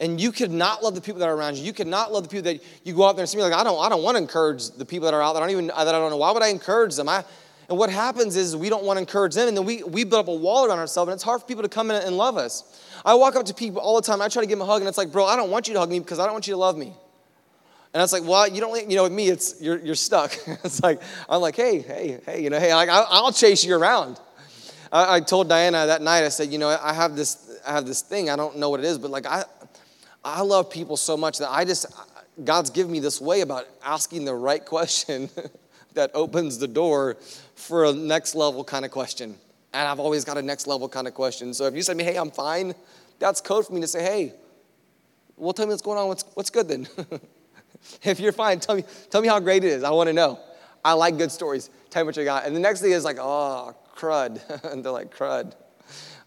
And 0.00 0.18
you 0.18 0.32
could 0.32 0.50
not 0.50 0.82
love 0.82 0.94
the 0.94 1.00
people 1.00 1.20
that 1.20 1.28
are 1.28 1.36
around 1.36 1.56
you. 1.56 1.64
You 1.64 1.74
could 1.74 1.86
not 1.86 2.10
love 2.10 2.22
the 2.22 2.28
people 2.30 2.44
that 2.44 2.64
you 2.84 2.94
go 2.94 3.06
out 3.06 3.16
there 3.16 3.22
and 3.22 3.28
see 3.28 3.36
me 3.36 3.42
like, 3.42 3.52
I 3.52 3.62
don't, 3.62 3.78
I 3.78 3.90
don't 3.90 4.02
want 4.02 4.16
to 4.16 4.22
encourage 4.22 4.70
the 4.70 4.86
people 4.86 5.04
that 5.04 5.14
are 5.14 5.22
out 5.22 5.34
there. 5.34 5.42
I 5.42 5.46
don't 5.46 5.50
even 5.52 5.66
that 5.66 5.76
I 5.76 5.92
don't 5.92 6.10
know. 6.10 6.16
Why 6.16 6.32
would 6.32 6.42
I 6.42 6.48
encourage 6.48 6.96
them? 6.96 7.08
I, 7.08 7.22
and 7.68 7.78
what 7.78 7.90
happens 7.90 8.34
is 8.34 8.56
we 8.56 8.68
don't 8.68 8.82
want 8.82 8.96
to 8.96 9.00
encourage 9.00 9.34
them, 9.34 9.46
and 9.46 9.56
then 9.56 9.64
we, 9.64 9.84
we 9.84 10.02
build 10.02 10.22
up 10.22 10.28
a 10.28 10.34
wall 10.34 10.64
around 10.64 10.80
ourselves, 10.80 11.08
and 11.08 11.14
it's 11.14 11.22
hard 11.22 11.40
for 11.40 11.46
people 11.46 11.62
to 11.62 11.68
come 11.68 11.90
in 11.92 12.02
and 12.02 12.16
love 12.16 12.36
us. 12.36 12.82
I 13.04 13.14
walk 13.14 13.36
up 13.36 13.46
to 13.46 13.54
people 13.54 13.80
all 13.80 13.94
the 13.94 14.02
time, 14.02 14.20
I 14.20 14.28
try 14.28 14.42
to 14.42 14.48
give 14.48 14.58
them 14.58 14.66
a 14.66 14.70
hug, 14.70 14.80
and 14.80 14.88
it's 14.88 14.98
like, 14.98 15.12
bro, 15.12 15.24
I 15.24 15.36
don't 15.36 15.50
want 15.50 15.68
you 15.68 15.74
to 15.74 15.80
hug 15.80 15.88
me 15.88 16.00
because 16.00 16.18
I 16.18 16.24
don't 16.24 16.32
want 16.32 16.48
you 16.48 16.54
to 16.54 16.58
love 16.58 16.76
me. 16.76 16.92
And 17.94 18.02
it's 18.02 18.12
like, 18.12 18.24
well, 18.24 18.48
you 18.48 18.60
don't, 18.60 18.90
you 18.90 18.96
know, 18.96 19.04
with 19.04 19.12
me, 19.12 19.28
it's 19.28 19.60
you're, 19.60 19.78
you're 19.78 19.94
stuck. 19.94 20.32
it's 20.64 20.82
like 20.82 21.00
I'm 21.28 21.40
like, 21.40 21.54
hey, 21.54 21.78
hey, 21.78 22.20
hey, 22.26 22.42
you 22.42 22.50
know, 22.50 22.58
hey, 22.58 22.74
like, 22.74 22.88
I'll 22.90 23.32
chase 23.32 23.64
you 23.64 23.76
around. 23.76 24.18
I, 24.92 25.16
I 25.16 25.20
told 25.20 25.48
Diana 25.48 25.86
that 25.86 26.02
night, 26.02 26.24
I 26.24 26.28
said, 26.28 26.50
you 26.52 26.58
know, 26.58 26.68
I 26.68 26.92
have 26.92 27.14
this, 27.14 27.60
I 27.64 27.72
have 27.72 27.86
this 27.86 28.00
thing. 28.00 28.30
I 28.30 28.36
don't 28.36 28.58
know 28.58 28.70
what 28.70 28.80
it 28.80 28.86
is, 28.86 28.98
but 28.98 29.12
like 29.12 29.26
I, 29.26 29.44
I 30.24 30.42
love 30.42 30.70
people 30.70 30.96
so 30.96 31.16
much 31.16 31.38
that 31.38 31.50
I 31.50 31.64
just, 31.64 31.86
God's 32.44 32.70
given 32.70 32.92
me 32.92 33.00
this 33.00 33.20
way 33.20 33.40
about 33.40 33.66
asking 33.82 34.24
the 34.24 34.34
right 34.34 34.64
question 34.64 35.30
that 35.94 36.10
opens 36.14 36.58
the 36.58 36.68
door 36.68 37.16
for 37.54 37.84
a 37.84 37.92
next 37.92 38.34
level 38.34 38.64
kind 38.64 38.84
of 38.84 38.90
question. 38.90 39.36
And 39.72 39.88
I've 39.88 40.00
always 40.00 40.24
got 40.24 40.36
a 40.36 40.42
next 40.42 40.66
level 40.66 40.88
kind 40.88 41.06
of 41.06 41.14
question. 41.14 41.54
So 41.54 41.66
if 41.66 41.74
you 41.74 41.82
say 41.82 41.94
me, 41.94 42.04
hey, 42.04 42.16
I'm 42.16 42.30
fine, 42.30 42.74
that's 43.18 43.40
code 43.40 43.66
for 43.66 43.72
me 43.72 43.80
to 43.80 43.86
say, 43.86 44.02
hey, 44.02 44.34
well, 45.36 45.52
tell 45.52 45.66
me 45.66 45.70
what's 45.70 45.82
going 45.82 45.98
on. 45.98 46.08
What's, 46.08 46.24
what's 46.34 46.50
good 46.50 46.68
then? 46.68 46.86
if 48.02 48.20
you're 48.20 48.32
fine, 48.32 48.60
tell 48.60 48.74
me, 48.74 48.84
tell 49.10 49.22
me 49.22 49.28
how 49.28 49.40
great 49.40 49.64
it 49.64 49.68
is. 49.68 49.82
I 49.82 49.90
want 49.90 50.08
to 50.08 50.12
know. 50.12 50.38
I 50.84 50.92
like 50.92 51.16
good 51.16 51.32
stories. 51.32 51.70
Tell 51.88 52.04
me 52.04 52.06
what 52.06 52.16
you 52.16 52.24
got. 52.24 52.46
And 52.46 52.54
the 52.54 52.60
next 52.60 52.80
thing 52.80 52.92
is 52.92 53.04
like, 53.04 53.18
oh, 53.18 53.74
crud. 53.96 54.40
and 54.72 54.84
they're 54.84 54.92
like, 54.92 55.14
crud. 55.14 55.54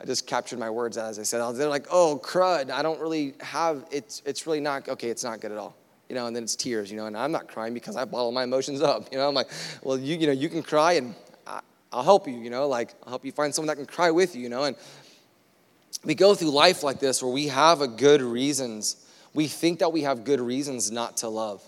I 0.04 0.06
just 0.06 0.28
captured 0.28 0.60
my 0.60 0.70
words 0.70 0.98
as 0.98 1.18
I 1.18 1.24
said. 1.24 1.42
They're 1.54 1.70
like, 1.70 1.88
oh, 1.90 2.20
crud. 2.22 2.70
I 2.70 2.84
don't 2.84 3.00
really 3.00 3.36
have, 3.40 3.86
it's, 3.90 4.22
it's 4.26 4.46
really 4.46 4.60
not, 4.60 4.90
okay, 4.90 5.10
it's 5.10 5.24
not 5.24 5.40
good 5.40 5.52
at 5.52 5.58
all 5.58 5.76
you 6.10 6.20
know, 6.20 6.28
and 6.28 6.36
then 6.36 6.44
it's 6.44 6.56
tears, 6.56 6.92
you 6.92 6.98
know, 6.98 7.08
and 7.08 7.18
I'm 7.18 7.32
not 7.32 7.48
crying 7.48 7.74
because 7.74 7.96
I 7.96 8.06
bottle 8.06 8.32
my 8.32 8.44
emotions 8.44 8.84
up, 8.84 9.12
you 9.12 9.18
know. 9.18 9.28
I'm 9.28 9.34
like, 9.34 9.50
well, 9.82 9.98
you, 9.98 10.16
you 10.16 10.28
know, 10.28 10.34
you 10.34 10.48
can 10.48 10.62
cry 10.62 10.94
and 10.94 11.16
I, 11.48 11.62
will 11.92 12.04
help 12.04 12.28
you, 12.28 12.36
you 12.36 12.52
know, 12.52 12.68
like 12.68 12.94
I'll 13.04 13.10
help 13.10 13.26
you 13.26 13.32
find 13.32 13.56
someone 13.56 13.68
that 13.68 13.78
can 13.78 13.88
cry 13.88 14.12
with 14.12 14.36
you, 14.36 14.44
you 14.44 14.50
know. 14.50 14.66
And 14.66 14.76
we 16.04 16.14
go 16.14 16.36
through 16.36 16.52
life 16.52 16.84
like 16.84 17.00
this 17.00 17.24
where 17.24 17.32
we 17.32 17.48
have 17.48 17.82
a 17.82 17.88
good 17.88 18.22
reasons. 18.22 19.08
We 19.34 19.48
think 19.48 19.80
that 19.80 19.92
we 19.92 20.02
have 20.02 20.24
good 20.24 20.40
reasons 20.40 20.92
not 20.92 21.18
to 21.18 21.30
love 21.30 21.64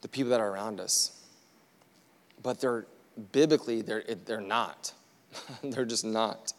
the 0.00 0.08
people 0.08 0.30
that 0.30 0.40
are 0.40 0.50
around 0.50 0.80
us, 0.80 1.12
but 2.42 2.60
they're 2.60 2.86
biblically 3.30 3.82
they're 3.82 4.02
they're 4.24 4.40
not. 4.40 4.92
they're 5.62 5.84
just 5.84 6.04
not. 6.04 6.52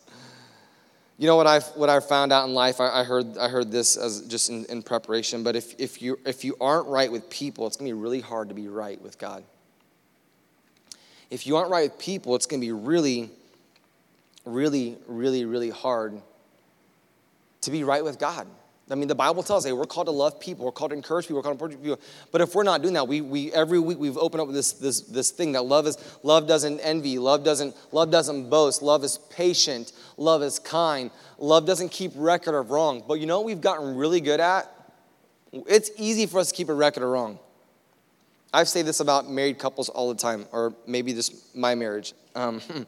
You 1.18 1.28
know 1.28 1.36
what 1.36 1.48
I've, 1.48 1.66
what 1.76 1.90
I've 1.90 2.08
found 2.08 2.34
out 2.34 2.48
in 2.48 2.54
life? 2.54 2.82
I, 2.82 3.02
I 3.02 3.04
heard, 3.04 3.38
I 3.38 3.48
heard 3.48 3.72
this 3.72 3.98
as 3.98 4.22
just 4.22 4.50
in, 4.50 4.66
in 4.66 4.82
preparation, 4.82 5.44
but 5.44 5.56
if, 5.56 5.76
if, 5.80 6.02
you, 6.02 6.20
if 6.26 6.44
you 6.44 6.56
aren't 6.60 6.88
right 6.88 7.12
with 7.12 7.30
people, 7.30 7.68
it's 7.68 7.78
to 7.78 7.84
be 7.84 7.94
really 7.94 8.20
hard 8.20 8.50
to 8.50 8.56
be 8.56 8.68
right 8.68 9.02
with 9.02 9.20
God. 9.20 9.44
If 11.30 11.46
you 11.46 11.56
aren't 11.58 11.70
right 11.70 11.90
with 11.90 12.00
people, 12.00 12.36
it's 12.36 12.46
to 12.62 12.66
be 12.66 12.72
really, 12.72 13.30
really, 14.46 14.98
really, 15.08 15.46
really 15.46 15.70
hard 15.70 16.20
to 17.62 17.72
be 17.72 17.84
right 17.84 18.04
with 18.04 18.20
God. 18.20 18.48
I 18.94 18.96
mean, 18.96 19.08
the 19.08 19.16
Bible 19.16 19.42
tells 19.42 19.66
us 19.66 19.70
hey, 19.70 19.74
we're 19.74 19.86
called 19.86 20.06
to 20.06 20.12
love 20.12 20.40
people, 20.40 20.66
we're 20.66 20.72
called 20.72 20.92
to 20.92 20.96
encourage 20.96 21.26
people, 21.26 21.38
we're 21.38 21.42
called 21.42 21.58
to 21.58 21.66
encourage 21.66 21.84
people. 21.84 22.00
But 22.32 22.42
if 22.42 22.54
we're 22.54 22.62
not 22.62 22.84
doing 22.84 22.94
that, 22.94 23.08
we, 23.08 23.22
we 23.22 23.52
every 23.52 23.80
week 23.80 23.98
we've 23.98 24.20
opened 24.20 24.42
up 24.42 24.52
this, 24.52 24.74
this, 24.74 25.02
this 25.02 25.32
thing 25.32 25.54
that 25.54 25.64
love 25.64 25.88
is 25.88 25.98
love 26.22 26.48
doesn't 26.48 26.80
envy, 26.80 27.18
love 27.18 27.44
doesn't, 27.44 27.76
love 27.92 28.12
doesn't 28.12 28.52
boast, 28.52 28.84
love 28.84 29.04
is 29.04 29.18
patient, 29.32 29.94
love 30.16 30.44
is 30.44 30.60
kind, 30.60 31.10
love 31.40 31.66
doesn't 31.66 31.90
keep 31.90 32.12
record 32.14 32.54
of 32.54 32.70
wrong. 32.70 33.04
But 33.08 33.16
you 33.16 33.26
know 33.26 33.40
what 33.40 33.48
we've 33.48 33.62
gotten 33.62 33.96
really 33.96 34.22
good 34.22 34.40
at? 34.40 34.72
It's 35.52 35.90
easy 35.98 36.28
for 36.28 36.40
us 36.40 36.50
to 36.50 36.56
keep 36.56 36.70
a 36.70 36.74
record 36.76 37.02
of 37.02 37.10
wrong. 37.10 37.40
I've 38.54 38.70
say 38.70 38.84
this 38.84 39.00
about 39.00 39.28
married 39.28 39.58
couples 39.58 39.90
all 39.90 40.14
the 40.14 40.20
time, 40.20 40.46
or 40.52 40.72
maybe 40.86 41.14
just 41.14 41.56
my 41.56 41.74
marriage. 41.74 42.14
Um, 42.36 42.62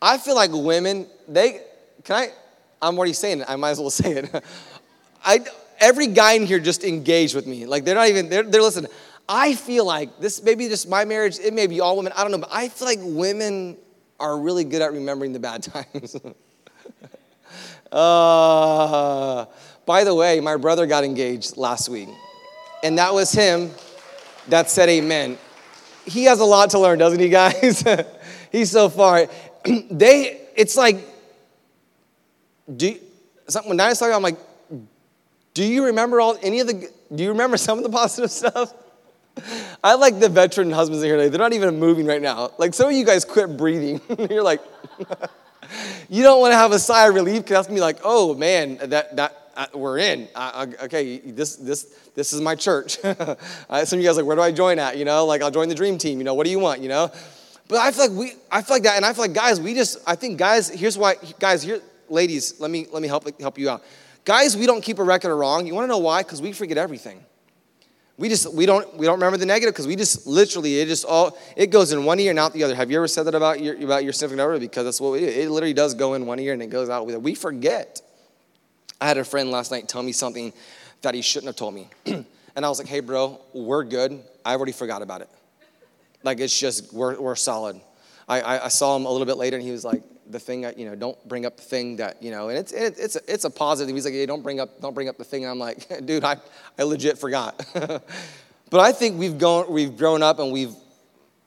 I 0.00 0.18
feel 0.18 0.36
like 0.36 0.52
women, 0.52 1.08
they 1.26 1.62
can 2.04 2.16
I 2.16 2.32
I'm 2.82 2.98
already 2.98 3.12
saying 3.12 3.40
it, 3.40 3.46
I 3.48 3.54
might 3.56 3.70
as 3.70 3.80
well 3.80 3.90
say 4.02 4.12
it. 4.12 4.44
I, 5.24 5.40
every 5.78 6.06
guy 6.08 6.32
in 6.32 6.46
here 6.46 6.60
just 6.60 6.84
engaged 6.84 7.34
with 7.34 7.46
me. 7.46 7.66
Like 7.66 7.84
they're 7.84 7.94
not 7.94 8.08
even, 8.08 8.28
they're, 8.28 8.42
they're 8.42 8.62
listening. 8.62 8.90
I 9.28 9.54
feel 9.54 9.84
like 9.84 10.18
this 10.18 10.42
maybe 10.42 10.68
just 10.68 10.88
my 10.88 11.04
marriage, 11.04 11.38
it 11.38 11.54
may 11.54 11.66
be 11.66 11.80
all 11.80 11.96
women, 11.96 12.12
I 12.16 12.22
don't 12.22 12.32
know, 12.32 12.38
but 12.38 12.50
I 12.52 12.68
feel 12.68 12.86
like 12.86 12.98
women 13.00 13.76
are 14.18 14.38
really 14.38 14.64
good 14.64 14.82
at 14.82 14.92
remembering 14.92 15.32
the 15.32 15.40
bad 15.40 15.62
times. 15.94 16.16
uh, 17.90 19.44
by 19.86 20.04
the 20.04 20.14
way, 20.14 20.40
my 20.40 20.56
brother 20.56 20.86
got 20.86 21.04
engaged 21.04 21.56
last 21.56 21.88
week, 21.88 22.08
and 22.82 22.98
that 22.98 23.12
was 23.12 23.32
him 23.32 23.70
that 24.48 24.70
said 24.70 24.88
amen. 24.88 25.38
He 26.04 26.24
has 26.24 26.40
a 26.40 26.44
lot 26.44 26.70
to 26.70 26.78
learn, 26.78 26.98
doesn't 26.98 27.20
he, 27.20 27.28
guys? 27.28 27.84
He's 28.52 28.70
so 28.70 28.88
far. 28.88 29.26
they, 29.90 30.40
it's 30.56 30.76
like, 30.76 30.98
do, 32.74 32.96
when 33.64 33.80
I 33.80 33.88
was 33.88 33.98
talking, 33.98 34.14
I'm 34.14 34.22
like, 34.22 34.38
do 35.54 35.64
you 35.64 35.86
remember 35.86 36.20
all 36.20 36.38
any 36.42 36.60
of 36.60 36.66
the 36.66 36.90
do 37.14 37.22
you 37.22 37.30
remember 37.30 37.56
some 37.56 37.78
of 37.78 37.84
the 37.84 37.90
positive 37.90 38.30
stuff? 38.42 38.74
I 39.82 39.94
like 39.94 40.20
the 40.20 40.28
veteran 40.28 40.70
husbands 40.70 41.02
in 41.02 41.08
here 41.08 41.16
today. 41.16 41.28
They're 41.28 41.38
not 41.38 41.54
even 41.54 41.78
moving 41.78 42.06
right 42.06 42.20
now. 42.20 42.52
Like 42.58 42.74
some 42.74 42.88
of 42.88 42.92
you 42.92 43.04
guys 43.04 43.24
quit 43.24 43.56
breathing. 43.56 44.00
You're 44.30 44.42
like, 44.42 44.60
you 46.10 46.22
don't 46.22 46.40
want 46.40 46.52
to 46.52 46.56
have 46.56 46.72
a 46.72 46.78
sigh 46.78 47.08
of 47.08 47.14
relief 47.14 47.42
because 47.42 47.56
that's 47.56 47.66
gonna 47.66 47.76
be 47.76 47.80
like, 47.80 47.98
oh 48.04 48.34
man, 48.34 48.78
that 48.90 49.16
that 49.16 49.50
uh, 49.56 49.66
we're 49.74 49.98
in. 49.98 50.28
Okay, 50.36 51.18
this 51.18 51.56
this 51.56 51.84
this 52.14 52.32
is 52.32 52.40
my 52.40 52.54
church. 52.54 52.98
some 52.98 53.18
of 53.18 53.92
you 53.92 54.02
guys 54.02 54.16
like, 54.16 54.26
where 54.26 54.36
do 54.36 54.42
I 54.42 54.52
join 54.52 54.78
at? 54.78 54.96
You 54.96 55.04
know, 55.04 55.24
like 55.24 55.42
I'll 55.42 55.50
join 55.50 55.68
the 55.68 55.74
dream 55.74 55.98
team. 55.98 56.18
You 56.18 56.24
know, 56.24 56.34
what 56.34 56.44
do 56.44 56.50
you 56.50 56.58
want? 56.58 56.80
You 56.80 56.88
know, 56.88 57.10
but 57.72 57.78
I 57.78 57.90
feel 57.90 58.08
like 58.08 58.18
we, 58.18 58.32
I 58.50 58.60
feel 58.60 58.76
like 58.76 58.82
that, 58.82 58.96
and 58.96 59.04
I 59.04 59.14
feel 59.14 59.24
like 59.24 59.32
guys, 59.32 59.58
we 59.58 59.72
just, 59.72 59.98
I 60.06 60.14
think 60.14 60.38
guys, 60.38 60.68
here's 60.68 60.98
why, 60.98 61.14
guys, 61.38 61.62
here, 61.62 61.80
ladies, 62.10 62.60
let 62.60 62.70
me 62.70 62.86
let 62.92 63.00
me 63.00 63.08
help 63.08 63.40
help 63.40 63.56
you 63.58 63.70
out. 63.70 63.82
Guys, 64.24 64.56
we 64.56 64.66
don't 64.66 64.82
keep 64.82 64.98
a 64.98 65.02
record 65.02 65.32
of 65.32 65.38
wrong. 65.38 65.66
You 65.66 65.74
want 65.74 65.84
to 65.84 65.88
know 65.88 65.98
why? 65.98 66.22
Because 66.22 66.40
we 66.40 66.52
forget 66.52 66.78
everything. 66.78 67.24
We 68.18 68.28
just 68.28 68.52
we 68.54 68.66
don't 68.66 68.96
we 68.96 69.06
don't 69.06 69.16
remember 69.16 69.36
the 69.36 69.46
negative 69.46 69.74
because 69.74 69.86
we 69.86 69.96
just 69.96 70.26
literally 70.26 70.78
it 70.78 70.86
just 70.86 71.04
all 71.04 71.36
it 71.56 71.68
goes 71.70 71.92
in 71.92 72.04
one 72.04 72.20
ear 72.20 72.30
and 72.30 72.38
out 72.38 72.52
the 72.52 72.62
other. 72.62 72.74
Have 72.74 72.90
you 72.90 72.98
ever 72.98 73.08
said 73.08 73.24
that 73.24 73.34
about 73.34 73.60
your 73.60 73.74
about 73.82 74.04
your 74.04 74.12
significant 74.12 74.42
other? 74.42 74.60
Because 74.60 74.84
that's 74.84 75.00
what 75.00 75.12
we 75.12 75.20
do. 75.20 75.26
It 75.26 75.50
literally 75.50 75.72
does 75.72 75.94
go 75.94 76.14
in 76.14 76.26
one 76.26 76.38
ear 76.38 76.52
and 76.52 76.62
it 76.62 76.70
goes 76.70 76.88
out 76.88 77.06
with 77.06 77.14
it. 77.14 77.22
We 77.22 77.34
forget. 77.34 78.00
I 79.00 79.08
had 79.08 79.18
a 79.18 79.24
friend 79.24 79.50
last 79.50 79.72
night 79.72 79.88
tell 79.88 80.02
me 80.02 80.12
something 80.12 80.52
that 81.00 81.14
he 81.14 81.22
shouldn't 81.22 81.48
have 81.48 81.56
told 81.56 81.74
me, 81.74 81.88
and 82.06 82.24
I 82.56 82.68
was 82.68 82.78
like, 82.78 82.86
"Hey, 82.86 83.00
bro, 83.00 83.40
we're 83.52 83.82
good. 83.82 84.22
I 84.44 84.54
already 84.54 84.72
forgot 84.72 85.02
about 85.02 85.22
it. 85.22 85.28
Like 86.22 86.38
it's 86.38 86.56
just 86.56 86.92
we're 86.92 87.18
we're 87.20 87.34
solid." 87.34 87.80
I, 88.28 88.40
I, 88.40 88.64
I 88.66 88.68
saw 88.68 88.94
him 88.94 89.04
a 89.04 89.10
little 89.10 89.26
bit 89.26 89.36
later, 89.36 89.56
and 89.56 89.66
he 89.66 89.72
was 89.72 89.84
like, 89.84 90.04
the 90.30 90.38
thing, 90.38 90.62
that 90.62 90.78
you 90.78 90.86
know, 90.86 90.94
don't 90.94 91.28
bring 91.28 91.46
up 91.46 91.56
the 91.56 91.62
thing 91.62 91.96
that, 91.96 92.22
you 92.22 92.30
know, 92.30 92.48
and 92.48 92.58
it's, 92.58 92.72
it, 92.72 92.98
it's, 92.98 93.16
a, 93.16 93.20
it's 93.26 93.44
a 93.44 93.50
positive. 93.50 93.94
He's 93.94 94.04
like, 94.04 94.14
hey, 94.14 94.26
don't 94.26 94.42
bring 94.42 94.60
up, 94.60 94.80
don't 94.80 94.94
bring 94.94 95.08
up 95.08 95.18
the 95.18 95.24
thing. 95.24 95.44
And 95.44 95.50
I'm 95.50 95.58
like, 95.58 95.86
dude, 96.06 96.24
I, 96.24 96.36
I 96.78 96.82
legit 96.84 97.18
forgot. 97.18 97.64
but 97.74 98.80
I 98.80 98.92
think 98.92 99.18
we've, 99.18 99.38
gone, 99.38 99.70
we've 99.70 99.96
grown 99.96 100.22
up 100.22 100.38
and 100.38 100.52
we've 100.52 100.74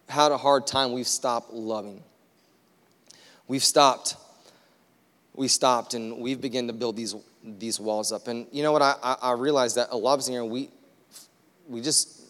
had 0.07 0.31
a 0.31 0.37
hard 0.37 0.67
time. 0.67 0.91
We've 0.91 1.07
stopped 1.07 1.53
loving. 1.53 2.03
We've 3.47 3.63
stopped. 3.63 4.15
We 5.33 5.47
stopped 5.47 5.93
and 5.93 6.19
we've 6.19 6.39
begun 6.39 6.67
to 6.67 6.73
build 6.73 6.95
these, 6.95 7.15
these 7.43 7.79
walls 7.79 8.11
up. 8.11 8.27
And 8.27 8.47
you 8.51 8.63
know 8.63 8.71
what? 8.71 8.81
I, 8.81 8.95
I, 9.01 9.17
I 9.21 9.31
realized 9.33 9.77
that 9.77 9.89
a 9.91 9.97
lot 9.97 10.19
of 10.19 10.25
here, 10.25 10.45
we, 10.45 10.69
we 11.67 11.81
just, 11.81 12.21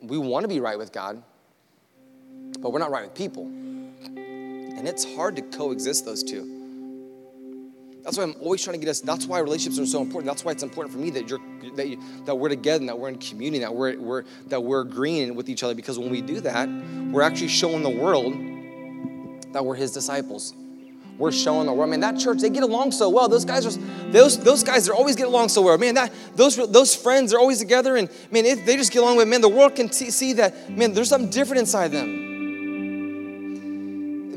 we 0.00 0.18
want 0.18 0.44
to 0.44 0.48
be 0.48 0.60
right 0.60 0.78
with 0.78 0.92
God, 0.92 1.22
but 2.58 2.72
we're 2.72 2.78
not 2.78 2.90
right 2.90 3.04
with 3.04 3.14
people. 3.14 3.50
And 4.82 4.88
it's 4.88 5.04
hard 5.14 5.36
to 5.36 5.42
coexist 5.42 6.04
those 6.04 6.24
two. 6.24 6.42
That's 8.02 8.18
why 8.18 8.24
I'm 8.24 8.34
always 8.40 8.64
trying 8.64 8.80
to 8.80 8.84
get 8.84 8.90
us. 8.90 9.00
That's 9.00 9.26
why 9.26 9.38
relationships 9.38 9.78
are 9.78 9.86
so 9.86 10.02
important. 10.02 10.26
That's 10.26 10.44
why 10.44 10.50
it's 10.50 10.64
important 10.64 10.92
for 10.92 10.98
me 10.98 11.10
that 11.10 11.30
you're 11.30 11.38
that, 11.76 11.88
you, 11.88 12.00
that 12.24 12.34
we're 12.34 12.48
together, 12.48 12.80
and 12.80 12.88
that 12.88 12.98
we're 12.98 13.10
in 13.10 13.18
community, 13.18 13.60
that 13.60 13.72
we're, 13.72 13.96
we're 13.96 14.24
that 14.48 14.60
we're 14.60 14.80
agreeing 14.80 15.36
with 15.36 15.48
each 15.48 15.62
other. 15.62 15.76
Because 15.76 16.00
when 16.00 16.10
we 16.10 16.20
do 16.20 16.40
that, 16.40 16.68
we're 17.12 17.22
actually 17.22 17.46
showing 17.46 17.84
the 17.84 17.90
world 17.90 18.32
that 19.52 19.64
we're 19.64 19.76
His 19.76 19.92
disciples. 19.92 20.52
We're 21.16 21.30
showing 21.30 21.66
the 21.66 21.72
world. 21.72 21.90
Man, 21.90 22.00
that 22.00 22.18
church 22.18 22.40
they 22.40 22.50
get 22.50 22.64
along 22.64 22.90
so 22.90 23.08
well. 23.08 23.28
Those 23.28 23.44
guys 23.44 23.64
are 23.64 23.80
those 24.10 24.36
those 24.42 24.64
guys 24.64 24.88
are 24.88 24.94
always 24.94 25.14
get 25.14 25.28
along 25.28 25.50
so 25.50 25.62
well. 25.62 25.78
Man, 25.78 25.94
that 25.94 26.12
those 26.34 26.56
those 26.56 26.92
friends 26.92 27.32
are 27.32 27.38
always 27.38 27.60
together, 27.60 27.94
and 27.94 28.10
man, 28.32 28.46
if 28.46 28.66
they 28.66 28.76
just 28.76 28.90
get 28.90 29.04
along 29.04 29.18
with 29.18 29.28
man, 29.28 29.42
the 29.42 29.48
world 29.48 29.76
can 29.76 29.88
t- 29.88 30.10
see 30.10 30.32
that 30.32 30.70
man. 30.70 30.92
There's 30.92 31.08
something 31.08 31.30
different 31.30 31.60
inside 31.60 31.92
them 31.92 32.21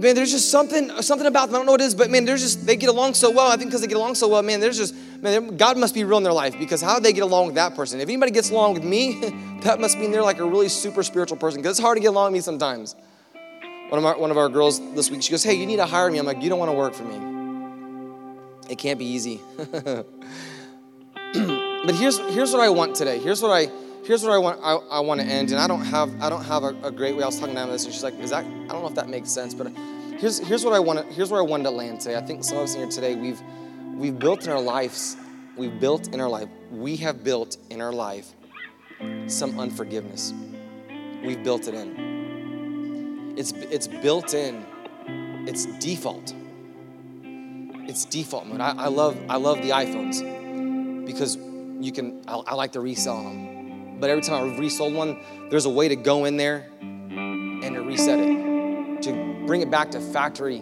man, 0.05 0.15
there's 0.15 0.31
just 0.31 0.51
something, 0.51 0.89
something 1.01 1.27
about 1.27 1.47
them. 1.47 1.55
I 1.55 1.57
don't 1.59 1.65
know 1.65 1.73
what 1.73 1.81
it 1.81 1.85
is, 1.85 1.95
but 1.95 2.11
man, 2.11 2.25
there's 2.25 2.41
just 2.41 2.65
they 2.65 2.75
get 2.75 2.89
along 2.89 3.15
so 3.15 3.31
well. 3.31 3.47
I 3.47 3.57
think 3.57 3.71
because 3.71 3.81
they 3.81 3.87
get 3.87 3.97
along 3.97 4.15
so 4.15 4.27
well, 4.27 4.43
man, 4.43 4.59
there's 4.59 4.77
just 4.77 4.93
man, 5.21 5.57
God 5.57 5.77
must 5.77 5.95
be 5.95 6.03
real 6.03 6.17
in 6.17 6.23
their 6.23 6.31
life 6.31 6.57
because 6.57 6.81
how 6.81 6.99
they 6.99 7.11
get 7.11 7.23
along 7.23 7.47
with 7.47 7.55
that 7.55 7.75
person? 7.75 7.99
If 7.99 8.07
anybody 8.07 8.31
gets 8.31 8.51
along 8.51 8.75
with 8.75 8.83
me, 8.83 9.19
that 9.61 9.79
must 9.79 9.97
mean 9.97 10.11
they're 10.11 10.21
like 10.21 10.39
a 10.39 10.45
really 10.45 10.69
super 10.69 11.01
spiritual 11.03 11.37
person 11.37 11.59
because 11.59 11.77
it's 11.77 11.83
hard 11.83 11.97
to 11.97 12.01
get 12.01 12.09
along 12.09 12.31
with 12.31 12.33
me 12.33 12.41
sometimes. 12.41 12.95
One 13.89 13.99
of, 13.99 14.05
our, 14.05 14.17
one 14.17 14.31
of 14.31 14.37
our 14.37 14.49
girls 14.49 14.79
this 14.95 15.11
week, 15.11 15.21
she 15.21 15.29
goes, 15.29 15.43
Hey, 15.43 15.53
you 15.53 15.67
need 15.67 15.75
to 15.77 15.85
hire 15.85 16.09
me. 16.09 16.17
I'm 16.17 16.25
like, 16.25 16.41
You 16.41 16.49
don't 16.49 16.59
want 16.59 16.71
to 16.71 16.77
work 16.77 16.93
for 16.93 17.03
me. 17.03 18.69
It 18.69 18.77
can't 18.77 18.97
be 18.97 19.05
easy. 19.05 19.41
but 19.57 20.05
here's, 21.93 22.17
here's 22.33 22.51
what 22.51 22.61
I 22.61 22.69
want 22.69 22.95
today. 22.95 23.19
Here's 23.19 23.41
what 23.41 23.51
I 23.51 23.69
here's 24.05 24.23
what 24.23 24.31
I 24.31 24.37
want 24.37 24.59
I, 24.63 24.75
I 24.97 24.99
want 24.99 25.19
to 25.21 25.27
end, 25.27 25.51
and 25.51 25.59
I 25.59 25.67
don't 25.67 25.83
have 25.85 26.09
I 26.21 26.29
don't 26.29 26.43
have 26.43 26.63
a, 26.63 26.75
a 26.83 26.91
great 26.91 27.15
way. 27.15 27.23
I 27.23 27.25
was 27.25 27.39
talking 27.39 27.55
to 27.55 27.61
Emma 27.61 27.71
this, 27.71 27.85
and 27.85 27.93
she's 27.93 28.03
like, 28.03 28.17
"Is 28.19 28.29
that? 28.29 28.45
I 28.45 28.67
don't 28.67 28.81
know 28.81 28.87
if 28.87 28.95
that 28.95 29.09
makes 29.09 29.29
sense, 29.29 29.53
but 29.53 29.67
here's 30.17 30.39
here's 30.39 30.63
what 30.65 30.73
I 30.73 30.79
want 30.79 31.11
here's 31.13 31.31
where 31.31 31.41
I 31.41 31.43
wanted 31.43 31.63
to 31.63 31.71
land 31.71 32.01
today. 32.01 32.15
I 32.15 32.21
think 32.21 32.43
some 32.43 32.57
of 32.57 32.63
us 32.63 32.75
here 32.75 32.87
today 32.87 33.15
we've 33.15 33.41
we've 33.93 34.17
built 34.17 34.45
in 34.45 34.51
our 34.51 34.61
lives 34.61 35.17
we've 35.55 35.79
built 35.79 36.13
in 36.13 36.19
our 36.19 36.29
life 36.29 36.49
we 36.71 36.95
have 36.97 37.23
built 37.23 37.57
in 37.69 37.81
our 37.81 37.93
life 37.93 38.33
some 39.27 39.59
unforgiveness. 39.59 40.33
We've 41.23 41.43
built 41.43 41.67
it 41.67 41.73
in. 41.73 43.35
It's 43.37 43.51
it's 43.51 43.87
built 43.87 44.33
in. 44.33 44.65
It's 45.47 45.65
default. 45.79 46.33
It's 47.87 48.05
default 48.05 48.47
mode. 48.47 48.61
I, 48.61 48.71
I 48.71 48.87
love 48.87 49.17
I 49.29 49.37
love 49.37 49.61
the 49.61 49.69
iPhones 49.69 51.05
because 51.05 51.37
you 51.79 51.91
can 51.91 52.21
I, 52.27 52.35
I 52.35 52.53
like 52.55 52.71
to 52.73 52.79
resell 52.79 53.23
them 53.23 53.55
but 53.99 54.09
every 54.09 54.21
time 54.21 54.51
I 54.51 54.57
resold 54.57 54.93
one, 54.93 55.17
there's 55.49 55.65
a 55.65 55.69
way 55.69 55.87
to 55.87 55.95
go 55.95 56.25
in 56.25 56.37
there 56.37 56.69
and 56.79 57.75
to 57.75 57.81
reset 57.81 58.19
it, 58.19 58.44
bring 59.45 59.61
it 59.61 59.69
back 59.69 59.91
to 59.91 59.99
factory, 59.99 60.61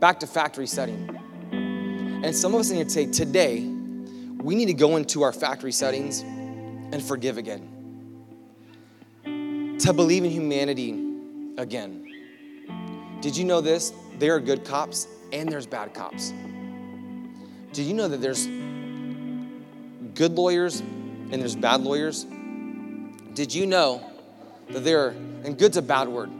back 0.00 0.20
to 0.20 0.26
factory 0.26 0.66
setting. 0.66 1.08
And 1.50 2.34
some 2.34 2.54
of 2.54 2.60
us 2.60 2.70
in 2.70 2.76
here 2.76 2.84
today, 2.84 3.10
today, 3.10 3.60
we 4.42 4.54
need 4.54 4.66
to 4.66 4.74
go 4.74 4.96
into 4.96 5.22
our 5.22 5.32
factory 5.32 5.72
settings 5.72 6.20
and 6.20 7.02
forgive 7.02 7.38
again. 7.38 7.72
To 9.80 9.92
believe 9.92 10.24
in 10.24 10.30
humanity 10.30 10.92
again. 11.58 12.02
Did 13.20 13.36
you 13.36 13.44
know 13.44 13.60
this? 13.60 13.92
There 14.18 14.34
are 14.34 14.40
good 14.40 14.64
cops 14.64 15.08
and 15.32 15.48
there's 15.48 15.66
bad 15.66 15.94
cops. 15.94 16.32
Do 17.72 17.82
you 17.82 17.94
know 17.94 18.08
that 18.08 18.20
there's 18.20 18.46
good 20.14 20.32
lawyers 20.32 20.80
and 20.80 21.32
there's 21.32 21.56
bad 21.56 21.82
lawyers? 21.82 22.24
Did 23.34 23.54
you 23.54 23.66
know 23.66 24.02
that 24.70 24.84
there 24.84 25.06
are, 25.06 25.10
and 25.44 25.58
good's 25.58 25.76
a 25.76 25.82
bad 25.82 26.08
word, 26.08 26.30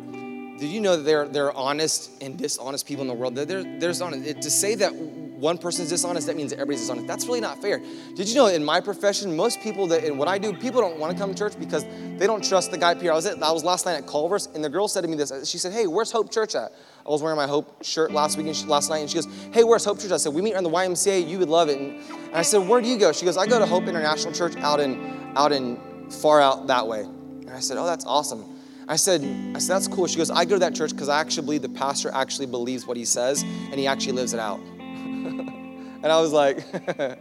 did 0.59 0.71
you 0.71 0.81
know 0.81 0.97
that 0.97 1.03
there, 1.03 1.29
there 1.29 1.47
are 1.47 1.55
honest 1.55 2.11
and 2.23 2.37
dishonest 2.37 2.87
people 2.87 3.03
in 3.03 3.09
the 3.09 3.14
world? 3.14 3.35
There, 3.35 3.62
there's 3.79 4.01
honest. 4.01 4.42
To 4.42 4.51
say 4.51 4.75
that 4.77 4.95
one 4.95 5.59
person 5.59 5.85
is 5.85 5.90
dishonest, 5.90 6.27
that 6.27 6.37
means 6.37 6.53
everybody's 6.53 6.81
dishonest. 6.81 7.07
That's 7.07 7.27
really 7.27 7.40
not 7.40 7.61
fair. 7.61 7.81
Did 8.14 8.29
you 8.29 8.35
know 8.35 8.47
in 8.47 8.64
my 8.64 8.81
profession, 8.81 9.37
most 9.37 9.61
people 9.61 9.87
that 9.88 10.05
in 10.05 10.16
what 10.16 10.29
I 10.29 10.38
do, 10.38 10.53
people 10.55 10.81
don't 10.81 10.99
want 10.99 11.12
to 11.12 11.19
come 11.19 11.33
to 11.33 11.38
church 11.38 11.59
because 11.59 11.85
they 12.16 12.27
don't 12.27 12.42
trust 12.42 12.71
the 12.71 12.79
guy 12.79 12.95
Pierre. 12.95 13.12
I 13.12 13.16
was 13.16 13.27
at, 13.27 13.42
I 13.42 13.53
was 13.53 13.64
last 13.64 13.87
night 13.87 13.97
at 13.97 14.07
Culver's, 14.07 14.47
and 14.47 14.64
the 14.64 14.71
girl 14.71 14.88
said 14.88 15.03
to 15.03 15.09
me 15.09 15.16
this. 15.16 15.49
She 15.49 15.59
said, 15.59 15.73
"Hey, 15.73 15.87
where's 15.87 16.11
Hope 16.11 16.33
Church 16.33 16.55
at?" 16.55 16.73
I 17.05 17.11
was 17.11 17.23
wearing 17.23 17.37
my 17.37 17.47
Hope 17.47 17.85
shirt 17.85 18.11
last 18.11 18.38
week, 18.38 18.47
and 18.47 18.57
she, 18.57 18.66
last 18.66 18.88
night, 18.88 18.99
and 18.99 19.11
she 19.11 19.16
goes, 19.16 19.29
"Hey, 19.53 19.62
where's 19.62 19.85
Hope 19.85 20.01
Church?" 20.01 20.11
I 20.11 20.16
said, 20.16 20.33
"We 20.33 20.42
meet 20.42 20.55
in 20.55 20.64
the 20.64 20.71
YMCA. 20.71 21.29
You 21.29 21.38
would 21.38 21.49
love 21.49 21.69
it." 21.69 21.79
And, 21.79 22.01
and 22.01 22.35
I 22.35 22.42
said, 22.42 22.66
"Where 22.66 22.81
do 22.81 22.88
you 22.88 22.99
go?" 22.99 23.12
She 23.12 23.25
goes, 23.25 23.37
"I 23.37 23.47
go 23.47 23.59
to 23.59 23.66
Hope 23.66 23.85
International 23.85 24.33
Church 24.33 24.57
out 24.57 24.81
in 24.81 25.33
out 25.37 25.53
in 25.53 26.11
far 26.11 26.40
out 26.40 26.66
that 26.69 26.87
way." 26.87 27.07
And 27.47 27.55
I 27.55 27.61
said, 27.61 27.77
Oh, 27.77 27.87
that's 27.87 28.05
awesome. 28.05 28.56
I 28.88 28.96
said, 28.96 29.22
I 29.55 29.59
said, 29.59 29.75
that's 29.75 29.88
cool. 29.88 30.07
She 30.07 30.16
goes, 30.16 30.31
I 30.31 30.44
go 30.44 30.55
to 30.55 30.61
that 30.61 30.75
church 30.75 30.92
because 30.92 31.09
I 31.09 31.20
actually 31.20 31.44
believe 31.44 31.62
the 31.62 31.68
pastor 31.68 32.11
actually 32.14 32.46
believes 32.46 32.87
what 32.87 32.96
he 32.96 33.05
says 33.05 33.42
and 33.42 33.75
he 33.75 33.87
actually 33.87 34.12
lives 34.12 34.33
it 34.33 34.40
out. 34.40 34.61
and 34.61 36.07
I 36.07 36.20
was 36.20 36.33
like, 36.33 36.61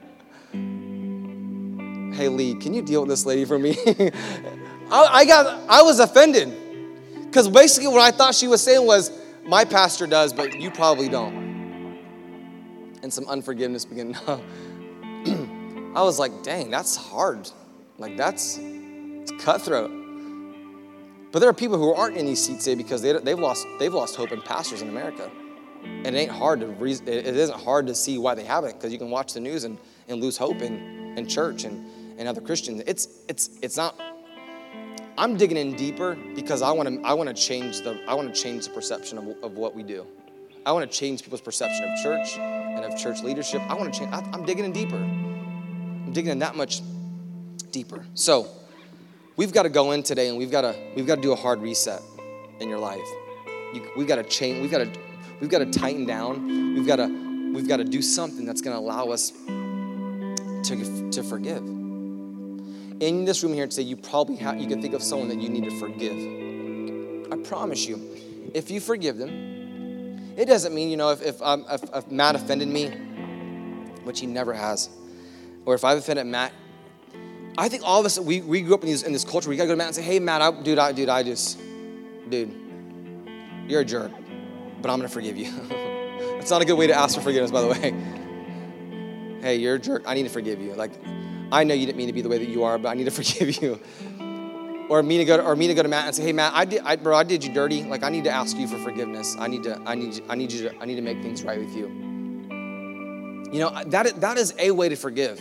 Hey 2.16 2.30
Lee, 2.30 2.56
can 2.56 2.74
you 2.74 2.82
deal 2.82 3.02
with 3.02 3.10
this 3.10 3.26
lady 3.26 3.44
for 3.44 3.60
me? 3.60 3.76
I, 4.92 5.08
I 5.12 5.26
got 5.26 5.70
I 5.70 5.82
was 5.82 6.00
offended. 6.00 6.54
Because 7.26 7.50
basically 7.50 7.90
what 7.90 8.02
I 8.02 8.12
thought 8.16 8.36
she 8.36 8.48
was 8.48 8.62
saying 8.62 8.86
was, 8.86 9.12
my 9.44 9.66
pastor 9.66 10.08
does, 10.08 10.32
but 10.32 10.54
you 10.54 10.72
probably 10.72 11.10
don't. 11.10 12.00
And 13.04 13.12
some 13.12 13.28
unforgiveness 13.28 13.84
began. 13.84 14.16
I 15.96 16.02
was 16.04 16.20
like, 16.20 16.44
dang, 16.44 16.70
that's 16.70 16.96
hard. 16.96 17.50
Like 17.98 18.16
that's 18.16 18.60
cutthroat. 19.40 20.05
But 21.36 21.42
there 21.42 21.50
are 21.50 21.54
people 21.54 21.78
who 21.78 21.94
aren't 21.94 22.16
in 22.16 22.26
these 22.26 22.42
seats 22.42 22.64
today 22.64 22.76
because 22.82 23.02
they, 23.02 23.12
they've, 23.12 23.38
lost, 23.38 23.68
they've 23.78 23.94
lost 23.94 24.16
hope 24.16 24.32
in 24.32 24.42
pastors 24.42 24.82
in 24.82 24.88
America. 24.88 25.30
And 25.84 26.06
it 26.06 26.16
ain't 26.16 26.32
hard 26.32 26.62
to 26.62 26.68
reason, 26.68 27.10
it 27.10 27.26
isn't 27.26 27.60
hard 27.60 27.88
to 27.88 27.94
see 27.94 28.18
why 28.18 28.36
they 28.36 28.46
haven't 28.46 28.76
because 28.76 28.94
you 28.94 28.98
can 28.98 29.10
watch 29.10 29.34
the 29.34 29.42
news 29.42 29.66
and, 29.66 29.78
and 30.08 30.22
lose 30.22 30.38
hope 30.38 30.62
in, 30.62 31.18
in 31.18 31.28
church 31.28 31.66
and, 31.66 31.86
and 32.18 32.30
other 32.30 32.40
Christians. 32.40 32.84
It's, 32.88 33.10
it's, 33.28 33.50
it's 33.62 33.76
not, 33.76 34.00
I'm 35.18 35.36
digging 35.36 35.58
in 35.58 35.76
deeper 35.76 36.16
because 36.36 36.62
I 36.62 36.72
want 36.72 36.88
to 36.88 37.02
I 37.06 37.12
want 37.12 37.28
to 37.28 37.36
change 37.36 37.82
the 37.82 38.02
I 38.08 38.14
want 38.14 38.34
to 38.34 38.42
change 38.42 38.68
the 38.68 38.74
perception 38.74 39.18
of, 39.18 39.44
of 39.44 39.58
what 39.58 39.76
we 39.76 39.84
do. 39.84 40.08
I 40.66 40.72
want 40.72 40.90
to 40.90 40.98
change 40.98 41.22
people's 41.24 41.42
perception 41.42 41.84
of 41.84 42.02
church 42.02 42.38
and 42.38 42.86
of 42.86 42.98
church 42.98 43.24
leadership. 43.24 43.62
I 43.68 43.74
want 43.74 43.94
to 43.94 44.00
change. 44.00 44.14
I, 44.14 44.22
I'm 44.32 44.46
digging 44.46 44.64
in 44.64 44.72
deeper. 44.72 44.96
I'm 44.96 46.14
digging 46.14 46.32
in 46.32 46.40
that 46.40 46.56
much 46.56 46.82
deeper. 47.72 48.06
So 48.14 48.48
we've 49.38 49.52
got 49.52 49.64
to 49.64 49.70
go 49.70 49.92
in 49.92 50.04
today 50.04 50.30
and 50.30 50.38
we've 50.38 50.52
got 50.52 50.62
to 50.62 50.76
we've 50.96 51.08
got 51.08 51.16
to 51.16 51.22
do 51.22 51.32
a 51.32 51.36
hard 51.36 51.62
reset 51.62 52.02
in 52.60 52.70
your 52.70 52.80
life. 52.80 53.08
You, 53.74 53.90
we've 53.98 54.08
got 54.08 54.16
to 54.16 54.24
change. 54.24 54.62
We've 54.62 54.72
got 54.72 54.80
to 54.80 55.00
we've 55.40 55.50
got 55.50 55.60
to 55.60 55.66
tighten 55.66 56.06
down. 56.06 56.74
We've 56.74 56.88
got 56.88 56.98
to 56.98 57.54
we've 57.54 57.68
got 57.68 57.78
to 57.78 57.84
do 57.84 58.02
something 58.02 58.46
that's 58.46 58.62
going 58.62 58.76
to 58.76 58.80
allow 58.80 59.10
us 59.10 59.32
to 59.32 61.10
to 61.12 61.24
forgive. 61.24 61.64
In 63.02 63.26
this 63.26 63.44
room 63.44 63.54
here 63.54 63.68
today, 63.68 63.84
you 63.84 63.98
probably 63.98 64.38
have 64.38 64.60
you 64.60 64.68
can 64.68 64.82
think 64.82 64.94
of 64.94 65.04
someone 65.04 65.28
that 65.30 65.42
you 65.42 65.50
need 65.50 65.66
to 65.66 65.80
forgive. 65.80 67.32
I 67.32 67.38
promise 67.48 67.88
you, 67.88 68.00
if 68.54 68.72
you 68.72 68.80
forgive 68.80 69.18
them, 69.18 70.36
it 70.38 70.46
doesn't 70.46 70.74
mean 70.74 70.90
you 70.90 70.98
know 70.98 71.10
if 71.10 71.22
if, 71.22 71.42
um, 71.42 71.66
if, 71.70 71.84
if 71.94 72.10
Matt 72.10 72.36
offended 72.36 72.70
me, 72.70 72.88
which 74.04 74.22
he 74.22 74.28
never 74.28 74.54
has, 74.54 74.90
or 75.66 75.76
if 75.76 75.84
I've 75.84 75.98
offended 75.98 76.28
Matt, 76.28 76.54
I 77.58 77.70
think 77.70 77.84
all 77.86 78.00
of 78.00 78.06
us, 78.06 78.20
we, 78.20 78.42
we 78.42 78.62
grew 78.62 78.74
up 78.74 78.82
in, 78.82 78.88
these, 78.88 79.04
in 79.04 79.14
this 79.14 79.24
culture. 79.24 79.50
We 79.50 79.56
gotta 79.56 79.68
go 79.68 79.74
to 79.74 79.78
Matt 79.78 79.88
and 79.88 79.96
say, 79.96 80.02
hey, 80.02 80.20
Matt, 80.20 80.42
I, 80.42 80.52
dude, 80.52 80.78
I, 80.78 80.92
dude, 80.92 81.10
I 81.10 81.24
just, 81.24 81.58
dude, 82.30 82.54
you're 83.68 83.82
a 83.82 83.86
jerk, 83.86 84.12
but 84.82 84.92
I'm 84.92 85.00
gonna 85.00 85.08
forgive 85.08 85.38
you. 85.38 85.52
That's 86.46 86.52
not 86.52 86.62
a 86.62 86.66
good 86.66 86.78
way 86.78 86.88
to 86.88 86.94
ask 86.94 87.16
for 87.16 87.22
forgiveness, 87.22 87.52
by 87.52 87.62
the 87.62 87.68
way. 87.68 88.22
Hey, 89.42 89.58
you're 89.58 89.76
a 89.76 89.80
jerk. 89.80 90.06
I 90.08 90.16
need 90.16 90.24
to 90.24 90.30
forgive 90.30 90.60
you. 90.60 90.74
Like, 90.74 90.90
I 91.52 91.64
know 91.64 91.76
you 91.76 91.86
didn't 91.86 92.00
mean 92.00 92.08
to 92.08 92.14
be 92.14 92.24
the 92.24 92.30
way 92.30 92.40
that 92.40 92.50
you 92.50 92.64
are, 92.64 92.80
but 92.80 92.90
I 92.90 92.96
need 92.96 93.04
to 93.04 93.12
forgive 93.24 93.62
you. 93.62 93.80
Or 94.90 95.04
me 95.04 95.20
to 95.20 95.26
go 95.26 95.38
to, 95.38 95.44
or 95.44 95.56
me 95.56 95.68
to 95.68 95.76
go 95.76 95.84
to 95.84 95.88
Matt 95.88 96.08
and 96.08 96.16
say, 96.16 96.24
hey, 96.24 96.34
Matt, 96.34 96.54
I 96.56 96.66
did, 96.66 96.82
I, 96.84 96.96
bro, 96.96 97.16
I 97.16 97.24
did 97.24 97.44
you 97.44 97.54
dirty. 97.54 97.84
Like, 97.84 98.02
I 98.02 98.10
need 98.10 98.24
to 98.24 98.32
ask 98.32 98.58
you 98.58 98.68
for 98.68 98.80
forgiveness. 98.80 99.36
I 99.38 99.46
need 99.46 99.62
to, 99.62 99.80
I 99.86 99.94
need, 99.94 100.24
I 100.30 100.34
need 100.34 100.52
you 100.52 100.68
to, 100.70 100.76
I 100.80 100.86
need 100.86 100.96
to 100.96 101.04
make 101.04 101.22
things 101.22 101.44
right 101.44 101.60
with 101.60 101.76
you. 101.76 101.86
You 103.52 103.60
know, 103.60 103.84
that, 103.86 104.20
that 104.20 104.38
is 104.40 104.56
a 104.58 104.72
way 104.72 104.90
to 104.90 104.96
forgive. 104.96 105.40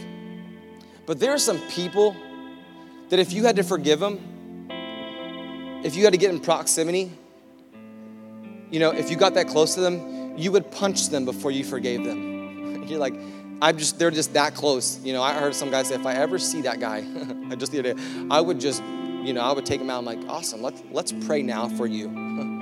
But 1.06 1.20
there 1.20 1.32
are 1.32 1.38
some 1.38 1.58
people 1.68 2.16
that 3.10 3.18
if 3.18 3.32
you 3.32 3.44
had 3.44 3.56
to 3.56 3.62
forgive 3.62 4.00
them, 4.00 4.68
if 5.84 5.96
you 5.96 6.04
had 6.04 6.12
to 6.12 6.18
get 6.18 6.30
in 6.30 6.40
proximity, 6.40 7.12
you 8.70 8.80
know, 8.80 8.90
if 8.90 9.10
you 9.10 9.16
got 9.16 9.34
that 9.34 9.48
close 9.48 9.74
to 9.74 9.80
them, 9.80 10.36
you 10.36 10.50
would 10.52 10.70
punch 10.70 11.08
them 11.10 11.24
before 11.24 11.50
you 11.50 11.64
forgave 11.64 12.04
them. 12.04 12.84
You're 12.88 12.98
like, 12.98 13.14
I'm 13.60 13.78
just, 13.78 13.98
they're 13.98 14.10
just 14.10 14.32
that 14.32 14.54
close. 14.54 14.98
You 15.04 15.12
know, 15.12 15.22
I 15.22 15.34
heard 15.34 15.54
some 15.54 15.70
guy 15.70 15.82
say, 15.82 15.94
if 15.94 16.06
I 16.06 16.14
ever 16.14 16.38
see 16.38 16.62
that 16.62 16.80
guy, 16.80 17.02
just 17.56 17.72
the 17.72 17.80
other 17.80 17.94
day, 17.94 18.02
I 18.30 18.40
would 18.40 18.58
just, 18.58 18.82
you 18.82 19.32
know, 19.32 19.42
I 19.42 19.52
would 19.52 19.66
take 19.66 19.80
him 19.80 19.90
out. 19.90 19.98
I'm 19.98 20.04
like, 20.04 20.20
awesome, 20.28 20.62
let's, 20.62 20.82
let's 20.90 21.12
pray 21.26 21.42
now 21.42 21.68
for 21.68 21.86
you. 21.86 22.08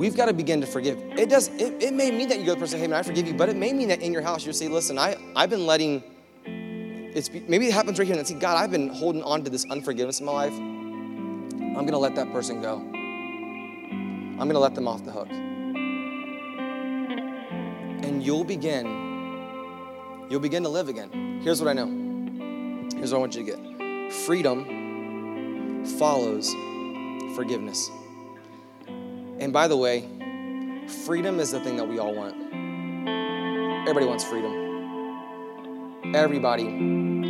We've 0.00 0.16
got 0.16 0.26
to 0.26 0.32
begin 0.32 0.62
to 0.62 0.66
forgive. 0.66 0.98
It 1.18 1.28
does, 1.28 1.48
it, 1.48 1.82
it 1.82 1.92
may 1.92 2.10
mean 2.10 2.30
that 2.30 2.38
you 2.38 2.46
go 2.46 2.54
to 2.54 2.58
the 2.58 2.64
person, 2.64 2.80
hey 2.80 2.86
man, 2.86 2.98
I 2.98 3.02
forgive 3.02 3.26
you, 3.26 3.34
but 3.34 3.50
it 3.50 3.56
may 3.56 3.74
mean 3.74 3.88
that 3.88 4.00
in 4.00 4.14
your 4.14 4.22
house 4.22 4.46
you 4.46 4.52
say, 4.54 4.66
listen, 4.66 4.96
I, 4.96 5.14
I've 5.36 5.50
been 5.50 5.66
letting, 5.66 6.02
it's 6.46 7.30
maybe 7.30 7.66
it 7.66 7.74
happens 7.74 7.98
right 7.98 8.08
here 8.08 8.16
and 8.16 8.26
see, 8.26 8.32
God, 8.32 8.56
I've 8.56 8.70
been 8.70 8.88
holding 8.88 9.22
on 9.22 9.44
to 9.44 9.50
this 9.50 9.66
unforgiveness 9.70 10.20
in 10.20 10.24
my 10.24 10.32
life. 10.32 10.54
I'm 10.54 11.84
gonna 11.84 11.98
let 11.98 12.14
that 12.14 12.32
person 12.32 12.62
go. 12.62 12.76
I'm 12.78 14.38
gonna 14.38 14.58
let 14.58 14.74
them 14.74 14.88
off 14.88 15.04
the 15.04 15.12
hook 15.12 15.28
and 18.10 18.24
you'll 18.24 18.44
begin, 18.44 18.86
you'll 20.30 20.40
begin 20.40 20.62
to 20.62 20.70
live 20.70 20.88
again. 20.88 21.40
Here's 21.42 21.60
what 21.60 21.68
I 21.68 21.74
know. 21.74 22.88
Here's 22.96 23.12
what 23.12 23.18
I 23.18 23.20
want 23.20 23.34
you 23.34 23.44
to 23.44 23.50
get. 23.52 24.12
Freedom 24.24 25.84
follows 25.98 26.50
forgiveness. 27.36 27.90
And 29.40 29.52
by 29.54 29.68
the 29.68 29.76
way, 29.76 30.04
freedom 31.04 31.40
is 31.40 31.50
the 31.50 31.60
thing 31.60 31.76
that 31.78 31.88
we 31.88 31.98
all 31.98 32.14
want. 32.14 32.36
Everybody 33.88 34.04
wants 34.04 34.22
freedom. 34.22 36.14
Everybody 36.14 36.64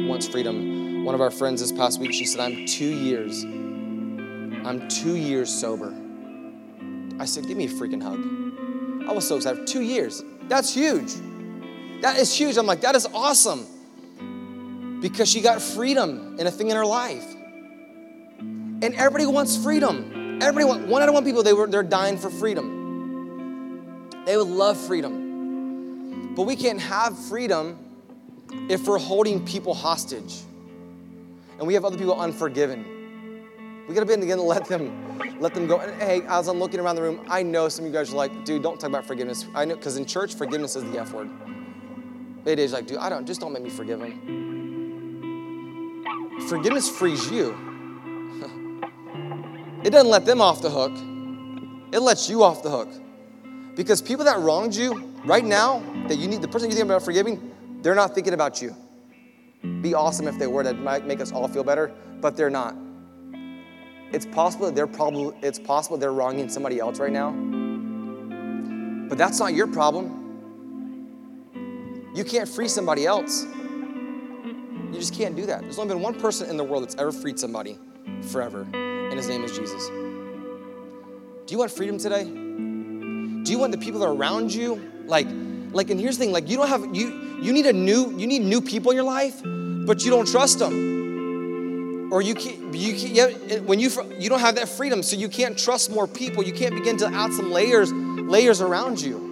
wants 0.09 0.27
freedom. 0.27 1.05
One 1.05 1.15
of 1.15 1.21
our 1.21 1.31
friends 1.31 1.61
this 1.61 1.71
past 1.71 2.01
week, 2.01 2.13
she 2.13 2.27
said, 2.27 2.41
I'm 2.41 2.67
two 2.67 2.85
years, 2.85 3.45
I'm 3.45 4.89
two 4.89 5.15
years 5.15 5.49
sober. 5.49 5.95
I 7.21 7.27
said, 7.27 7.47
give 7.47 7.57
me 7.57 7.67
a 7.67 7.69
freaking 7.69 8.03
hug. 8.03 9.09
I 9.09 9.13
was 9.13 9.27
so 9.27 9.37
excited. 9.37 9.67
Two 9.67 9.83
years. 9.83 10.23
That's 10.49 10.75
huge. 10.75 11.15
That 12.03 12.19
is 12.19 12.35
huge. 12.35 12.57
I'm 12.57 12.67
like, 12.67 12.81
that 12.81 12.97
is 12.97 13.07
awesome. 13.15 13.67
Because 15.01 15.29
she 15.31 15.41
got 15.41 15.63
freedom 15.63 16.37
in 16.39 16.47
a 16.47 16.51
thing 16.51 16.71
in 16.71 16.77
her 16.77 16.87
life. 16.87 17.27
And 18.41 18.95
everybody 18.95 19.27
wants 19.27 19.57
freedom. 19.57 20.20
Everybody, 20.41 20.85
one 20.85 21.03
out 21.03 21.09
of 21.09 21.15
one 21.15 21.25
people, 21.25 21.43
they 21.43 21.53
were, 21.53 21.67
they're 21.67 21.83
dying 21.83 22.17
for 22.19 22.31
freedom. 22.31 24.11
They 24.25 24.37
would 24.37 24.47
love 24.47 24.77
freedom. 24.77 26.35
But 26.35 26.45
we 26.45 26.57
can't 26.57 26.81
have 26.81 27.19
freedom 27.19 27.79
if 28.69 28.87
we're 28.87 28.99
holding 28.99 29.45
people 29.45 29.75
hostage 29.75 30.41
and 31.59 31.67
we 31.67 31.75
have 31.75 31.85
other 31.85 31.99
people 31.99 32.19
unforgiven. 32.19 33.45
We 33.87 33.95
gotta 33.95 34.07
be 34.07 34.17
begin 34.17 34.39
to 34.39 34.43
let 34.43 34.65
them 34.67 35.39
let 35.41 35.53
them 35.55 35.67
go. 35.67 35.79
And 35.79 36.01
hey, 36.01 36.23
as 36.27 36.49
I'm 36.49 36.59
looking 36.59 36.81
around 36.81 36.97
the 36.97 37.03
room, 37.03 37.25
I 37.29 37.43
know 37.43 37.69
some 37.69 37.85
of 37.85 37.91
you 37.91 37.97
guys 37.97 38.13
are 38.13 38.17
like, 38.17 38.45
dude, 38.45 38.63
don't 38.63 38.81
talk 38.81 38.89
about 38.89 39.05
forgiveness. 39.07 39.47
I 39.55 39.65
know 39.67 39.77
because 39.77 39.97
in 39.97 40.07
church, 40.07 40.35
forgiveness 40.35 40.77
is 40.77 40.85
the 40.91 40.99
F 40.99 41.13
word. 41.13 41.29
It 42.47 42.59
is 42.59 42.73
like, 42.73 42.87
dude, 42.87 42.97
I 42.99 43.11
don't 43.11 43.27
just 43.27 43.41
don't 43.41 43.53
make 43.53 43.63
me 43.63 43.71
forgive 43.71 44.01
him. 44.01 44.21
Forgiveness 46.49 46.89
frees 46.89 47.31
you. 47.31 47.70
It 49.85 49.91
doesn't 49.91 50.11
let 50.11 50.25
them 50.25 50.41
off 50.41 50.63
the 50.63 50.71
hook. 50.71 50.93
It 51.93 52.01
lets 52.01 52.29
you 52.29 52.43
off 52.43 52.63
the 52.63 52.71
hook. 52.71 52.89
Because 53.75 54.03
people 54.03 54.25
that 54.25 54.39
wronged 54.39 54.75
you 54.75 55.13
right 55.25 55.45
now, 55.45 55.83
that 56.09 56.19
you 56.19 56.29
need 56.29 56.43
the 56.43 56.49
person 56.49 56.71
you 56.71 56.77
think 56.77 56.87
about 56.87 57.03
forgiving, 57.03 57.55
they're 57.83 57.95
not 57.95 58.15
thinking 58.15 58.35
about 58.35 58.61
you. 58.61 58.75
Be 59.81 59.95
awesome 59.95 60.27
if 60.27 60.39
they 60.39 60.47
were. 60.47 60.63
That 60.63 60.79
might 60.79 61.07
make 61.07 61.21
us 61.21 61.33
all 61.33 61.49
feel 61.49 61.65
better, 61.65 61.93
but 62.21 62.37
they're 62.37 62.51
not. 62.51 62.75
It's 64.13 64.27
possible 64.27 64.67
that 64.67 64.75
they're 64.75 64.87
probably 64.87 65.37
it's 65.43 65.59
possible 65.59 65.97
they're 65.97 66.13
wronging 66.13 66.49
somebody 66.49 66.81
else 66.81 66.99
right 66.99 67.13
now. 67.13 67.31
But 69.09 69.19
that's 69.19 69.39
not 69.39 69.55
your 69.55 69.67
problem. 69.67 70.17
You 72.15 72.25
can't 72.25 72.49
free 72.49 72.69
somebody 72.69 73.07
else. 73.07 73.45
You 74.45 74.95
just 74.95 75.15
can't 75.15 75.37
do 75.37 75.47
that. 75.47 75.61
There's 75.61 75.79
only 75.79 75.95
been 75.95 76.03
one 76.03 76.19
person 76.19 76.51
in 76.51 76.57
the 76.57 76.65
world 76.65 76.83
that's 76.83 76.97
ever 76.97 77.13
freed 77.13 77.39
somebody 77.39 77.79
forever, 78.23 78.67
and 79.11 79.19
his 79.19 79.29
name 79.29 79.45
is 79.45 79.57
Jesus. 79.57 79.87
Do 79.89 81.53
you 81.53 81.59
want 81.59 81.71
freedom 81.71 81.99
today? 81.99 82.25
Do 82.25 83.53
you 83.53 83.59
want 83.59 83.73
the 83.73 83.79
people 83.79 84.01
that 84.01 84.07
are 84.07 84.15
around 84.15 84.55
you? 84.55 84.81
Like, 85.07 85.27
like, 85.73 85.91
and 85.91 86.01
here's 86.01 86.17
the 86.17 86.25
thing: 86.25 86.33
like, 86.33 86.49
you 86.49 86.57
don't 86.57 86.69
have 86.69 86.95
you 86.95 87.39
you 87.43 87.53
need 87.53 87.67
a 87.67 87.73
new 87.73 88.17
you 88.17 88.27
need 88.27 88.43
new 88.43 88.61
people 88.61 88.91
in 88.93 88.97
your 88.97 89.05
life, 89.05 89.41
but 89.43 90.05
you 90.05 90.11
don't 90.11 90.29
trust 90.29 90.61
them 90.61 91.01
or 92.11 92.23
you 92.23 92.35
can't, 92.35 92.75
you 92.75 93.15
can't, 93.15 93.65
when 93.65 93.79
you 93.79 93.91
you 94.19 94.29
don't 94.29 94.41
have 94.41 94.57
that 94.57 94.69
freedom, 94.69 95.03
so 95.03 95.17
you 95.17 95.29
can't 95.29 95.57
trust 95.57 95.91
more 95.91 96.07
people. 96.07 96.43
You 96.43 96.53
can't 96.53 96.75
begin 96.75 96.97
to 96.99 97.07
add 97.07 97.33
some 97.33 97.53
layers 97.53 97.93
layers 97.93 98.61
around 98.61 99.01
you. 99.01 99.31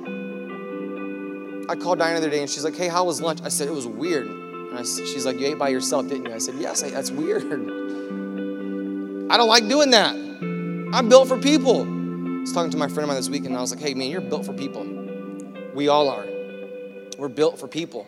I 1.68 1.74
called 1.74 1.98
Diana 1.98 2.20
the 2.20 2.26
other 2.26 2.30
day 2.34 2.40
and 2.40 2.48
she's 2.50 2.64
like, 2.64 2.76
"Hey, 2.76 2.88
how 2.88 3.04
was 3.04 3.20
lunch?" 3.20 3.40
I 3.42 3.48
said 3.48 3.68
it 3.68 3.74
was 3.74 3.86
weird. 3.86 4.26
And 4.26 4.78
I, 4.78 4.82
she's 4.82 5.26
like, 5.26 5.38
"You 5.40 5.46
ate 5.46 5.58
by 5.58 5.68
yourself, 5.68 6.08
didn't 6.08 6.26
you?" 6.26 6.34
I 6.34 6.38
said, 6.38 6.54
"Yes, 6.56 6.82
I, 6.82 6.90
that's 6.90 7.10
weird. 7.10 7.42
I 9.30 9.36
don't 9.36 9.48
like 9.48 9.68
doing 9.68 9.90
that. 9.90 10.14
I'm 10.14 11.08
built 11.08 11.28
for 11.28 11.38
people." 11.38 11.82
I 11.82 12.40
was 12.40 12.52
talking 12.52 12.70
to 12.70 12.78
my 12.78 12.86
friend 12.88 13.00
of 13.00 13.08
mine 13.08 13.16
this 13.16 13.28
week, 13.28 13.44
and 13.44 13.56
I 13.56 13.60
was 13.60 13.70
like, 13.70 13.80
"Hey, 13.80 13.94
man, 13.94 14.10
you're 14.10 14.20
built 14.20 14.46
for 14.46 14.52
people. 14.52 14.86
We 15.74 15.88
all 15.88 16.08
are. 16.08 16.26
We're 17.18 17.28
built 17.28 17.58
for 17.58 17.68
people." 17.68 18.06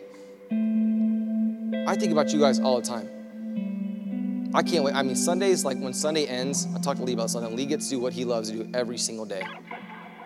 I 0.51 1.95
think 1.95 2.11
about 2.11 2.31
you 2.31 2.39
guys 2.39 2.59
all 2.59 2.79
the 2.79 2.87
time. 2.87 4.51
I 4.53 4.63
can't 4.63 4.83
wait. 4.83 4.95
I 4.95 5.03
mean, 5.03 5.15
Sundays, 5.15 5.63
like 5.63 5.77
when 5.77 5.93
Sunday 5.93 6.25
ends, 6.25 6.67
I 6.75 6.79
talk 6.79 6.97
to 6.97 7.03
Lee 7.03 7.13
about 7.13 7.29
Sunday. 7.29 7.49
Lee 7.55 7.65
gets 7.65 7.85
to 7.89 7.95
do 7.95 7.99
what 8.01 8.13
he 8.13 8.25
loves 8.25 8.51
to 8.51 8.63
do 8.63 8.69
every 8.73 8.97
single 8.97 9.25
day. 9.25 9.43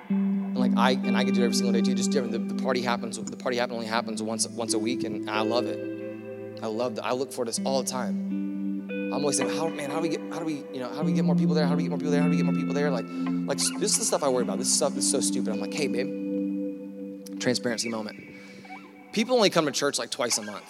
And 0.10 0.58
like 0.58 0.72
I 0.78 0.92
and 0.92 1.16
I 1.16 1.24
get 1.24 1.34
to 1.34 1.36
do 1.36 1.42
it 1.42 1.46
every 1.46 1.56
single 1.56 1.74
day 1.74 1.82
too. 1.82 1.94
Just 1.94 2.12
different. 2.12 2.32
The, 2.32 2.56
the 2.56 2.64
party 2.64 2.82
happens. 2.82 3.20
The 3.20 3.38
party 3.38 3.58
happen 3.58 3.76
only 3.76 3.88
happens 3.88 4.22
once 4.24 4.48
once 4.48 4.74
a 4.74 4.80
week, 4.80 5.04
and 5.04 5.30
I 5.30 5.42
love 5.42 5.66
it. 5.66 5.80
I 6.64 6.68
love 6.68 6.96
that. 6.96 7.06
I 7.06 7.14
look 7.14 7.34
for 7.34 7.46
this 7.46 7.60
all 7.66 7.84
the 7.84 7.90
time. 7.90 8.45
I'm 9.14 9.22
always 9.22 9.38
saying, 9.38 9.56
how 9.56 9.68
man, 9.70 9.90
how 9.90 9.98
do 9.98 10.02
we 10.02 10.10
get 10.10 10.22
how 10.32 10.40
do 10.40 10.46
we 10.46 10.64
you 10.74 10.80
know 10.80 10.90
how 10.90 11.02
do 11.02 11.06
we 11.06 11.14
get 11.14 11.26
more 11.26 11.36
people 11.36 11.56
there? 11.56 11.66
How 11.66 11.72
do 11.72 11.78
we 11.78 11.84
get 11.84 11.90
more 11.90 11.98
people 11.98 12.12
there? 12.12 12.22
How 12.22 12.28
do 12.28 12.32
we 12.32 12.38
get 12.38 12.46
more 12.46 12.56
people 12.56 12.74
there? 12.74 12.90
Like 12.92 13.06
like 13.08 13.58
this 13.58 13.92
is 13.92 14.00
the 14.00 14.06
stuff 14.06 14.24
I 14.24 14.30
worry 14.30 14.44
about. 14.44 14.58
This 14.58 14.74
stuff 14.74 14.98
is 14.98 15.10
so 15.10 15.20
stupid. 15.22 15.54
I'm 15.54 15.60
like, 15.60 15.74
hey 15.74 15.88
babe, 15.88 17.40
transparency 17.40 17.90
moment. 17.90 18.22
People 19.14 19.36
only 19.36 19.50
come 19.50 19.66
to 19.66 19.72
church 19.72 19.98
like 19.98 20.10
twice 20.10 20.38
a 20.38 20.42
month, 20.42 20.68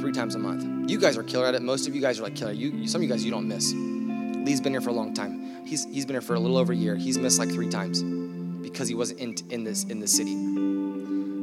three 0.00 0.12
times 0.12 0.34
a 0.34 0.38
month. 0.38 0.90
You 0.90 0.98
guys 0.98 1.16
are 1.16 1.22
killer 1.22 1.46
at 1.46 1.54
it. 1.54 1.62
Most 1.62 1.88
of 1.88 1.94
you 1.94 2.02
guys 2.02 2.20
are 2.20 2.24
like 2.24 2.36
killer. 2.36 2.52
You, 2.52 2.86
some 2.86 3.00
of 3.00 3.04
you 3.04 3.08
guys 3.08 3.24
you 3.24 3.30
don't 3.30 3.48
miss. 3.48 3.72
Lee's 3.72 4.60
been 4.60 4.72
here 4.72 4.82
for 4.82 4.90
a 4.90 4.92
long 4.92 5.14
time. 5.14 5.64
He's, 5.64 5.86
he's 5.86 6.04
been 6.04 6.14
here 6.14 6.20
for 6.20 6.34
a 6.34 6.38
little 6.38 6.58
over 6.58 6.74
a 6.74 6.76
year. 6.76 6.96
He's 6.96 7.16
missed 7.16 7.38
like 7.38 7.48
three 7.48 7.70
times 7.70 8.02
because 8.02 8.86
he 8.86 8.94
wasn't 8.94 9.20
in, 9.20 9.34
in 9.50 9.64
this 9.64 9.84
in 9.84 10.00
the 10.00 10.06
city. 10.06 10.34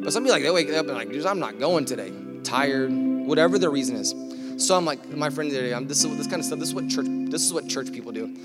But 0.04 0.14
some 0.14 0.24
people 0.24 0.36
like 0.36 0.44
they 0.44 0.52
wake 0.52 0.70
up 0.74 0.86
and 0.86 0.96
like, 0.96 1.10
dude, 1.10 1.26
I'm 1.26 1.40
not 1.40 1.58
going 1.60 1.86
today. 1.86 2.14
Tired, 2.44 2.92
whatever 2.92 3.58
the 3.58 3.70
reason 3.70 3.96
is. 3.96 4.14
So 4.60 4.76
I'm 4.76 4.84
like, 4.84 5.08
my 5.08 5.30
friend 5.30 5.50
today, 5.50 5.74
I'm 5.74 5.88
this 5.88 6.04
is 6.04 6.18
this 6.18 6.28
kind 6.28 6.42
of 6.42 6.46
stuff. 6.46 6.60
This 6.60 6.68
is 6.70 6.76
what 6.76 6.90
church. 6.90 7.06
This 7.08 7.44
is 7.46 7.54
what 7.54 7.68
church 7.70 7.94
people 7.94 8.12
do. 8.12 8.36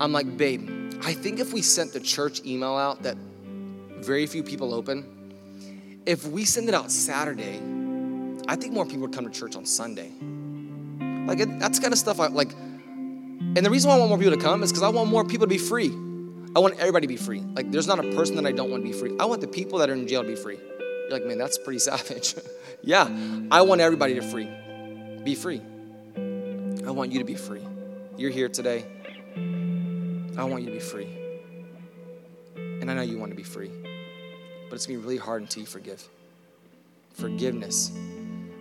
I'm 0.00 0.12
like, 0.12 0.36
babe, 0.36 0.94
I 1.02 1.12
think 1.12 1.40
if 1.40 1.52
we 1.52 1.60
sent 1.60 1.92
the 1.92 1.98
church 2.00 2.44
email 2.46 2.76
out 2.76 3.02
that 3.02 3.16
very 3.98 4.26
few 4.26 4.44
people 4.44 4.72
open, 4.72 6.02
if 6.06 6.24
we 6.24 6.44
send 6.44 6.68
it 6.68 6.74
out 6.74 6.92
Saturday, 6.92 7.60
I 8.46 8.54
think 8.54 8.74
more 8.74 8.84
people 8.84 9.00
would 9.02 9.12
come 9.12 9.24
to 9.24 9.30
church 9.30 9.56
on 9.56 9.66
Sunday. 9.66 10.12
Like 11.26 11.40
it, 11.40 11.58
that's 11.58 11.80
kind 11.80 11.92
of 11.92 11.98
stuff 11.98 12.20
I 12.20 12.28
like. 12.28 12.52
And 12.52 13.56
the 13.56 13.70
reason 13.70 13.90
why 13.90 13.96
I 13.96 13.98
want 13.98 14.10
more 14.10 14.18
people 14.18 14.36
to 14.36 14.42
come 14.42 14.62
is 14.62 14.70
because 14.70 14.84
I 14.84 14.88
want 14.88 15.10
more 15.10 15.24
people 15.24 15.46
to 15.46 15.50
be 15.50 15.58
free. 15.58 15.88
I 16.54 16.60
want 16.60 16.78
everybody 16.78 17.08
to 17.08 17.12
be 17.12 17.16
free. 17.16 17.40
Like 17.40 17.72
there's 17.72 17.88
not 17.88 17.98
a 17.98 18.12
person 18.12 18.36
that 18.36 18.46
I 18.46 18.52
don't 18.52 18.70
want 18.70 18.84
to 18.84 18.88
be 18.88 18.96
free. 18.96 19.16
I 19.18 19.24
want 19.24 19.40
the 19.40 19.48
people 19.48 19.80
that 19.80 19.90
are 19.90 19.94
in 19.94 20.06
jail 20.06 20.22
to 20.22 20.28
be 20.28 20.36
free. 20.36 20.58
You're 20.78 21.10
like, 21.10 21.26
man, 21.26 21.38
that's 21.38 21.58
pretty 21.58 21.78
savage. 21.90 22.36
yeah, 22.82 23.08
I 23.50 23.62
want 23.62 23.80
everybody 23.80 24.14
to 24.14 24.22
free. 24.22 24.48
Be 25.26 25.34
free. 25.34 25.60
I 26.86 26.90
want 26.92 27.10
you 27.10 27.18
to 27.18 27.24
be 27.24 27.34
free. 27.34 27.66
You're 28.16 28.30
here 28.30 28.48
today. 28.48 28.84
I 30.38 30.44
want 30.44 30.62
you 30.62 30.68
to 30.68 30.74
be 30.76 30.78
free. 30.78 31.08
And 32.54 32.88
I 32.88 32.94
know 32.94 33.02
you 33.02 33.18
want 33.18 33.32
to 33.32 33.36
be 33.36 33.42
free. 33.42 33.72
But 34.70 34.76
it's 34.76 34.86
going 34.86 35.00
to 35.00 35.02
be 35.02 35.04
really 35.04 35.16
hard 35.16 35.42
until 35.42 35.62
you 35.62 35.66
forgive. 35.66 36.08
Forgiveness 37.14 37.90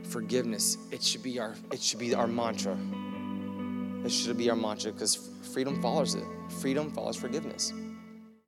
forgiveness 0.06 0.78
it 0.92 1.02
should 1.02 1.24
be 1.24 1.40
our 1.40 1.56
it 1.72 1.82
should 1.82 1.98
be 1.98 2.14
our 2.14 2.28
mantra 2.28 2.78
it 4.06 4.12
should 4.12 4.38
be 4.38 4.52
our 4.52 4.56
mantra 4.56 4.92
because 4.92 5.32
freedom 5.52 5.82
follows 5.82 6.14
it 6.14 6.24
freedom 6.62 6.92
follows 6.92 7.16
forgiveness 7.16 7.74